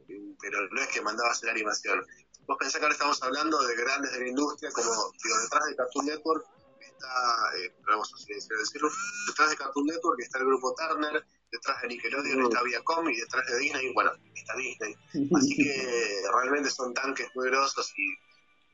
pero 0.40 0.68
no 0.70 0.80
es 0.80 0.88
que 0.88 1.02
mandaba 1.02 1.30
hacer 1.30 1.50
animación. 1.50 2.04
Vos 2.46 2.56
pensás 2.58 2.78
que 2.78 2.84
ahora 2.84 2.94
estamos 2.94 3.22
hablando 3.22 3.60
de 3.66 3.76
grandes 3.76 4.12
de 4.12 4.20
la 4.20 4.28
industria, 4.28 4.70
como, 4.70 5.12
digo, 5.22 5.38
detrás 5.42 5.66
de 5.66 5.76
Cartoon 5.76 6.06
Network 6.06 6.46
está, 6.80 7.56
eh, 7.58 7.74
vamos 7.86 8.12
a 8.12 8.16
decirlo, 8.58 8.90
detrás 9.28 9.50
de 9.50 9.56
Cartoon 9.56 9.86
Network 9.86 10.20
está 10.20 10.38
el 10.38 10.46
grupo 10.46 10.74
Turner, 10.74 11.24
detrás 11.50 11.82
de 11.82 11.88
Nickelodeon 11.88 12.42
está 12.42 12.62
Viacom 12.62 13.08
y 13.08 13.16
detrás 13.16 13.46
de 13.46 13.58
Disney, 13.58 13.92
bueno, 13.92 14.12
está 14.34 14.56
Disney. 14.56 14.96
Así 15.36 15.56
que 15.56 16.22
realmente 16.32 16.70
son 16.70 16.94
tanques 16.94 17.28
muy 17.34 17.48
grosos 17.48 17.92
y, 17.96 18.14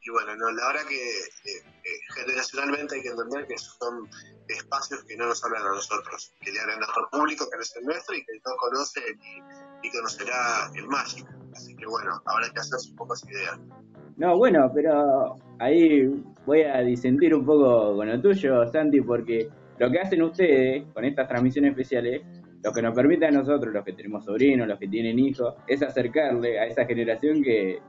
y 0.04 0.10
bueno, 0.10 0.34
no, 0.36 0.50
la 0.50 0.66
verdad 0.68 0.82
que 0.88 0.96
eh, 0.96 1.62
eh, 1.84 1.90
generacionalmente 2.16 2.96
hay 2.96 3.02
que 3.02 3.08
entender 3.10 3.46
que 3.46 3.56
son 3.56 4.08
espacios 4.48 5.04
que 5.04 5.16
no 5.16 5.26
nos 5.26 5.44
hablan 5.44 5.62
a 5.62 5.70
nosotros, 5.70 6.34
que 6.40 6.50
le 6.50 6.60
hablan 6.60 6.76
a 6.76 6.80
nuestro 6.80 7.08
público, 7.10 7.48
que 7.48 7.56
no 7.56 7.62
es 7.62 7.76
el 7.76 7.84
nuestro 7.84 8.16
y 8.16 8.24
que 8.24 8.32
no 8.44 8.56
conoce 8.56 9.00
ni, 9.82 9.90
conocerá 9.90 10.70
el 10.74 10.88
Magic. 10.88 11.24
Así 11.54 11.76
que 11.76 11.86
bueno, 11.86 12.20
habrá 12.24 12.50
que 12.52 12.60
hacerse 12.60 12.90
un 12.90 12.96
poco 12.96 13.14
esa 13.14 13.30
idea. 13.30 13.60
No, 14.16 14.36
bueno, 14.36 14.70
pero 14.74 15.36
ahí 15.60 16.06
voy 16.46 16.62
a 16.62 16.80
disentir 16.80 17.34
un 17.34 17.46
poco 17.46 17.96
con 17.96 18.08
lo 18.08 18.20
tuyo, 18.20 18.66
Santi, 18.72 19.00
porque 19.00 19.48
lo 19.78 19.90
que 19.90 20.00
hacen 20.00 20.22
ustedes 20.22 20.84
con 20.92 21.04
estas 21.04 21.28
transmisiones 21.28 21.70
especiales, 21.70 22.22
lo 22.62 22.72
que 22.72 22.82
nos 22.82 22.94
permite 22.94 23.26
a 23.26 23.30
nosotros, 23.30 23.72
los 23.72 23.84
que 23.84 23.92
tenemos 23.92 24.24
sobrinos, 24.24 24.66
los 24.66 24.78
que 24.78 24.88
tienen 24.88 25.18
hijos, 25.18 25.54
es 25.68 25.82
acercarle 25.82 26.58
a 26.58 26.66
esa 26.66 26.84
generación 26.84 27.42
que 27.42 27.80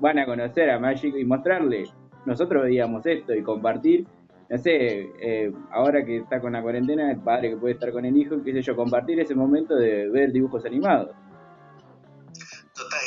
van 0.00 0.18
a 0.18 0.26
conocer 0.26 0.70
a 0.70 0.78
Magic 0.78 1.14
y 1.16 1.24
mostrarle, 1.24 1.84
nosotros 2.26 2.64
veíamos 2.64 3.04
esto 3.06 3.34
y 3.34 3.42
compartir, 3.42 4.06
no 4.48 4.58
sé, 4.58 5.10
eh, 5.20 5.52
ahora 5.70 6.04
que 6.04 6.18
está 6.18 6.40
con 6.40 6.52
la 6.52 6.62
cuarentena, 6.62 7.10
el 7.10 7.20
padre 7.20 7.50
que 7.50 7.56
puede 7.56 7.74
estar 7.74 7.92
con 7.92 8.04
el 8.04 8.16
hijo, 8.16 8.42
qué 8.42 8.52
sé 8.52 8.62
yo, 8.62 8.76
compartir 8.76 9.20
ese 9.20 9.34
momento 9.34 9.76
de 9.76 10.08
ver 10.08 10.32
dibujos 10.32 10.64
animados. 10.64 11.14
Total, 12.74 13.00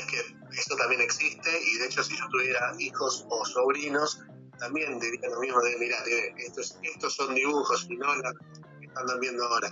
es 0.51 0.67
también 0.77 1.01
existe 1.01 1.49
y 1.49 1.79
de 1.79 1.85
hecho 1.85 2.03
si 2.03 2.15
yo 2.15 2.27
tuviera 2.29 2.73
hijos 2.79 3.25
o 3.29 3.45
sobrinos, 3.45 4.21
también 4.59 4.99
diría 4.99 5.29
lo 5.29 5.39
mismo 5.39 5.59
de, 5.61 5.77
mira, 5.79 5.97
estos, 6.37 6.77
estos 6.83 7.15
son 7.15 7.33
dibujos 7.33 7.87
y 7.89 7.97
no 7.97 8.15
la 8.15 8.31
que 8.79 8.85
están 8.85 9.19
viendo 9.19 9.43
ahora. 9.43 9.69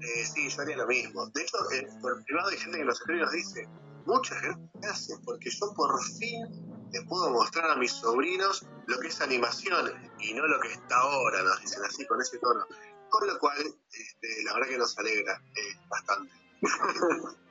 Eh, 0.00 0.24
sí, 0.24 0.48
yo 0.48 0.62
haría 0.62 0.76
lo 0.76 0.86
mismo. 0.86 1.26
De 1.28 1.42
hecho, 1.42 1.56
eh, 1.72 1.86
por 2.02 2.22
privado 2.24 2.48
hay 2.48 2.58
gente 2.58 2.78
que 2.78 2.84
nos 2.84 2.98
escribe 2.98 3.20
y 3.20 3.22
nos 3.22 3.32
dice, 3.32 3.68
mucha 4.06 4.34
gente 4.40 4.88
hace, 4.88 5.14
porque 5.24 5.50
yo 5.50 5.72
por 5.74 6.02
fin 6.04 6.88
les 6.92 7.04
puedo 7.06 7.30
mostrar 7.30 7.70
a 7.70 7.76
mis 7.76 7.92
sobrinos 7.92 8.64
lo 8.86 8.98
que 9.00 9.08
es 9.08 9.20
animación 9.20 9.92
y 10.20 10.34
no 10.34 10.46
lo 10.46 10.60
que 10.60 10.72
está 10.72 10.96
ahora, 10.96 11.42
nos 11.42 11.60
dicen 11.60 11.82
así, 11.84 12.06
con 12.06 12.20
ese 12.20 12.38
tono. 12.38 12.66
Con 13.10 13.26
lo 13.26 13.38
cual, 13.38 13.58
este, 13.92 14.44
la 14.44 14.54
verdad 14.54 14.68
que 14.68 14.78
nos 14.78 14.98
alegra 14.98 15.42
eh, 15.56 15.78
bastante. 15.88 16.32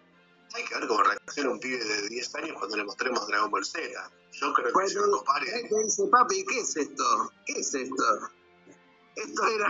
Hay 0.56 0.64
que 0.66 0.76
ver 0.76 0.88
cómo 0.88 1.02
reacciona 1.02 1.50
un 1.50 1.60
pibe 1.60 1.84
de 1.84 2.10
10 2.10 2.36
años 2.36 2.56
cuando 2.60 2.78
le 2.78 2.84
mostremos 2.84 3.26
Dragon 3.28 3.50
Ball 3.50 3.66
Z. 3.66 3.82
Yo 4.34 4.54
creo 4.54 4.72
que 4.72 4.88
se 4.88 5.00
va 5.00 5.06
a 5.06 5.40
¿qué 5.40 5.68
te 5.68 5.84
dice, 5.84 6.08
papi? 6.12 6.46
¿Qué 6.46 6.60
es 6.60 6.78
esto? 6.78 7.32
¿Qué 7.46 7.54
es 7.54 7.74
esto? 7.74 8.04
Esto 9.16 9.48
era 9.48 9.70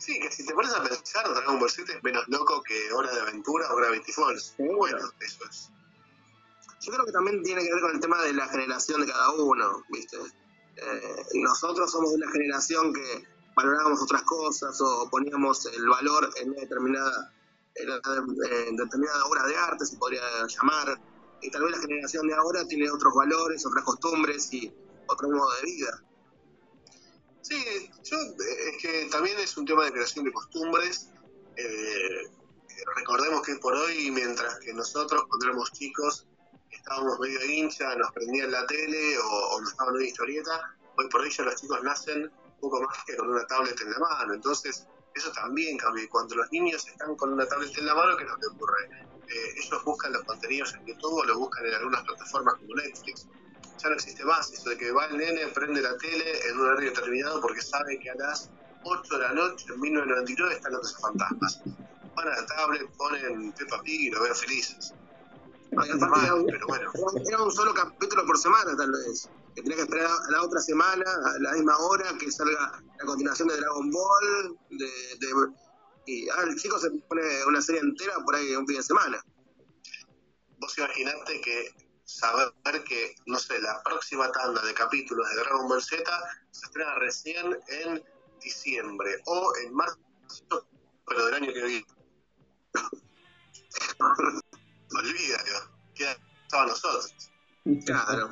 Sí, 0.00 0.18
que 0.18 0.32
si 0.32 0.46
te 0.46 0.54
pones 0.54 0.72
a 0.72 0.82
pensar, 0.82 1.28
Dragon 1.28 1.60
Ball 1.60 1.70
Z 1.70 1.92
es 1.92 2.02
menos 2.02 2.26
loco 2.28 2.62
que 2.62 2.90
Hora 2.90 3.12
de 3.12 3.20
Aventura 3.20 3.70
o 3.70 3.76
Gravity 3.76 4.12
Falls. 4.12 4.54
Bueno, 4.56 4.98
eso 5.20 5.44
es. 5.44 5.70
Yo 6.80 6.92
creo 6.92 7.04
que 7.04 7.12
también 7.12 7.42
tiene 7.42 7.62
que 7.62 7.70
ver 7.70 7.82
con 7.82 7.90
el 7.92 8.00
tema 8.00 8.22
de 8.22 8.32
la 8.32 8.48
generación 8.48 9.02
de 9.02 9.08
cada 9.08 9.30
uno, 9.32 9.84
¿viste? 9.90 10.16
Eh, 10.16 11.16
nosotros 11.34 11.90
somos 11.92 12.12
de 12.12 12.16
una 12.16 12.30
generación 12.30 12.94
que 12.94 13.28
valorábamos 13.54 14.00
otras 14.00 14.22
cosas 14.22 14.80
o 14.80 15.06
poníamos 15.10 15.66
el 15.66 15.86
valor 15.86 16.30
en 16.40 16.48
una 16.48 16.60
determinada, 16.60 17.34
en 17.74 17.90
una 17.90 18.84
determinada 18.84 19.26
obra 19.26 19.46
de 19.46 19.56
arte, 19.58 19.84
se 19.84 19.98
podría 19.98 20.22
llamar, 20.48 20.98
y 21.42 21.50
tal 21.50 21.64
vez 21.64 21.72
la 21.72 21.82
generación 21.82 22.26
de 22.26 22.34
ahora 22.34 22.64
tiene 22.64 22.90
otros 22.90 23.12
valores, 23.14 23.66
otras 23.66 23.84
costumbres 23.84 24.50
y 24.54 24.72
otro 25.08 25.28
modo 25.28 25.50
de 25.56 25.62
vida. 25.70 26.02
Sí, 27.42 27.90
yo, 28.04 28.16
eh, 28.18 28.70
es 28.70 28.82
que 28.82 29.08
también 29.10 29.38
es 29.38 29.56
un 29.56 29.64
tema 29.64 29.84
de 29.84 29.92
creación 29.92 30.24
de 30.24 30.32
costumbres. 30.32 31.10
Eh, 31.56 32.30
recordemos 32.96 33.42
que 33.42 33.56
por 33.56 33.74
hoy, 33.74 34.10
mientras 34.10 34.58
que 34.60 34.72
nosotros, 34.74 35.24
cuando 35.28 35.46
éramos 35.46 35.72
chicos, 35.72 36.26
estábamos 36.70 37.18
medio 37.18 37.44
hincha, 37.44 37.94
nos 37.96 38.12
prendían 38.12 38.50
la 38.50 38.66
tele 38.66 39.18
o, 39.18 39.60
nos 39.60 39.76
daban 39.76 39.94
una 39.94 40.04
historieta, 40.04 40.76
hoy 40.96 41.08
por 41.08 41.22
hoy 41.22 41.30
los 41.38 41.56
chicos 41.56 41.82
nacen 41.82 42.24
un 42.24 42.60
poco 42.60 42.82
más 42.82 43.04
que 43.04 43.16
con 43.16 43.30
una 43.30 43.46
tablet 43.46 43.80
en 43.80 43.90
la 43.90 43.98
mano. 43.98 44.34
Entonces, 44.34 44.86
eso 45.14 45.32
también 45.32 45.78
cambia. 45.78 46.08
Cuando 46.10 46.36
los 46.36 46.50
niños 46.52 46.86
están 46.86 47.16
con 47.16 47.32
una 47.32 47.46
tablet 47.46 47.76
en 47.76 47.86
la 47.86 47.94
mano, 47.94 48.16
¿qué 48.16 48.24
es 48.24 48.30
lo 48.30 48.52
ocurre? 48.52 48.84
Eh, 49.28 49.54
ellos 49.64 49.84
buscan 49.84 50.12
los 50.12 50.24
contenidos 50.24 50.74
en 50.74 50.86
YouTube 50.86 51.14
o 51.14 51.24
los 51.24 51.36
buscan 51.36 51.64
en 51.64 51.74
algunas 51.74 52.02
plataformas 52.04 52.54
como 52.56 52.74
Netflix 52.74 53.26
ya 53.82 53.88
no 53.88 53.94
existe 53.94 54.24
más 54.24 54.52
eso 54.52 54.70
de 54.70 54.76
que 54.76 54.92
va 54.92 55.06
el 55.06 55.16
nene, 55.16 55.46
prende 55.48 55.80
la 55.80 55.96
tele 55.98 56.48
en 56.48 56.58
un 56.58 56.66
horario 56.66 56.90
determinado 56.90 57.40
porque 57.40 57.62
sabe 57.62 57.98
que 57.98 58.10
a 58.10 58.14
las 58.16 58.50
8 58.84 59.14
de 59.18 59.22
la 59.22 59.32
noche 59.32 59.66
en 59.72 59.80
1999 59.80 60.54
están 60.54 60.72
los 60.72 60.96
fantasmas. 60.98 61.60
Van 62.14 62.28
a 62.28 62.30
la 62.40 62.46
tablet, 62.46 62.90
ponen 62.96 63.52
Peppa 63.52 63.80
Pig 63.82 64.00
y 64.02 64.10
lo 64.10 64.22
ven 64.22 64.34
felices. 64.34 64.92
No 65.70 65.84
era 65.84 66.34
un- 66.34 66.46
pero 66.46 66.66
bueno. 66.66 66.90
Era- 67.28 67.42
un 67.42 67.52
solo 67.52 67.72
capítulo 67.72 68.26
por 68.26 68.36
semana, 68.38 68.76
tal 68.76 68.90
vez. 68.90 69.28
Que 69.54 69.62
tenía 69.62 69.76
que 69.76 69.82
esperar 69.82 70.10
a 70.10 70.30
la 70.30 70.42
otra 70.42 70.60
semana, 70.60 71.04
a 71.04 71.38
la 71.40 71.52
misma 71.52 71.76
hora, 71.78 72.06
que 72.18 72.30
salga 72.30 72.82
la 72.98 73.04
continuación 73.04 73.48
de 73.48 73.56
Dragon 73.56 73.90
Ball. 73.90 74.58
De, 74.70 74.86
de- 74.86 75.52
y 76.06 76.28
ah, 76.30 76.42
el 76.44 76.56
chico 76.56 76.78
se 76.78 76.90
pone 77.08 77.22
una 77.46 77.62
serie 77.62 77.80
entera 77.82 78.14
por 78.24 78.34
ahí 78.34 78.54
un 78.56 78.66
fin 78.66 78.76
de 78.78 78.82
semana. 78.82 79.22
Vos 80.58 80.76
imaginate 80.78 81.40
que 81.40 81.68
saber 82.10 82.84
que, 82.84 83.14
no 83.26 83.38
sé, 83.38 83.60
la 83.60 83.80
próxima 83.84 84.30
tanda 84.32 84.60
de 84.62 84.74
capítulos 84.74 85.28
de 85.28 85.36
Dragon 85.36 85.68
Ball 85.68 85.82
Z 85.82 86.02
se 86.50 86.66
estrena 86.66 86.94
recién 86.96 87.56
en 87.68 88.02
diciembre 88.42 89.10
o 89.26 89.52
en 89.64 89.74
marzo, 89.74 89.98
pero 91.06 91.26
del 91.26 91.34
año 91.34 91.52
que 91.52 91.64
viene. 91.64 91.86
Olvídalo, 94.98 95.70
queda 95.94 96.16
a 96.52 96.66
nosotros. 96.66 97.30
Claro. 97.86 98.30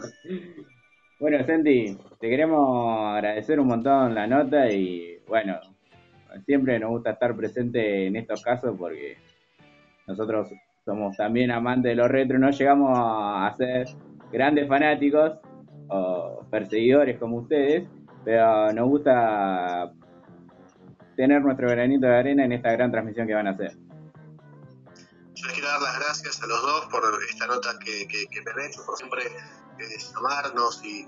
Bueno, 1.21 1.47
Santi, 1.47 1.97
te 2.21 2.29
queremos 2.29 3.17
agradecer 3.17 3.61
un 3.61 3.69
montón 3.69 4.15
la 4.15 4.27
nota 4.27 4.71
y 4.71 5.19
bueno, 5.27 5.61
siempre 6.47 6.79
nos 6.79 6.91
gusta 6.91 7.11
estar 7.11 7.37
presente 7.37 8.07
en 8.07 8.17
estos 8.17 8.43
casos 8.43 8.77
porque 8.79 9.19
nosotros 10.07 10.49
somos 10.89 11.15
también 11.19 11.51
amantes 11.51 11.91
de 11.91 11.97
los 11.97 12.09
retro, 12.09 12.39
no 12.39 12.51
llegamos 12.51 12.91
a 12.97 13.55
ser 13.59 13.87
grandes 14.33 14.67
fanáticos 14.67 15.33
o 15.91 16.47
perseguidores 16.51 17.19
como 17.19 17.41
ustedes, 17.41 17.87
pero 18.25 18.73
nos 18.73 18.89
gusta 18.89 19.93
tener 21.15 21.43
nuestro 21.43 21.69
granito 21.69 22.07
de 22.07 22.17
arena 22.17 22.45
en 22.47 22.53
esta 22.53 22.73
gran 22.73 22.91
transmisión 22.91 23.27
que 23.27 23.35
van 23.35 23.49
a 23.49 23.51
hacer. 23.51 23.77
Yo 25.35 25.47
les 25.47 25.53
quiero 25.53 25.69
dar 25.69 25.83
las 25.83 25.99
gracias 26.01 26.43
a 26.43 26.47
los 26.47 26.63
dos 26.63 26.87
por 26.87 27.03
esta 27.31 27.47
nota 27.47 27.79
que, 27.85 28.09
que, 28.09 28.43
me 28.43 28.51
han 28.51 28.71
hecho, 28.71 28.83
por 28.87 28.97
siempre 28.97 29.27
eh, 29.27 29.99
llamarnos 30.15 30.83
y, 30.83 31.07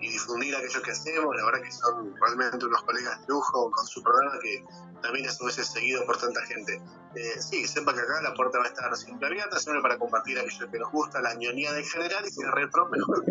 y 0.00 0.08
difundir 0.10 0.54
aquello 0.54 0.82
que 0.82 0.90
hacemos. 0.90 1.34
La 1.34 1.46
verdad 1.46 1.62
que 1.62 1.72
son 1.72 2.14
realmente 2.20 2.66
unos 2.66 2.82
colegas 2.82 3.20
de 3.22 3.26
lujo 3.28 3.70
con 3.70 3.86
su 3.86 4.02
programa 4.02 4.38
que 4.42 4.62
también 5.00 5.26
a 5.26 5.46
veces 5.46 5.66
seguido 5.66 6.04
por 6.04 6.18
tanta 6.18 6.42
gente. 6.42 6.82
Eh, 7.14 7.40
sí, 7.40 7.66
sepa 7.66 7.92
que 7.92 8.00
acá 8.00 8.22
la 8.22 8.32
puerta 8.34 8.58
va 8.58 8.64
a 8.64 8.68
estar 8.68 8.94
siempre 8.96 9.26
abierta, 9.26 9.58
siempre 9.58 9.82
para 9.82 9.98
compartir 9.98 10.38
aquello 10.38 10.70
que 10.70 10.78
nos 10.78 10.92
gusta, 10.92 11.20
la 11.20 11.34
ñoñada 11.34 11.78
en 11.78 11.84
general 11.84 12.24
y 12.24 12.30
si 12.30 12.42
es 12.42 12.50
retro, 12.52 12.88
mejor. 12.88 13.24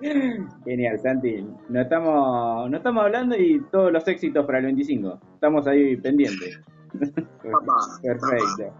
Genial, 0.64 0.98
Santi. 0.98 1.46
No 1.68 1.80
estamos, 1.82 2.70
no 2.70 2.76
estamos 2.76 3.04
hablando 3.04 3.36
y 3.36 3.60
todos 3.70 3.92
los 3.92 4.08
éxitos 4.08 4.46
para 4.46 4.58
el 4.58 4.64
25. 4.66 5.20
Estamos 5.34 5.66
ahí 5.66 5.96
pendientes. 5.98 6.60
Papá, 7.42 7.98
Perfecto. 8.02 8.72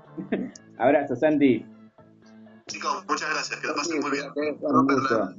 Abrazo, 0.79 1.15
Santi. 1.15 1.67
Chicos, 2.67 3.05
muchas 3.09 3.31
gracias, 3.31 3.61
que 3.61 3.67
lo 3.67 3.75
pasen 3.75 4.01
muy 4.01 4.11
bien. 4.11 4.27
Un 4.61 4.87
gusto. 4.87 5.35